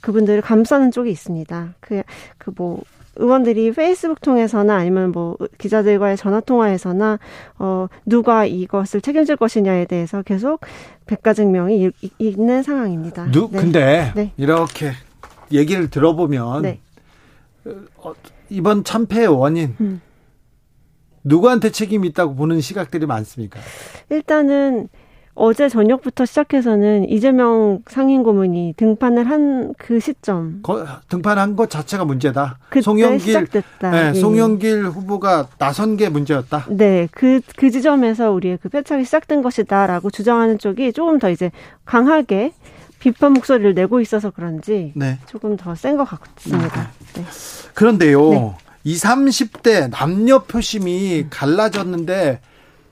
[0.00, 1.74] 그분들을 감싸는 쪽이 있습니다.
[1.80, 2.02] 그
[2.38, 2.80] 그 뭐
[3.18, 7.18] 의원들이 페이스북 통해서나 아니면 뭐 기자들과의 전화 통화에서나
[7.58, 10.60] 어 누가 이것을 책임질 것이냐에 대해서 계속
[11.06, 13.26] 백가증명이 있는 상황입니다.
[13.30, 13.60] 누, 네.
[13.60, 14.32] 근데 네.
[14.36, 14.92] 이렇게
[15.52, 16.80] 얘기를 들어보면 네.
[17.96, 18.14] 어,
[18.50, 20.00] 이번 참패의 원인 음.
[21.24, 23.60] 누구한테 책임이 있다고 보는 시각들이 많습니까?
[24.10, 24.88] 일단은
[25.40, 32.58] 어제 저녁부터 시작해서는 이재명 상임고문이 등판을 한 그 시점 거, 등판한 것 자체가 문제다.
[32.82, 33.90] 송영길 시작됐다.
[33.90, 34.14] 네, 예.
[34.14, 36.66] 송영길 후보가 나선 게 문제였다.
[36.70, 41.50] 네, 그그 그 지점에서 우리의 그 패착이 시작된 것이다라고 주장하는 쪽이 조금 더 이제
[41.84, 42.52] 강하게
[42.98, 45.18] 비판 목소리를 내고 있어서 그런지 네.
[45.26, 46.90] 조금 더 센 것 같습니다.
[47.14, 47.24] 네.
[47.74, 48.30] 그런데요.
[48.30, 48.54] 네.
[48.84, 52.40] 20, 30대 남녀 표심이 갈라졌는데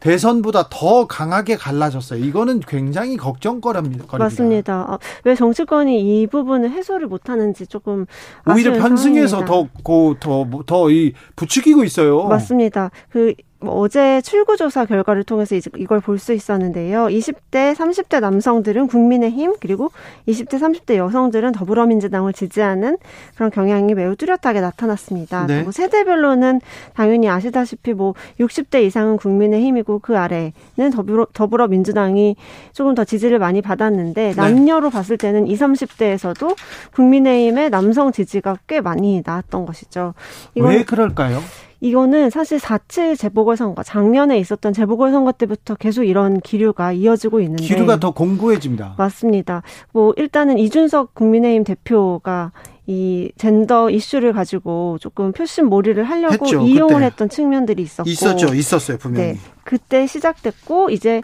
[0.01, 2.25] 대선보다 더 강하게 갈라졌어요.
[2.25, 4.19] 이거는 굉장히 걱정거리입니다.
[4.19, 4.87] 맞습니다.
[4.89, 8.07] 아, 왜 정치권이 이 부분을 해소를 못하는지 조금
[8.49, 9.45] 오히려 편승해서
[9.83, 12.25] 더더더이 부추기고 있어요.
[12.25, 12.91] 맞습니다.
[13.11, 17.07] 그뭐 어제 출구조사 결과를 통해서 이걸 볼 수 있었는데요.
[17.07, 19.91] 20대, 30대 남성들은 국민의힘 그리고
[20.27, 22.97] 20대, 30대 여성들은 더불어민주당을 지지하는
[23.35, 25.47] 그런 경향이 매우 뚜렷하게 나타났습니다.
[25.47, 25.63] 네.
[25.63, 26.63] 뭐 세대별로는
[26.95, 32.37] 당연히 아시다시피 뭐 60대 이상은 국민의힘이고 그 아래는 더불어, 더불어민주당이
[32.73, 34.35] 조금 더 지지를 많이 받았는데 네.
[34.35, 36.57] 남녀로 봤을 때는 20, 30대에서도
[36.95, 40.15] 국민의힘의 남성 지지가 꽤 많이 나왔던 것이죠.
[40.55, 41.41] 왜 그럴까요?
[41.81, 47.65] 이거는 사실 4.7 재보궐선거, 작년에 있었던 재보궐선거 때부터 계속 이런 기류가 이어지고 있는데.
[47.65, 48.95] 기류가 더 공고해집니다.
[48.97, 49.63] 맞습니다.
[49.93, 52.53] 뭐, 일단은 이준석 국민의힘 대표가
[52.87, 57.07] 이 젠더 이슈를 가지고 조금 표심 몰이를 하려고 했죠, 이용을 그때.
[57.07, 58.09] 했던 측면들이 있었고.
[58.09, 58.55] 있었죠.
[58.55, 58.97] 있었어요.
[58.97, 59.33] 분명히.
[59.33, 59.39] 네.
[59.65, 61.23] 그때 시작됐고, 이제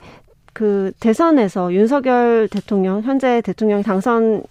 [0.52, 4.42] 그 대선에서 윤석열 대통령, 현재 대통령 당선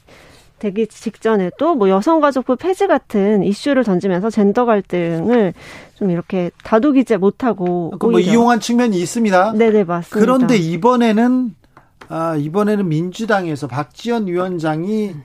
[0.62, 5.54] 되기 직전에도 뭐 여성가족부 폐지 같은 이슈를 던지면서 젠더 갈등을
[5.96, 9.54] 좀 이렇게 다독이지 못하고 뭐 이용한 측면이 있습니다.
[9.54, 10.20] 네네 맞습니다.
[10.20, 11.56] 그런데 이번에는
[12.10, 15.16] 아 이번에는 민주당에서 박지원 위원장이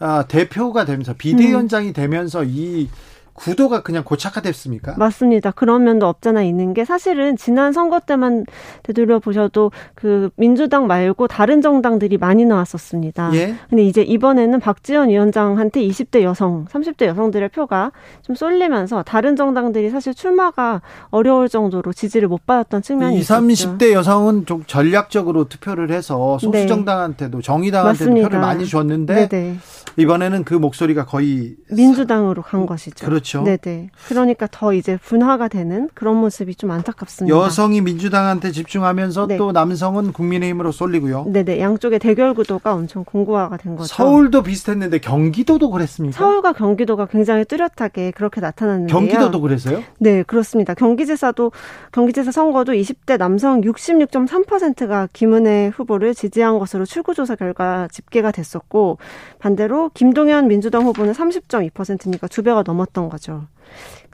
[0.00, 1.92] 아, 대표가 되면서 비대위원장이 음.
[1.92, 2.88] 되면서 이
[3.34, 4.94] 구도가 그냥 고착화됐습니까?
[4.96, 5.50] 맞습니다.
[5.50, 8.44] 그런 면도 없잖아 있는 게 사실은 지난 선거 때만
[8.82, 13.30] 되돌려 보셔도 그 민주당 말고 다른 정당들이 많이 나왔었습니다.
[13.34, 13.54] 예.
[13.68, 17.92] 근데 이제 이번에는 박지원 위원장한테 20대 여성, 30대 여성들의 표가
[18.22, 23.76] 좀 쏠리면서 다른 정당들이 사실 출마가 어려울 정도로 지지를 못 받았던 측면이 20, 있었죠.
[23.78, 26.66] 30대 여성은 좀 전략적으로 투표를 해서 소수 네.
[26.66, 28.22] 정당한테도 정의당한테도 네.
[28.22, 29.56] 표를 많이 줬는데 네네.
[29.96, 33.06] 이번에는 그 목소리가 거의 민주당으로 간 것이죠.
[33.06, 33.19] 그렇죠.
[33.20, 33.42] 그렇죠.
[33.44, 33.90] 네네.
[34.08, 37.36] 그러니까 더 이제 분화가 되는 그런 모습이 좀 안타깝습니다.
[37.36, 39.36] 여성이 민주당한테 집중하면서 네.
[39.36, 41.26] 또 남성은 국민의힘으로 쏠리고요.
[41.28, 41.60] 네네.
[41.60, 43.94] 양쪽의 대결 구도가 엄청 공고화가 된 거죠.
[43.94, 46.16] 서울도 비슷했는데 경기도도 그랬습니까?
[46.16, 48.96] 서울과 경기도가 굉장히 뚜렷하게 그렇게 나타났는데요.
[48.98, 49.82] 경기도도 그랬어요?
[49.98, 50.74] 네, 그렇습니다.
[50.74, 51.52] 경기지사도
[51.92, 58.98] 경기지사 선거도 20대 남성 66.3%가 김은혜 후보를 지지한 것으로 출구조사 결과 집계가 됐었고
[59.38, 63.42] 반대로 김동연 민주당 후보는 30.2%니까 두 배가 넘었던 거죠.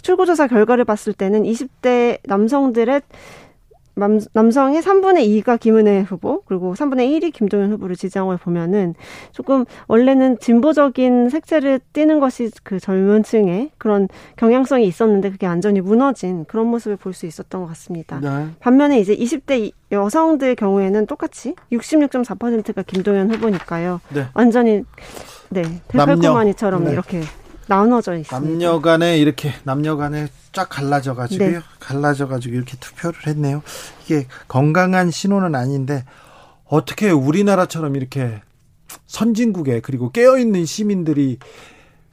[0.02, 3.02] 출구조사 결과를 봤을 때는 20대 남성들의
[3.98, 8.94] 남, 남성의 3분의 2가 김은혜 후보, 그리고 3분의 1이 김동연 후보를 지지한 걸 보면은
[9.32, 16.44] 조금 원래는 진보적인 색채를 띠는 것이 그 젊은 층의 그런 경향성이 있었는데 그게 완전히 무너진
[16.44, 18.20] 그런 모습을 볼 수 있었던 것 같습니다.
[18.20, 18.48] 네.
[18.60, 24.02] 반면에 이제 20대 여성들 경우에는 똑같이 66.4%가 김동연 후보니까요.
[24.10, 24.26] 네.
[24.34, 24.82] 완전히
[25.48, 26.92] 네, 대팔코마니처럼 네.
[26.92, 27.22] 이렇게
[27.66, 28.38] 나눠져 있습니다.
[28.38, 31.50] 남녀 간에 이렇게 남녀 간에 쫙 갈라져 가지고요.
[31.50, 31.60] 네.
[31.80, 33.62] 갈라져 가지고 이렇게 투표를 했네요.
[34.04, 36.04] 이게 건강한 신호는 아닌데
[36.64, 38.40] 어떻게 우리나라처럼 이렇게
[39.06, 41.38] 선진국에 그리고 깨어 있는 시민들이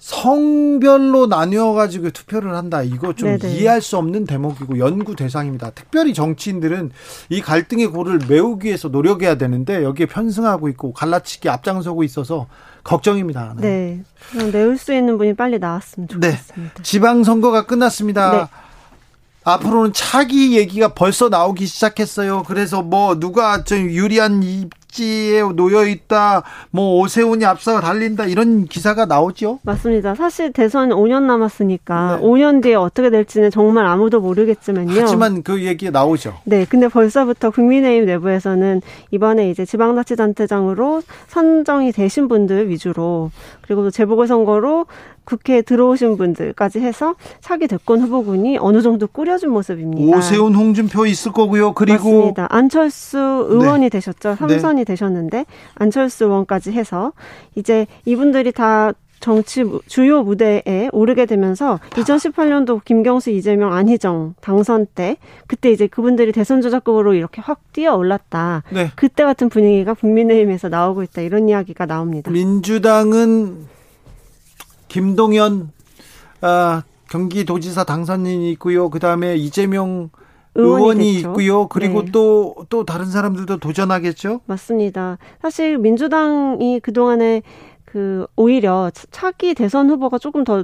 [0.04, 2.84] 성별로 나뉘어 가지고 투표를 한다.
[2.84, 3.56] 이거 좀 네네.
[3.56, 5.70] 이해할 수 없는 대목이고 연구 대상입니다.
[5.70, 6.92] 특별히 정치인들은
[7.30, 12.48] 이 갈등의 고를 메우기 위해서 노력해야 되는데 여기에 편승하고 있고 갈라치기 앞장서고 있어서
[12.84, 13.56] 걱정입니다.
[13.58, 14.04] 네.
[14.36, 14.52] 네.
[14.52, 16.32] 메울 수 있는 분이 빨리 나왔으면 네.
[16.32, 16.74] 좋겠습니다.
[16.76, 16.84] 네.
[16.84, 18.32] 지방 선거가 끝났습니다.
[18.32, 18.46] 네.
[19.46, 22.44] 앞으로는 차기 얘기가 벌써 나오기 시작했어요.
[22.44, 24.40] 그래서 뭐 누가 좀 유리한
[24.94, 29.60] 입지에 놓여 있다, 뭐 오세훈이 앞서 달린다 이런 기사가 나오죠.
[29.64, 30.16] 맞습니다.
[30.16, 32.24] 사실 대선 5년 남았으니까 네.
[32.24, 34.94] 5년 뒤에 어떻게 될지는 정말 아무도 모르겠지만요.
[35.02, 36.36] 하지만 그 얘기 나오죠.
[36.46, 43.32] 네, 근데 벌써부터 국민의힘 내부에서는 이번에 이제 지방자치단체장으로 선정이 되신 분들 위주로
[43.64, 44.86] 그리고 재보궐선거로
[45.26, 50.18] 국회에 들어오신 분들까지 해서 차기 대권 후보군이 어느 정도 꾸려진 모습입니다.
[50.18, 51.74] 오세훈, 홍준표 있을 거고요.
[51.74, 52.48] 그리고 맞습니다.
[52.50, 53.90] 안철수 의원이 네.
[53.90, 54.36] 되셨죠.
[54.36, 54.84] 3선이 네.
[54.84, 55.46] 되셨는데
[55.76, 57.14] 안철수 의원까지 해서
[57.56, 58.94] 이제 이분들이 다
[59.24, 65.16] 정치 주요 무대에 오르게 되면서 2018년도 김경수, 이재명, 안희정 당선 때
[65.48, 68.64] 그때 이제 그분들이 대선 조작급으로 이렇게 확 뛰어 올랐다.
[68.70, 68.92] 네.
[68.98, 71.22] 그때 같은 분위기가 국민의힘에서 나오고 있다.
[71.22, 72.32] 이런 이야기가 나옵니다.
[72.32, 73.66] 민주당은
[74.94, 75.72] 김동연
[76.42, 78.92] 아, 경기도지사 당선인이 있고요.
[78.92, 80.12] 그다음에 이재명
[80.54, 81.30] 의원이 됐죠.
[81.30, 81.68] 있고요.
[81.68, 82.66] 그리고 또또 네.
[82.70, 84.42] 또 다른 사람들도 도전하겠죠?
[84.46, 85.18] 맞습니다.
[85.42, 87.42] 사실 민주당이 그 동안에
[87.86, 90.64] 그 오히려 차기 대선 후보가 조금 더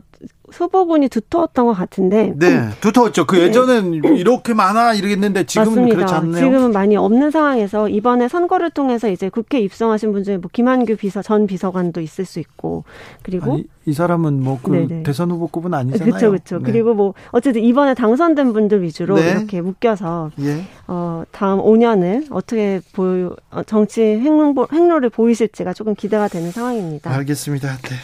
[0.54, 2.34] 후보군이 두터웠던 것 같은데.
[2.38, 3.26] 네, 두터웠죠.
[3.26, 3.44] 그 네.
[3.44, 4.16] 예전엔 네.
[4.16, 5.96] 이렇게 많아 이러겠는데 지금은 맞습니다.
[5.96, 6.38] 그렇지 않네요.
[6.38, 11.22] 지금은 많이 없는 상황에서 이번에 선거를 통해서 이제 국회 입성하신 분 중에 뭐 김한규 비서
[11.22, 12.84] 전 비서관도 있을 수 있고
[13.24, 16.06] 그리고 아니, 이 사람은 뭐 그 대선 후보급은 아니잖아요.
[16.06, 16.58] 그렇죠, 그렇죠.
[16.60, 16.64] 네.
[16.72, 19.32] 그리고 뭐 어쨌든 이번에 당선된 분들 위주로 네.
[19.32, 20.64] 이렇게 묶여서 예.
[20.88, 27.12] 어 다음 5년을 어떻게 보여 어, 정치 행로 행로를 보이실지가 조금 기대가 되는 상황입니다.
[27.12, 27.78] 알겠습니다.
[27.78, 27.96] 네.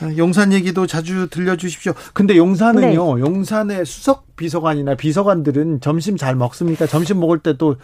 [0.00, 1.94] 아, 용산 얘기도 자주 들려주십시오.
[2.12, 3.20] 근데 용산은요, 네.
[3.20, 6.86] 용산의 수석 비서관이나 비서관들은 점심 잘 먹습니까?
[6.86, 7.76] 점심 먹을 때도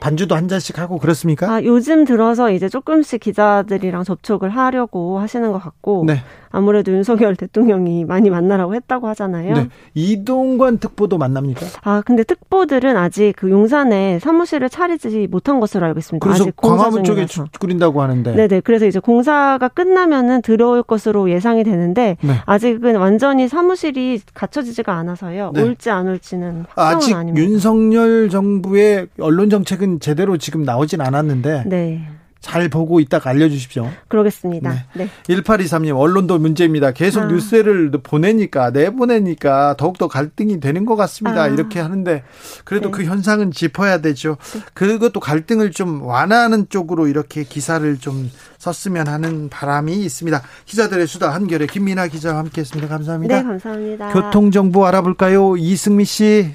[0.00, 1.50] 반주도 한 잔씩 하고 그렇습니까?
[1.50, 6.22] 아, 요즘 들어서 이제 조금씩 기자들이랑 접촉을 하려고 하시는 것 같고 네.
[6.50, 9.54] 아무래도 윤석열 대통령이 많이 만나라고 했다고 하잖아요.
[9.54, 9.68] 네.
[9.94, 11.66] 이동관 특보도 만납니까?
[11.82, 16.24] 아, 근데 특보들은 아직 그 용산에 사무실을 차리지 못한 것으로 알고 있습니다.
[16.24, 17.26] 그래서 아직 광화문 쪽에
[17.60, 18.34] 꾸린다고 하는데.
[18.34, 18.60] 네네.
[18.60, 22.40] 그래서 이제 공사가 끝나면은 들어올 것으로 예상이 되는데 네.
[22.46, 25.52] 아직은 완전히 사무실이 갖춰지지가 않아서요.
[25.54, 25.62] 네.
[25.62, 27.46] 올지 안 올지는 확정은 아직 아닙니다.
[27.46, 31.64] 윤석열 정부의 언론 정책은 제대로 지금 나오진 않았는데.
[31.66, 32.08] 네.
[32.46, 33.90] 잘 보고 있다가 알려주십시오.
[34.06, 34.70] 그러겠습니다.
[34.94, 35.08] 네.
[35.26, 35.34] 네.
[35.34, 36.92] 1823님, 언론도 문제입니다.
[36.92, 37.26] 계속 아.
[37.26, 41.42] 뉴스를 보내니까, 내보내니까 더욱더 갈등이 되는 것 같습니다.
[41.42, 41.48] 아.
[41.48, 42.22] 이렇게 하는데,
[42.64, 42.98] 그래도 네.
[42.98, 44.36] 그 현상은 짚어야 되죠.
[44.52, 44.60] 네.
[44.74, 50.40] 그것도 갈등을 좀 완화하는 쪽으로 이렇게 기사를 좀 썼으면 하는 바람이 있습니다.
[50.66, 52.86] 기자들의 수다 한결의 김민아 기자와 함께 했습니다.
[52.86, 53.36] 감사합니다.
[53.38, 54.12] 네, 감사합니다.
[54.12, 55.56] 교통정보 알아볼까요?
[55.56, 56.54] 이승미 씨.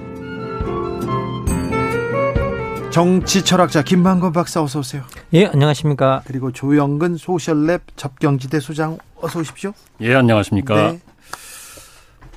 [2.91, 5.03] 정치 철학자 김만건 박사 어서 오세요.
[5.33, 6.23] 예, 안녕하십니까.
[6.25, 9.71] 그리고 조영근 소셜랩 접경지대 소장 어서 오십시오.
[10.01, 10.75] 예, 안녕하십니까.
[10.75, 10.99] 네.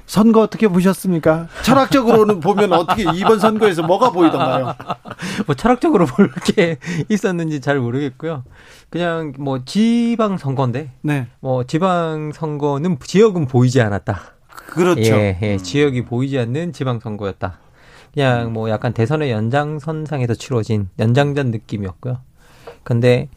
[0.06, 1.48] 선거 어떻게 보셨습니까?
[1.62, 4.74] 철학적으로는 보면 어떻게 이번 선거에서 뭐가 보이던가요?
[5.46, 6.78] 뭐 철학적으로 볼 게
[7.08, 8.44] 있었는지 잘 모르겠고요.
[8.90, 11.26] 그냥 뭐 지방 선거인데, 네.
[11.40, 14.20] 뭐 지방 선거는 지역은 보이지 않았다.
[14.68, 15.02] 그렇죠.
[15.02, 17.58] 예, 예, 지역이 보이지 않는 지방 선거였다.
[18.14, 22.18] 그냥 뭐 약간 대선의 연장선상에서 치러진 연장전 느낌이었고요.
[22.84, 23.28] 근데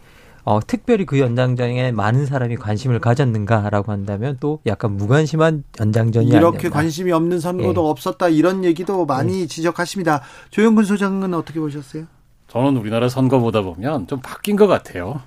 [0.43, 6.69] 어, 특별히 그 연장전에 많은 사람이 관심을 가졌는가라고 한다면 또 약간 무관심한 연장전이 이렇게 아니었나.
[6.69, 7.89] 관심이 없는 선거도 예.
[7.89, 9.47] 없었다 이런 얘기도 많이 예.
[9.47, 10.21] 지적하십니다.
[10.51, 12.05] 조영근 소장은 어떻게 보셨어요?
[12.47, 15.21] 저는 우리나라 선거 보다 보면 좀 바뀐 것 같아요.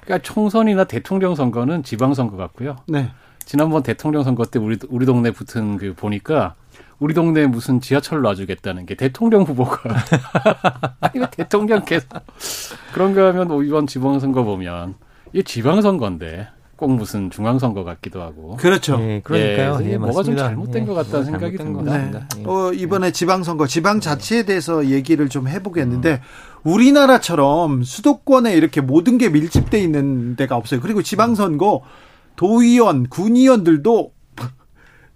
[0.00, 2.76] 그러니까 총선이나 대통령 선거는 지방 선거 같고요.
[2.88, 3.10] 네.
[3.44, 6.54] 지난번 대통령 선거 때 우리 우리 동네 붙은 그 보니까
[6.98, 9.80] 우리 동네에 무슨 지하철 놔주겠다는 게 대통령 후보가
[11.00, 12.06] 아니 대통령께서
[12.94, 14.94] 그런가 하면 뭐 이번 지방선거 보면
[15.32, 18.56] 이게 지방선거인데 꼭 무슨 중앙선거 같기도 하고.
[18.56, 18.98] 그렇죠.
[18.98, 19.78] 네, 그러니까요.
[19.82, 21.96] 예, 예, 뭐가 좀 잘못된 예, 것 같다는 생각이 듭니다.
[21.96, 22.20] 네.
[22.38, 22.44] 예.
[22.44, 26.18] 어, 이번에 지방선거, 지방자치에 대해서 얘기를 좀 해보겠는데, 음.
[26.64, 30.80] 우리나라처럼 수도권에 이렇게 모든 게 밀집돼 있는 데가 없어요.
[30.80, 31.80] 그리고 지방선거,
[32.36, 34.12] 도의원, 군의원들도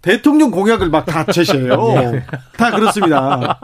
[0.01, 1.75] 대통령 공약을 막 다 제시해요.
[2.11, 2.23] 네.
[2.57, 3.59] 다 그렇습니다.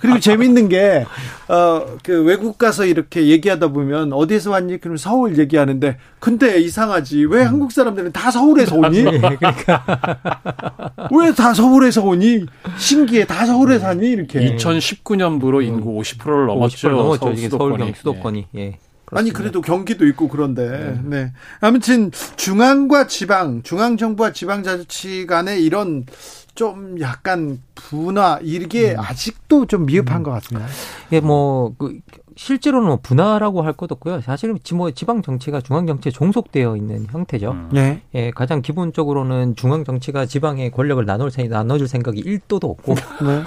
[0.00, 1.04] 그리고 재밌는 게,
[1.48, 4.78] 어, 그 외국 가서 이렇게 얘기하다 보면 어디에서 왔니?
[4.78, 7.24] 그러면 서울 얘기하는데, 근데 이상하지.
[7.26, 7.46] 왜 음.
[7.48, 9.02] 한국 사람들은 다 서울에서 오니?
[9.02, 9.84] 네, 그러니까.
[11.12, 12.46] 왜 다 서울에서 오니?
[12.76, 13.24] 신기해.
[13.24, 14.10] 다 서울에 사니?
[14.10, 14.54] 이렇게.
[14.56, 16.88] 2019년부로 인구 50%를 넘었죠.
[16.88, 17.18] 50% 넘었죠.
[17.20, 17.92] 서울 수도권이.
[17.96, 18.46] 수도권이.
[18.56, 18.78] 예.
[19.10, 19.18] 그렇습니다.
[19.18, 21.00] 아니 그래도 경기도 있고 그런데 네.
[21.04, 21.32] 네.
[21.60, 26.06] 아무튼 중앙과 지방, 중앙 정부와 지방 자치 간의 이런
[26.54, 29.00] 좀 약간 분화 이게 음.
[29.00, 30.22] 아직도 좀 미흡한 음.
[30.22, 30.68] 것 같습니다.
[31.12, 32.00] 예, 뭐그
[32.40, 34.22] 실제로는 뭐 분화라고 할 것도 없고요.
[34.22, 37.50] 사실은 뭐 지방 정치가 중앙 정치에 종속되어 있는 형태죠.
[37.50, 37.68] 음.
[37.70, 38.00] 네.
[38.14, 42.94] 예, 가장 기본적으로는 중앙 정치가 지방의 권력을 나눌 생 나눠줄 생각이 1도도 없고.
[43.26, 43.44] 네.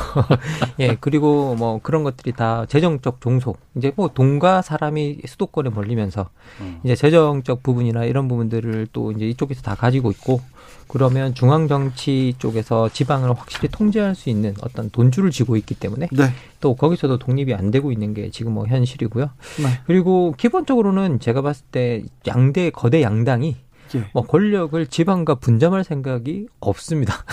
[0.77, 3.57] 예, 그리고 뭐 그런 것들이 다 재정적 종속.
[3.75, 6.29] 이제 뭐 돈과 사람이 수도권에 몰리면서
[6.61, 6.79] 음.
[6.83, 10.39] 이제 재정적 부분이나 이런 부분들을 또 이제 이쪽에서 다 가지고 있고
[10.87, 16.33] 그러면 중앙 정치 쪽에서 지방을 확실히 통제할 수 있는 어떤 돈줄을 쥐고 있기 때문에 네.
[16.59, 19.25] 또 거기서도 독립이 안 되고 있는 게 지금 뭐 현실이고요.
[19.25, 19.81] 네.
[19.85, 23.55] 그리고 기본적으로는 제가 봤을 때 양대 거대 양당이
[23.95, 24.05] 예.
[24.13, 27.23] 뭐 권력을 지방과 분점할 생각이 없습니다.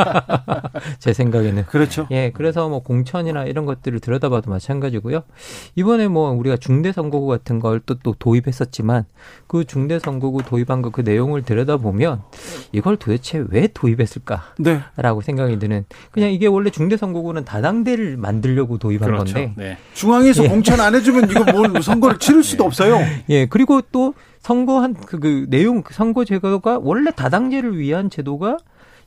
[0.98, 1.64] 제 생각에는.
[1.66, 2.06] 그렇죠.
[2.10, 5.22] 예, 그래서 뭐 공천이나 이런 것들을 들여다봐도 마찬가지고요.
[5.76, 9.04] 이번에 뭐 우리가 중대 선거구 같은 걸 또 또 도입했었지만
[9.46, 12.22] 그 중대 선거구 도입한 거 그 내용을 들여다보면
[12.72, 15.24] 이걸 도대체 왜 도입했을까라고 네.
[15.24, 19.34] 생각이 드는 그냥 이게 원래 중대 선거구는 다당대를 만들려고 도입한 그렇죠.
[19.34, 19.78] 건데 네.
[19.94, 20.48] 중앙에서 예.
[20.48, 22.66] 공천 안 해주면 이거 뭘 선거를 치를 수도 예.
[22.66, 22.98] 없어요.
[23.30, 28.58] 예, 그리고 또 선거한 그, 그 내용 그 선거 제도가 원래 다당제를 위한 제도가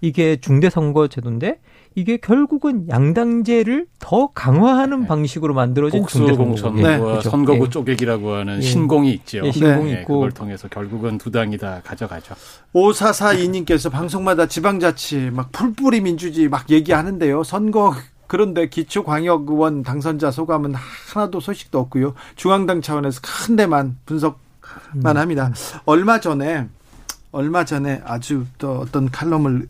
[0.01, 1.59] 이게 중대 선거 제도인데
[1.95, 5.07] 이게 결국은 양당제를 더 강화하는 네.
[5.07, 6.99] 방식으로 만들어진 중대 공천과 네.
[6.99, 7.29] 그렇죠.
[7.29, 7.69] 선거구 네.
[7.69, 8.61] 쪼개기라고 하는 예.
[8.61, 9.41] 신공이 있죠.
[9.45, 10.01] 예, 신공이 네.
[10.01, 12.35] 있고 그걸 통해서 결국은 두 당이 다 가져가죠.
[12.73, 17.43] 5442님께서 방송마다 지방자치 막 풀뿌리 민주주의 막 얘기하는데요.
[17.43, 17.93] 선거
[18.27, 22.13] 그런데 기초광역의원 당선자 소감은 하나도 소식도 없고요.
[22.35, 24.42] 중앙당 차원에서 큰 데만 분석
[24.93, 25.51] 만 합니다.
[25.85, 26.67] 얼마 전에
[27.31, 29.67] 얼마 전에 아주 또 어떤 칼럼을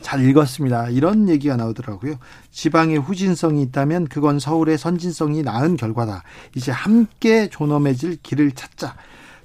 [0.00, 0.88] 잘 읽었습니다.
[0.88, 2.16] 이런 얘기가 나오더라고요.
[2.50, 6.22] 지방에 후진성이 있다면 그건 서울의 선진성이 나은 결과다.
[6.56, 8.94] 이제 함께 존엄해질 길을 찾자.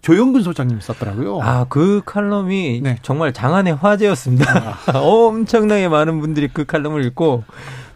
[0.02, 1.42] 조영근 소장님 썼더라고요.
[1.42, 2.98] 아, 그 칼럼이 네.
[3.02, 4.78] 정말 장안의 화제였습니다.
[4.86, 4.92] 아.
[4.98, 7.44] 엄청나게 많은 분들이 그 칼럼을 읽고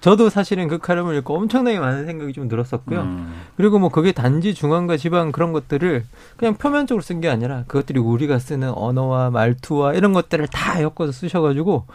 [0.01, 3.01] 저도 사실은 그 칼럼을 읽고 엄청나게 많은 생각이 좀 들었었고요.
[3.01, 3.33] 음.
[3.55, 6.03] 그리고 뭐 그게 단지 중앙과 지방 그런 것들을
[6.37, 11.85] 그냥 표면적으로 쓴 게 아니라 그것들이 우리가 쓰는 언어와 말투와 이런 것들을 다 엮어서 쓰셔가지고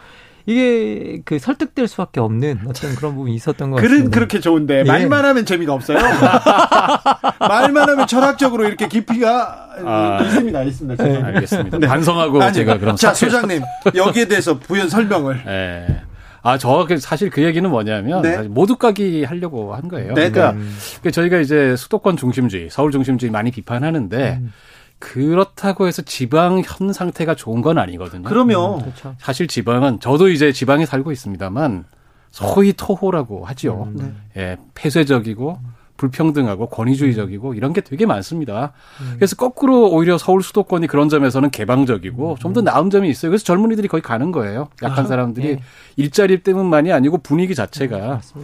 [0.45, 3.97] 이게 그 설득될 수밖에 없는 어떤 그런 부분이 있었던 것 같습니다.
[3.97, 4.83] 글은 그렇게 좋은데 예.
[4.85, 5.97] 말만 하면 재미가 없어요.
[7.39, 10.63] 말만 하면 철학적으로 이렇게 깊이가 아, 있습니다.
[10.63, 11.03] 있습니다.
[11.03, 11.21] 네.
[11.21, 11.77] 알겠습니다.
[11.79, 11.87] 네.
[11.87, 13.61] 반성하고 아니, 제가 그럼 자 소장님
[13.93, 15.43] 여기에 대해서 부연 설명을.
[15.45, 16.03] 네.
[16.47, 18.41] 아, 저그 사실 그 얘기는 뭐냐면 네.
[18.43, 20.13] 모두 까기 하려고 한 거예요.
[20.13, 20.31] 네.
[20.31, 20.77] 그러니까 음.
[21.11, 24.53] 저희가 이제 수도권 중심주의, 서울 중심주의 많이 비판하는데 음.
[24.97, 28.23] 그렇다고 해서 지방 현 상태가 좋은 건 아니거든요.
[28.23, 29.15] 그러면 음, 그렇죠.
[29.19, 31.83] 사실 지방은 저도 이제 지방에 살고 있습니다만
[32.31, 33.89] 소위 토호라고 하죠.
[33.89, 34.41] 음, 네.
[34.41, 35.59] 예, 폐쇄적이고
[35.97, 38.73] 불평등하고 권위주의적이고 이런 게 되게 많습니다.
[39.01, 39.13] 음.
[39.15, 42.35] 그래서 거꾸로 오히려 서울 수도권이 그런 점에서는 개방적이고 음.
[42.37, 43.31] 좀더 나은 점이 있어요.
[43.31, 44.69] 그래서 젊은이들이 거의 가는 거예요.
[44.83, 45.61] 약한 아, 사람들이 네.
[45.95, 48.21] 일자리 때문만이 아니고 분위기 자체가.
[48.35, 48.41] 음,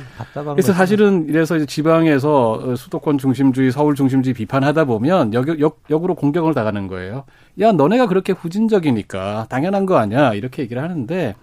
[0.51, 6.53] 그래서 사실은 이래서 이제 지방에서 수도권 중심주의, 서울 중심주의 비판하다 보면 역, 역, 역으로 공격을
[6.53, 7.23] 당하는 거예요.
[7.61, 10.33] 야, 너네가 그렇게 후진적이니까 당연한 거 아니야.
[10.33, 11.35] 이렇게 얘기를 하는데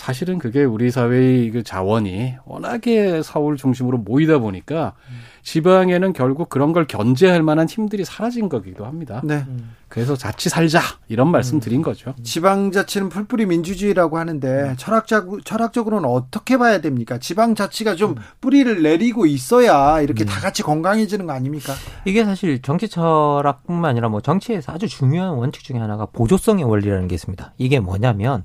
[0.00, 4.94] 사실은 그게 우리 사회의 그 자원이 워낙에 서울 중심으로 모이다 보니까
[5.42, 9.20] 지방에는 결국 그런 걸 견제할 만한 힘들이 사라진 거기도 합니다.
[9.22, 9.44] 네.
[9.88, 11.60] 그래서 자치 살자 이런 말씀 음.
[11.60, 12.14] 드린 거죠.
[12.22, 17.18] 지방자치는 풀뿌리 민주주의라고 하는데 철학적 철학적으로는 어떻게 봐야 됩니까?
[17.18, 18.16] 지방자치가 좀 음.
[18.40, 20.26] 뿌리를 내리고 있어야 이렇게 음.
[20.26, 21.74] 다 같이 건강해지는 거 아닙니까?
[22.06, 27.16] 이게 사실 정치 철학뿐만 아니라 뭐 정치에서 아주 중요한 원칙 중에 하나가 보조성의 원리라는 게
[27.16, 27.52] 있습니다.
[27.58, 28.44] 이게 뭐냐면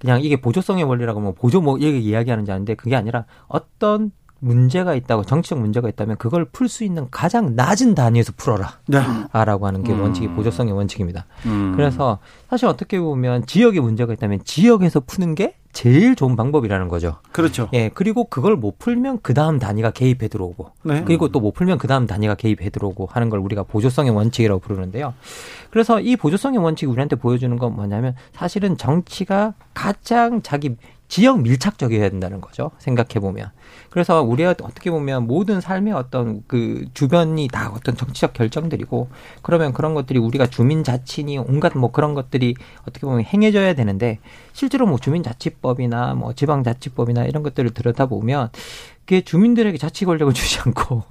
[0.00, 5.24] 그냥 이게 보조성의 원리라고 뭐 보조 뭐 얘기 이야기하는지 아는데 그게 아니라 어떤 문제가 있다고
[5.24, 8.78] 정치적 문제가 있다면 그걸 풀 수 있는 가장 낮은 단위에서 풀어라.
[8.86, 9.00] 네.
[9.32, 10.36] 라고 하는 게 원칙이 음.
[10.36, 11.26] 보조성의 원칙입니다.
[11.46, 11.74] 음.
[11.76, 12.18] 그래서
[12.48, 17.18] 사실 어떻게 보면 지역에 문제가 있다면 지역에서 푸는 게 제일 좋은 방법이라는 거죠.
[17.30, 17.68] 그렇죠.
[17.74, 21.04] 예, 그리고 그걸 못 풀면 그 다음 단위가 개입해 들어오고, 네.
[21.04, 25.14] 그리고 또 못 풀면 그 다음 단위가 개입해 들어오고 하는 걸 우리가 보조성의 원칙이라고 부르는데요.
[25.70, 30.76] 그래서 이 보조성의 원칙이 우리한테 보여주는 건 뭐냐면 사실은 정치가 가장 자기
[31.10, 32.70] 지역 밀착적이어야 된다는 거죠.
[32.78, 33.50] 생각해 보면.
[33.90, 39.08] 그래서 우리가 어떻게 보면 모든 삶의 어떤 그 주변이 다 어떤 정치적 결정들이고
[39.42, 44.20] 그러면 그런 것들이 우리가 주민 자치니 온갖 뭐 그런 것들이 어떻게 보면 행해져야 되는데
[44.52, 48.50] 실제로 뭐 주민자치법이나 뭐 지방자치법이나 이런 것들을 들여다보면
[49.00, 51.02] 그게 주민들에게 자치 권력을 주지 않고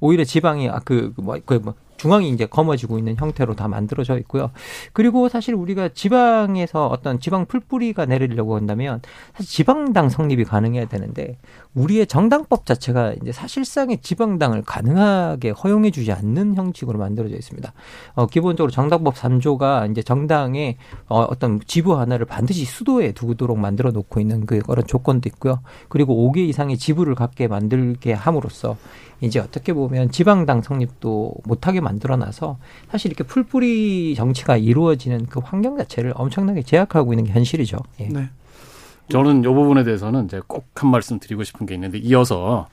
[0.00, 4.50] 오히려 지방이 아그 뭐, 그 뭐 중앙이 이제 검어지고 있는 형태로 다 만들어져 있고요.
[4.92, 9.00] 그리고 사실 우리가 지방에서 어떤 지방 풀뿌리가 내리려고 한다면
[9.34, 11.38] 사실 지방당 성립이 가능해야 되는데
[11.74, 17.72] 우리의 정당법 자체가 이제 사실상의 지방당을 가능하게 허용해 주지 않는 형식으로 만들어져 있습니다.
[18.14, 20.76] 어, 기본적으로 정당법 3조가 이제 정당의
[21.08, 25.60] 어, 어떤 지부 하나를 반드시 수도에 두도록 만들어 놓고 있는 그 그런 조건도 있고요.
[25.88, 28.76] 그리고 5개 이상의 지부를 갖게 만들게 함으로써
[29.20, 32.58] 이제 어떻게 보면 지방당 성립도 못하게 만들어놔서
[32.90, 37.78] 사실 이렇게 풀뿌리 정치가 이루어지는 그 환경 자체를 엄청나게 제약하고 있는 게 현실이죠.
[38.00, 38.08] 예.
[38.08, 38.28] 네.
[39.10, 42.68] 저는 이 부분에 대해서는 이제 꼭한 말씀 드리고 싶은 게 있는데 이어서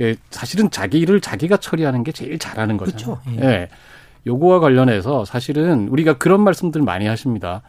[0.00, 2.92] 예, 사실은 자기 일을 자기가 처리하는 게 제일 잘하는 거죠.
[2.92, 3.20] 그렇죠.
[3.40, 3.44] 예.
[3.46, 3.68] 예.
[4.26, 7.62] 요거와 관련해서 사실은 우리가 그런 말씀들 많이 하십니다.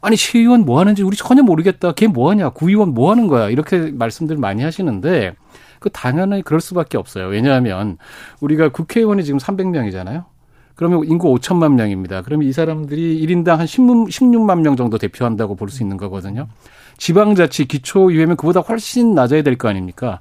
[0.00, 1.92] 아니 시의원 뭐 하는지 우리 전혀 모르겠다.
[1.92, 2.50] 걔 뭐 하냐?
[2.50, 3.48] 구의원 뭐 하는 거야?
[3.50, 5.34] 이렇게 말씀들 많이 하시는데
[5.80, 7.26] 그 당연히 그럴 수밖에 없어요.
[7.26, 7.98] 왜냐하면
[8.40, 10.24] 우리가 국회의원이 지금 300명이잖아요.
[10.74, 12.22] 그러면 인구 5천만 명입니다.
[12.22, 16.46] 그러면 이 사람들이 1인당 한 16, 16만 명 정도 대표한다고 볼 수 있는 거거든요.
[16.98, 20.20] 지방자치 기초의회면 그보다 훨씬 낮아야 될 거 아닙니까?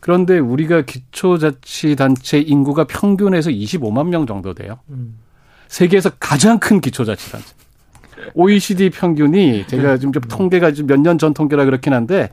[0.00, 4.78] 그런데 우리가 기초자치단체 인구가 평균에서 25만 명 정도 돼요.
[5.68, 7.54] 세계에서 가장 큰 기초자치단체.
[8.34, 12.30] OECD 평균이 제가 지금 좀 통계가 몇 년 전 통계라 그렇긴 한데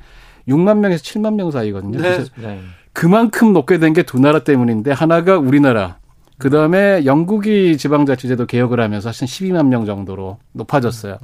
[0.47, 1.99] 6만 명에서 7만 명 사이거든요.
[1.99, 2.23] 네.
[2.37, 2.59] 네.
[2.93, 5.97] 그만큼 높게 된 게 두 나라 때문인데 하나가 우리나라.
[6.37, 11.17] 그 다음에 영국이 지방자치제도 개혁을 하면서 한 12만 명 정도로 높아졌어요.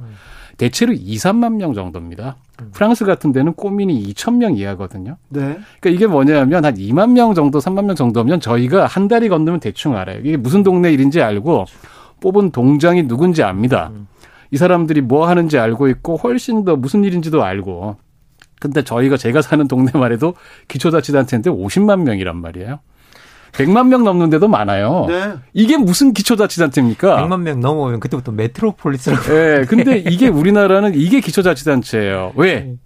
[0.58, 0.66] 음, 음.
[0.68, 2.36] 대체로 2, 3만 명 정도입니다.
[2.60, 2.70] 음.
[2.72, 5.16] 프랑스 같은 데는 꼬민이 2천 명 이하거든요.
[5.28, 5.58] 네.
[5.80, 9.96] 그러니까 이게 뭐냐면 한 2만 명 정도, 3만 명 정도면 저희가 한 달이 건너면 대충
[9.96, 10.20] 알아요.
[10.20, 11.66] 이게 무슨 동네 일인지 알고
[12.20, 13.92] 뽑은 동장이 누군지 압니다.
[14.50, 17.96] 이 사람들이 뭐 하는지 알고 있고 훨씬 더 무슨 일인지도 알고
[18.60, 20.34] 근데 저희가 제가 사는 동네만 해도
[20.66, 22.80] 기초자치단체인데 50만 명이란 말이에요.
[23.52, 25.06] 100만 명 넘는 데도 많아요.
[25.08, 25.34] 네.
[25.52, 27.16] 이게 무슨 기초자치단체입니까?
[27.24, 29.22] 100만 명 넘으면 그때부터 메트로폴리스라고.
[29.32, 29.64] 네.
[29.64, 32.32] 근데 이게 우리나라는 이게 기초자치단체예요.
[32.36, 32.60] 왜?
[32.60, 32.76] 네.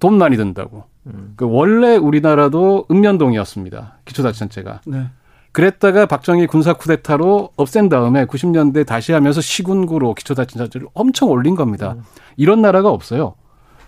[0.00, 0.84] 돈 많이 든다고.
[1.06, 1.34] 음.
[1.36, 3.98] 그 원래 우리나라도 읍면동이었습니다.
[4.04, 4.80] 기초자치단체가.
[4.86, 5.06] 네.
[5.52, 11.94] 그랬다가 박정희 군사 쿠데타로 없앤 다음에 90년대 다시 하면서 시군구로 기초자치단체를 엄청 올린 겁니다.
[11.96, 12.02] 음.
[12.36, 13.36] 이런 나라가 없어요.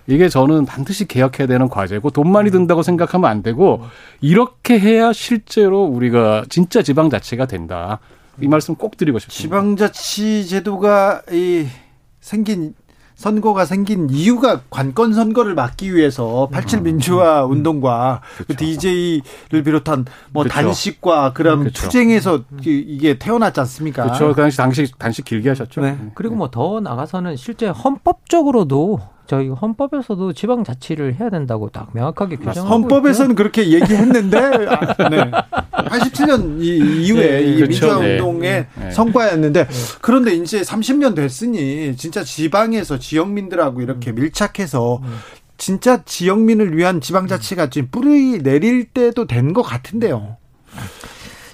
[0.08, 3.82] 이게 저는 반드시 개혁해야 되는 과제고 돈 많이 든다고 생각하면 안 되고
[4.22, 8.00] 이렇게 해야 실제로 우리가 진짜 지방자치가 된다.
[8.40, 9.42] 이 말씀 꼭 드리고 싶습니다.
[9.42, 11.66] 지방자치 제도가 이
[12.20, 12.74] 생긴
[13.16, 17.50] 선거가 생긴 이유가 관건 선거를 막기 위해서 87 민주화 음.
[17.50, 18.64] 운동과 그 그렇죠.
[18.64, 20.54] DJ를 비롯한 뭐 그렇죠.
[20.54, 21.82] 단식과 그런 그렇죠.
[21.82, 24.04] 투쟁에서 이게 태어났지 않습니까?
[24.04, 24.28] 그렇죠.
[24.28, 25.80] 그 당시 단식 단식 길게 하셨죠.
[25.82, 25.98] 네.
[26.14, 33.32] 그리고 뭐 더 나가서는 실제 헌법적으로도 저희 헌법에서도 지방자치를 해야 된다고 딱 명확하게 규정하고 헌법에서는
[33.32, 33.36] 있고요.
[33.36, 35.30] 그렇게 얘기했는데 아, 네.
[35.70, 37.68] 87년 이 후에 네, 이 그렇죠.
[37.68, 38.90] 민주화 운동의 네.
[38.90, 39.74] 성과였는데 네.
[40.00, 44.14] 그런데 이제 30년 됐으니 진짜 지방에서 지역민들하고 이렇게 음.
[44.16, 45.18] 밀착해서 음.
[45.58, 50.36] 진짜 지역민을 위한 지방자치가 지금 뿌리 내릴 때도 된 것 같은데요.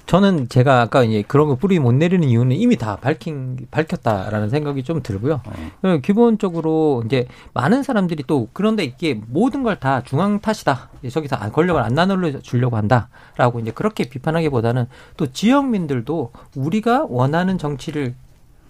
[0.05, 4.83] 저는 제가 아까 이제 그런 거 뿌리 못 내리는 이유는 이미 다 밝힌 밝혔다라는 생각이
[4.83, 5.41] 좀 들고요.
[5.83, 5.97] 어.
[6.03, 10.89] 기본적으로 이제 많은 사람들이 또 그런데 이게 모든 걸 다 중앙 탓이다.
[11.09, 14.85] 저기서 권력을 안 나눠 주려고 한다라고 이제 그렇게 비판하기보다는
[15.17, 18.15] 또 지역민들도 우리가 원하는 정치를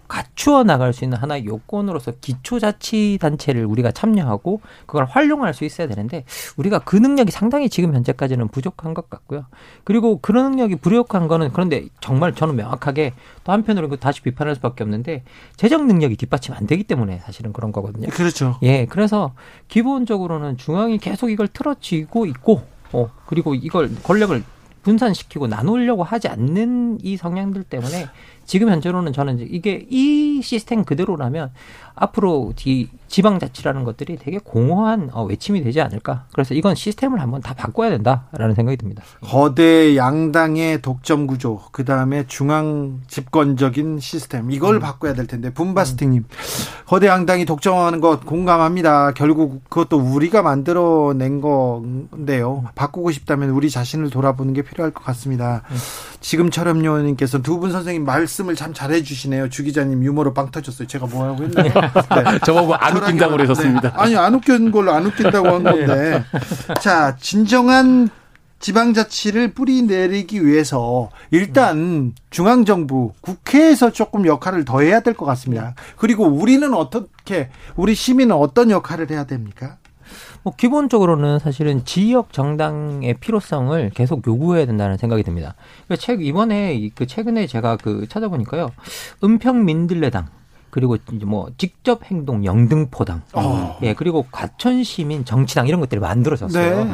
[0.08, 6.26] 갖추어 나갈 수 있는 하나의 요건으로서 기초자치단체를 우리가 참여하고 그걸 활용할 수 있어야 되는데
[6.58, 9.46] 우리가 그 능력이 상당히 지금 현재까지는 부족한 것 같고요.
[9.84, 13.14] 그리고 그런 능력이 부족한 거는 그런데 정말 저는 명확하게
[13.44, 15.24] 또 한편으로 다시 비판할 수밖에 없는데
[15.56, 18.10] 재정 능력이 뒷받침 안 되기 때문에 사실은 그런 거거든요.
[18.10, 18.58] 그렇죠.
[18.64, 19.34] 예, 그래서
[19.68, 22.64] 기본적으로는 중앙이 계속 이걸 틀어쥐고 있고
[22.94, 24.44] 어, 그리고 이걸 권력을
[24.86, 28.06] 분산시키고 나누려고 하지 않는 이 성향들 때문에
[28.46, 31.52] 지금 현재로는 저는 이게 이 시스템 그대로라면
[31.96, 36.26] 앞으로 이 지방자치라는 것들이 되게 공허한 어, 외침이 되지 않을까.
[36.34, 39.04] 그래서 이건 시스템을 한번 다 바꿔야 된다라는 생각이 듭니다.
[39.22, 44.80] 거대 양당의 독점 구조, 그 다음에 중앙 집권적인 시스템 이걸 음.
[44.82, 46.86] 바꿔야 될 텐데 분바스팅님 음.
[46.86, 49.14] 거대 양당이 독점하는 것 공감합니다.
[49.14, 52.66] 결국 그것도 우리가 만들어낸 건데요.
[52.76, 55.64] 바꾸고 싶다면 우리 자신을 돌아보는 게 필요할 것 같습니다.
[55.72, 55.76] 음.
[56.30, 59.50] 지금처럼 요원님께서 두 분 선생님 말씀을 참 잘해 주시네요.
[59.50, 60.88] 주 기자님 유머로 빵 터졌어요.
[60.88, 61.72] 제가 뭐라고 했나요?
[61.72, 62.40] 네.
[62.46, 63.90] 저보고 안 웃긴다고 그러셨습니다.
[63.90, 63.96] 네.
[63.96, 66.24] 아니, 안 웃긴 걸로 안 웃긴다고 한 건데.
[66.82, 68.10] 자, 진정한
[68.60, 75.76] 지방자치를 뿌리 내리기 위해서 일단 중앙정부, 국회에서 조금 역할을 더 해야 될 것 같습니다.
[75.96, 79.78] 그리고 우리는 어떻게, 우리 시민은 어떤 역할을 해야 됩니까?
[80.46, 85.56] 뭐 기본적으로는 사실은 지역 정당의 필요성을 계속 요구해야 된다는 생각이 듭니다.
[85.88, 88.70] 그러니까 책 이번에 그 최근에 제가 그 찾아보니까요.
[89.24, 90.28] 은평 민들레당
[90.70, 93.80] 그리고 이제 뭐 직접 행동 영등포당, 어.
[93.82, 96.84] 예 그리고 과천 시민 정치당 이런 것들이 만들어졌어요.
[96.84, 96.92] 네.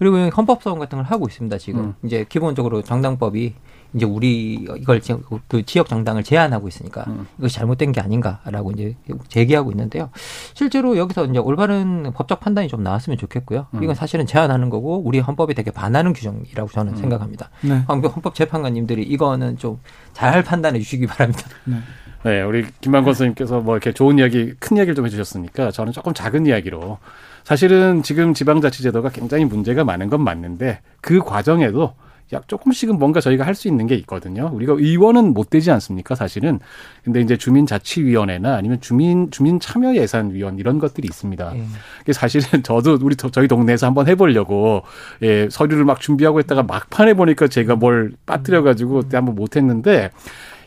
[0.00, 1.94] 그리고 헌법소원 같은 걸 하고 있습니다 지금 음.
[2.02, 3.54] 이제 기본적으로 정당법이
[3.94, 5.00] 이제 우리 이걸
[5.48, 7.26] 그 지역 정당을 제한하고 있으니까 음.
[7.38, 8.96] 이것이 잘못된 게 아닌가라고 이제
[9.28, 10.10] 제기하고 있는데요.
[10.54, 13.66] 실제로 여기서 이제 올바른 법적 판단이 좀 나왔으면 좋겠고요.
[13.72, 13.82] 음.
[13.82, 16.96] 이건 사실은 제한하는 거고 우리 헌법에 되게 반하는 규정이라고 저는 음.
[16.96, 17.50] 생각합니다.
[17.62, 17.84] 네.
[17.88, 19.78] 헌법 재판관님들이 이거는 좀
[20.18, 21.42] 잘 판단해 주시기 바랍니다.
[21.64, 21.76] 네.
[22.24, 26.46] 네, 우리 김만권 선생님께서 뭐 이렇게 좋은 이야기, 큰 이야기를 좀 해주셨으니까 저는 조금 작은
[26.46, 26.98] 이야기로
[27.44, 31.94] 사실은 지금 지방자치제도가 굉장히 문제가 많은 건 맞는데 그 과정에도
[32.32, 34.50] 약 조금씩은 뭔가 저희가 할 수 있는 게 있거든요.
[34.52, 36.60] 우리가 의원은 못 되지 않습니까, 사실은.
[37.02, 41.52] 근데 이제 주민자치위원회나 아니면 주민, 주민 참여 예산 위원 이런 것들이 있습니다.
[41.56, 42.12] 예.
[42.12, 44.82] 사실은 저도 우리, 저희 동네에서 한번 해 보려고,
[45.22, 50.10] 예, 서류를 막 준비하고 했다가 막판에 보니까 제가 뭘 빠뜨려 가지고 그때 한번 못 했는데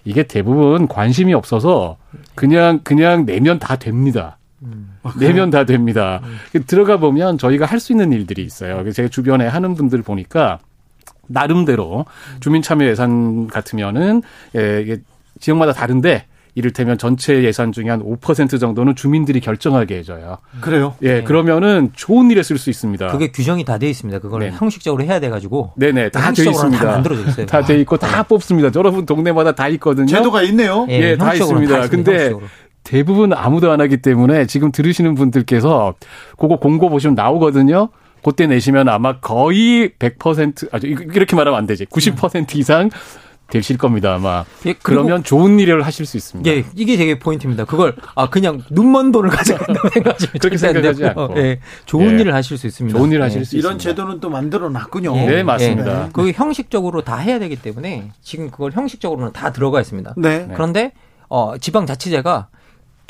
[0.04, 1.98] 이게 대부분 관심이 없어서
[2.36, 4.38] 그냥 그냥 내면 다 됩니다.
[4.64, 4.96] 음.
[5.20, 6.22] 내면 다 됩니다.
[6.56, 6.64] 음.
[6.66, 8.90] 들어가 보면 저희가 할 수 있는 일들이 있어요.
[8.92, 10.60] 제가 주변에 하는 분들 보니까
[11.32, 12.06] 나름대로
[12.40, 14.22] 주민참여 예산 같으면은
[14.56, 14.98] 예, 이게
[15.40, 20.38] 지역마다 다른데 이를테면 전체 예산 중에 한 5% 정도는 주민들이 결정하게 해줘요.
[20.60, 20.96] 그래요?
[21.02, 21.24] 예, 네.
[21.24, 23.08] 그러면은 좋은 일에 쓸 수 있습니다.
[23.08, 24.20] 그게 규정이 다 돼 있습니다.
[24.20, 24.52] 그걸 네.
[24.52, 25.72] 형식적으로 해야 돼가지고.
[25.78, 26.78] 네네, 다 돼 있습니다.
[26.78, 27.46] 다 만들어져 있어요.
[27.46, 28.70] 다 돼 있고 다 뽑습니다.
[28.76, 30.08] 여러분 동네마다 다 있거든요.
[30.08, 30.86] 제도가 있네요.
[30.90, 31.82] 예, 예 다 있습니다.
[31.82, 32.48] 다 근데 형식적으로.
[32.84, 35.94] 대부분 아무도 안 하기 때문에 지금 들으시는 분들께서
[36.38, 37.90] 그거 공고 보시면 나오거든요.
[38.24, 41.86] 그때 내시면 아마 거의 100% 아주 이렇게 말하면 안 되지.
[41.86, 42.90] 90% 이상
[43.52, 44.46] 되실 겁니다 아마.
[44.66, 46.50] 예, 그러면 좋은 일을 하실 수 있습니다.
[46.50, 47.66] 예, 이게 되게 포인트입니다.
[47.66, 52.22] 그걸 아 그냥 눈먼 돈을 가져간다고 생각하시면 그렇게 생각하지 않고 예, 좋은 예.
[52.22, 52.98] 일을 하실 수 있습니다.
[52.98, 53.90] 좋은 일을 하실 수 이런 있습니다.
[53.90, 55.16] 제도는 또 만들어 놨군요.
[55.18, 55.26] 예.
[55.26, 56.06] 네, 맞습니다.
[56.06, 56.10] 예.
[56.14, 60.14] 그 형식적으로 다 해야 되기 때문에 지금 그걸 형식적으로는 다 들어가 있습니다.
[60.18, 60.48] 네.
[60.54, 60.94] 그런데
[61.28, 62.48] 어 지방자치제가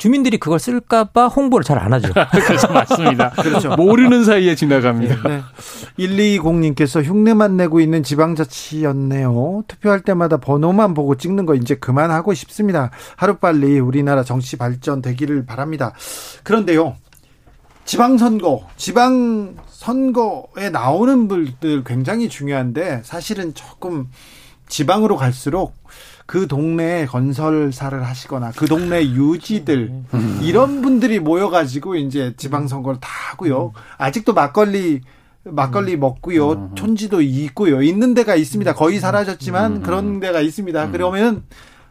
[0.02, 2.12] 주민들이 그걸 쓸까봐 홍보를 잘 안 하죠.
[2.44, 2.72] 그렇죠.
[2.72, 3.30] 맞습니다.
[3.30, 3.76] 그렇죠.
[3.76, 5.28] 모르는 사이에 지나갑니다.
[5.28, 5.42] 네.
[5.96, 9.62] 120님께서 흉내만 내고 있는 지방자치였네요.
[9.68, 12.90] 투표할 때마다 번호만 보고 찍는 거 이제 그만하고 싶습니다.
[13.14, 15.92] 하루빨리 우리나라 정치 발전 되기를 바랍니다.
[16.42, 16.96] 그런데요.
[17.84, 24.08] 지방선거, 지방선거에 나오는 분들 굉장히 중요한데 사실은 조금
[24.66, 25.74] 지방으로 갈수록
[26.32, 30.40] 그 동네에 건설사를 하시거나 그 동네 유지들 음.
[30.42, 33.74] 이런 분들이 모여가지고 이제 지방선거를 다 하고요.
[33.98, 35.02] 아직도 막걸리
[35.44, 36.52] 막걸리 먹고요.
[36.52, 36.74] 음.
[36.74, 37.82] 촌지도 있고요.
[37.82, 38.72] 있는 데가 있습니다.
[38.72, 39.82] 거의 사라졌지만 음.
[39.82, 40.90] 그런 데가 있습니다.
[40.90, 41.42] 그러면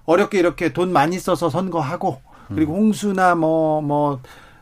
[0.05, 4.21] 어렵게 이렇게 돈 많이 써서 선거하고 그리고 홍수나 뭐뭐 뭐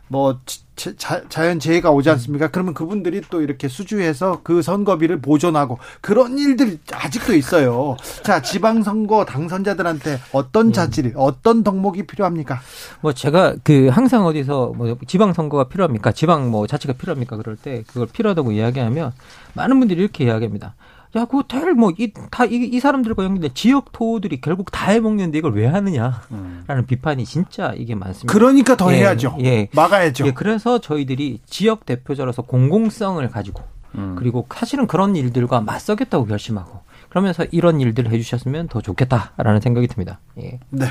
[0.10, 0.40] 뭐
[0.76, 2.48] 자, 자연 재해가 오지 않습니까?
[2.48, 7.98] 그러면 그분들이 또 이렇게 수주해서 그 선거비를 보존하고 그런 일들 아직도 있어요.
[8.24, 10.74] 자, 지방 선거 당선자들한테 어떤 음.
[10.74, 12.62] 자질, 어떤 덕목이 필요합니까?
[13.02, 16.12] 뭐 제가 그 항상 어디서 뭐 지방 선거가 필요합니까?
[16.14, 17.38] 지방 뭐 자치가 필요합니까?
[17.38, 19.12] 그럴 때 그걸 필요하다고 이야기하면
[19.54, 20.76] 많은 분들이 이렇게 이야기합니다.
[21.16, 21.44] 야, 그거
[21.76, 26.22] 뭐, 이, 다, 이, 이 사람들과 연결된 지역 토호들이 결국 다 해먹는데 이걸 왜 하느냐.
[26.32, 26.64] 음.
[26.68, 28.32] 라는 비판이 진짜 이게 많습니다.
[28.32, 29.38] 그러니까 더 예, 해야죠.
[29.42, 29.70] 예.
[29.74, 30.28] 막아야죠.
[30.28, 33.64] 예, 그래서 저희들이 지역 대표자로서 공공성을 가지고,
[33.96, 34.16] 음.
[34.20, 40.20] 그리고 사실은 그런 일들과 맞서겠다고 결심하고, 그러면서 이런 일들을 해주셨으면 더 좋겠다라는 생각이 듭니다.
[40.40, 40.60] 예.
[40.70, 40.86] 네.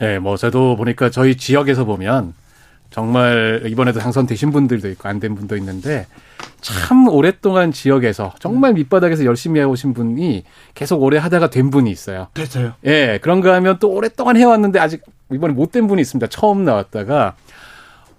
[0.00, 2.34] 예, 뭐, 저도 보니까 저희 지역에서 보면,
[2.90, 6.06] 정말 이번에도 당선되신 분들도 있고 안 된 분도 있는데
[6.60, 10.44] 참 오랫동안 지역에서 정말 밑바닥에서 열심히 해오신 분이
[10.74, 12.28] 계속 오래 하다가 된 분이 있어요.
[12.34, 12.74] 됐어요.
[12.84, 15.02] 예, 그런가 하면 또 오랫동안 해왔는데 아직
[15.32, 16.26] 이번에 못 된 분이 있습니다.
[16.28, 17.34] 처음 나왔다가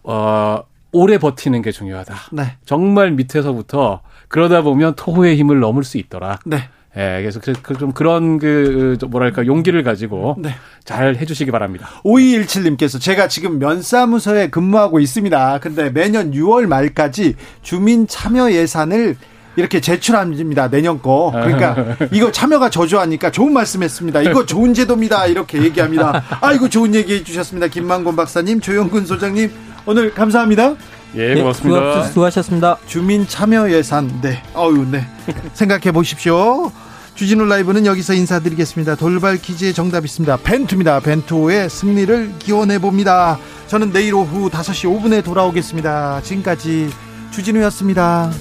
[0.03, 2.15] 어 오래 버티는 게 중요하다.
[2.31, 2.55] 네.
[2.65, 6.39] 정말 밑에서부터 그러다 보면 토호의 힘을 넘을 수 있더라.
[6.45, 6.69] 네.
[6.97, 10.49] 예, 그래서 그, 그, 좀 그런 그 뭐랄까 용기를 가지고 네.
[10.83, 11.87] 잘 해주시기 바랍니다.
[12.03, 15.59] 5217님께서 제가 지금 면사무소에 근무하고 있습니다.
[15.59, 19.15] 근데 매년 6월 말까지 주민 참여 예산을
[19.55, 20.69] 이렇게 제출합니다.
[20.69, 21.31] 내년 거.
[21.33, 24.21] 그러니까 이거 참여가 저조하니까 좋은 말씀했습니다.
[24.23, 25.27] 이거 좋은 제도입니다.
[25.27, 26.23] 이렇게 얘기합니다.
[26.41, 27.67] 아이고 좋은 얘기 해 주셨습니다.
[27.67, 29.51] 김만곤 박사님, 조영근 소장님
[29.85, 30.75] 오늘 감사합니다.
[31.15, 32.01] 예, 고맙습니다.
[32.01, 32.77] 네, 수고하셨습니다.
[32.85, 34.43] 주민 참여 예산, 네.
[34.55, 35.07] 어유 네.
[35.53, 36.71] 생각해 보십시오.
[37.15, 38.95] 주진우 라이브는 여기서 인사드리겠습니다.
[38.95, 40.37] 돌발 퀴즈의 정답 있습니다.
[40.37, 41.01] 벤투입니다.
[41.01, 43.37] 벤투의 승리를 기원해 봅니다.
[43.67, 46.21] 저는 내일 오후 5시 5분에 돌아오겠습니다.
[46.23, 46.89] 지금까지
[47.31, 48.31] 주진우였습니다.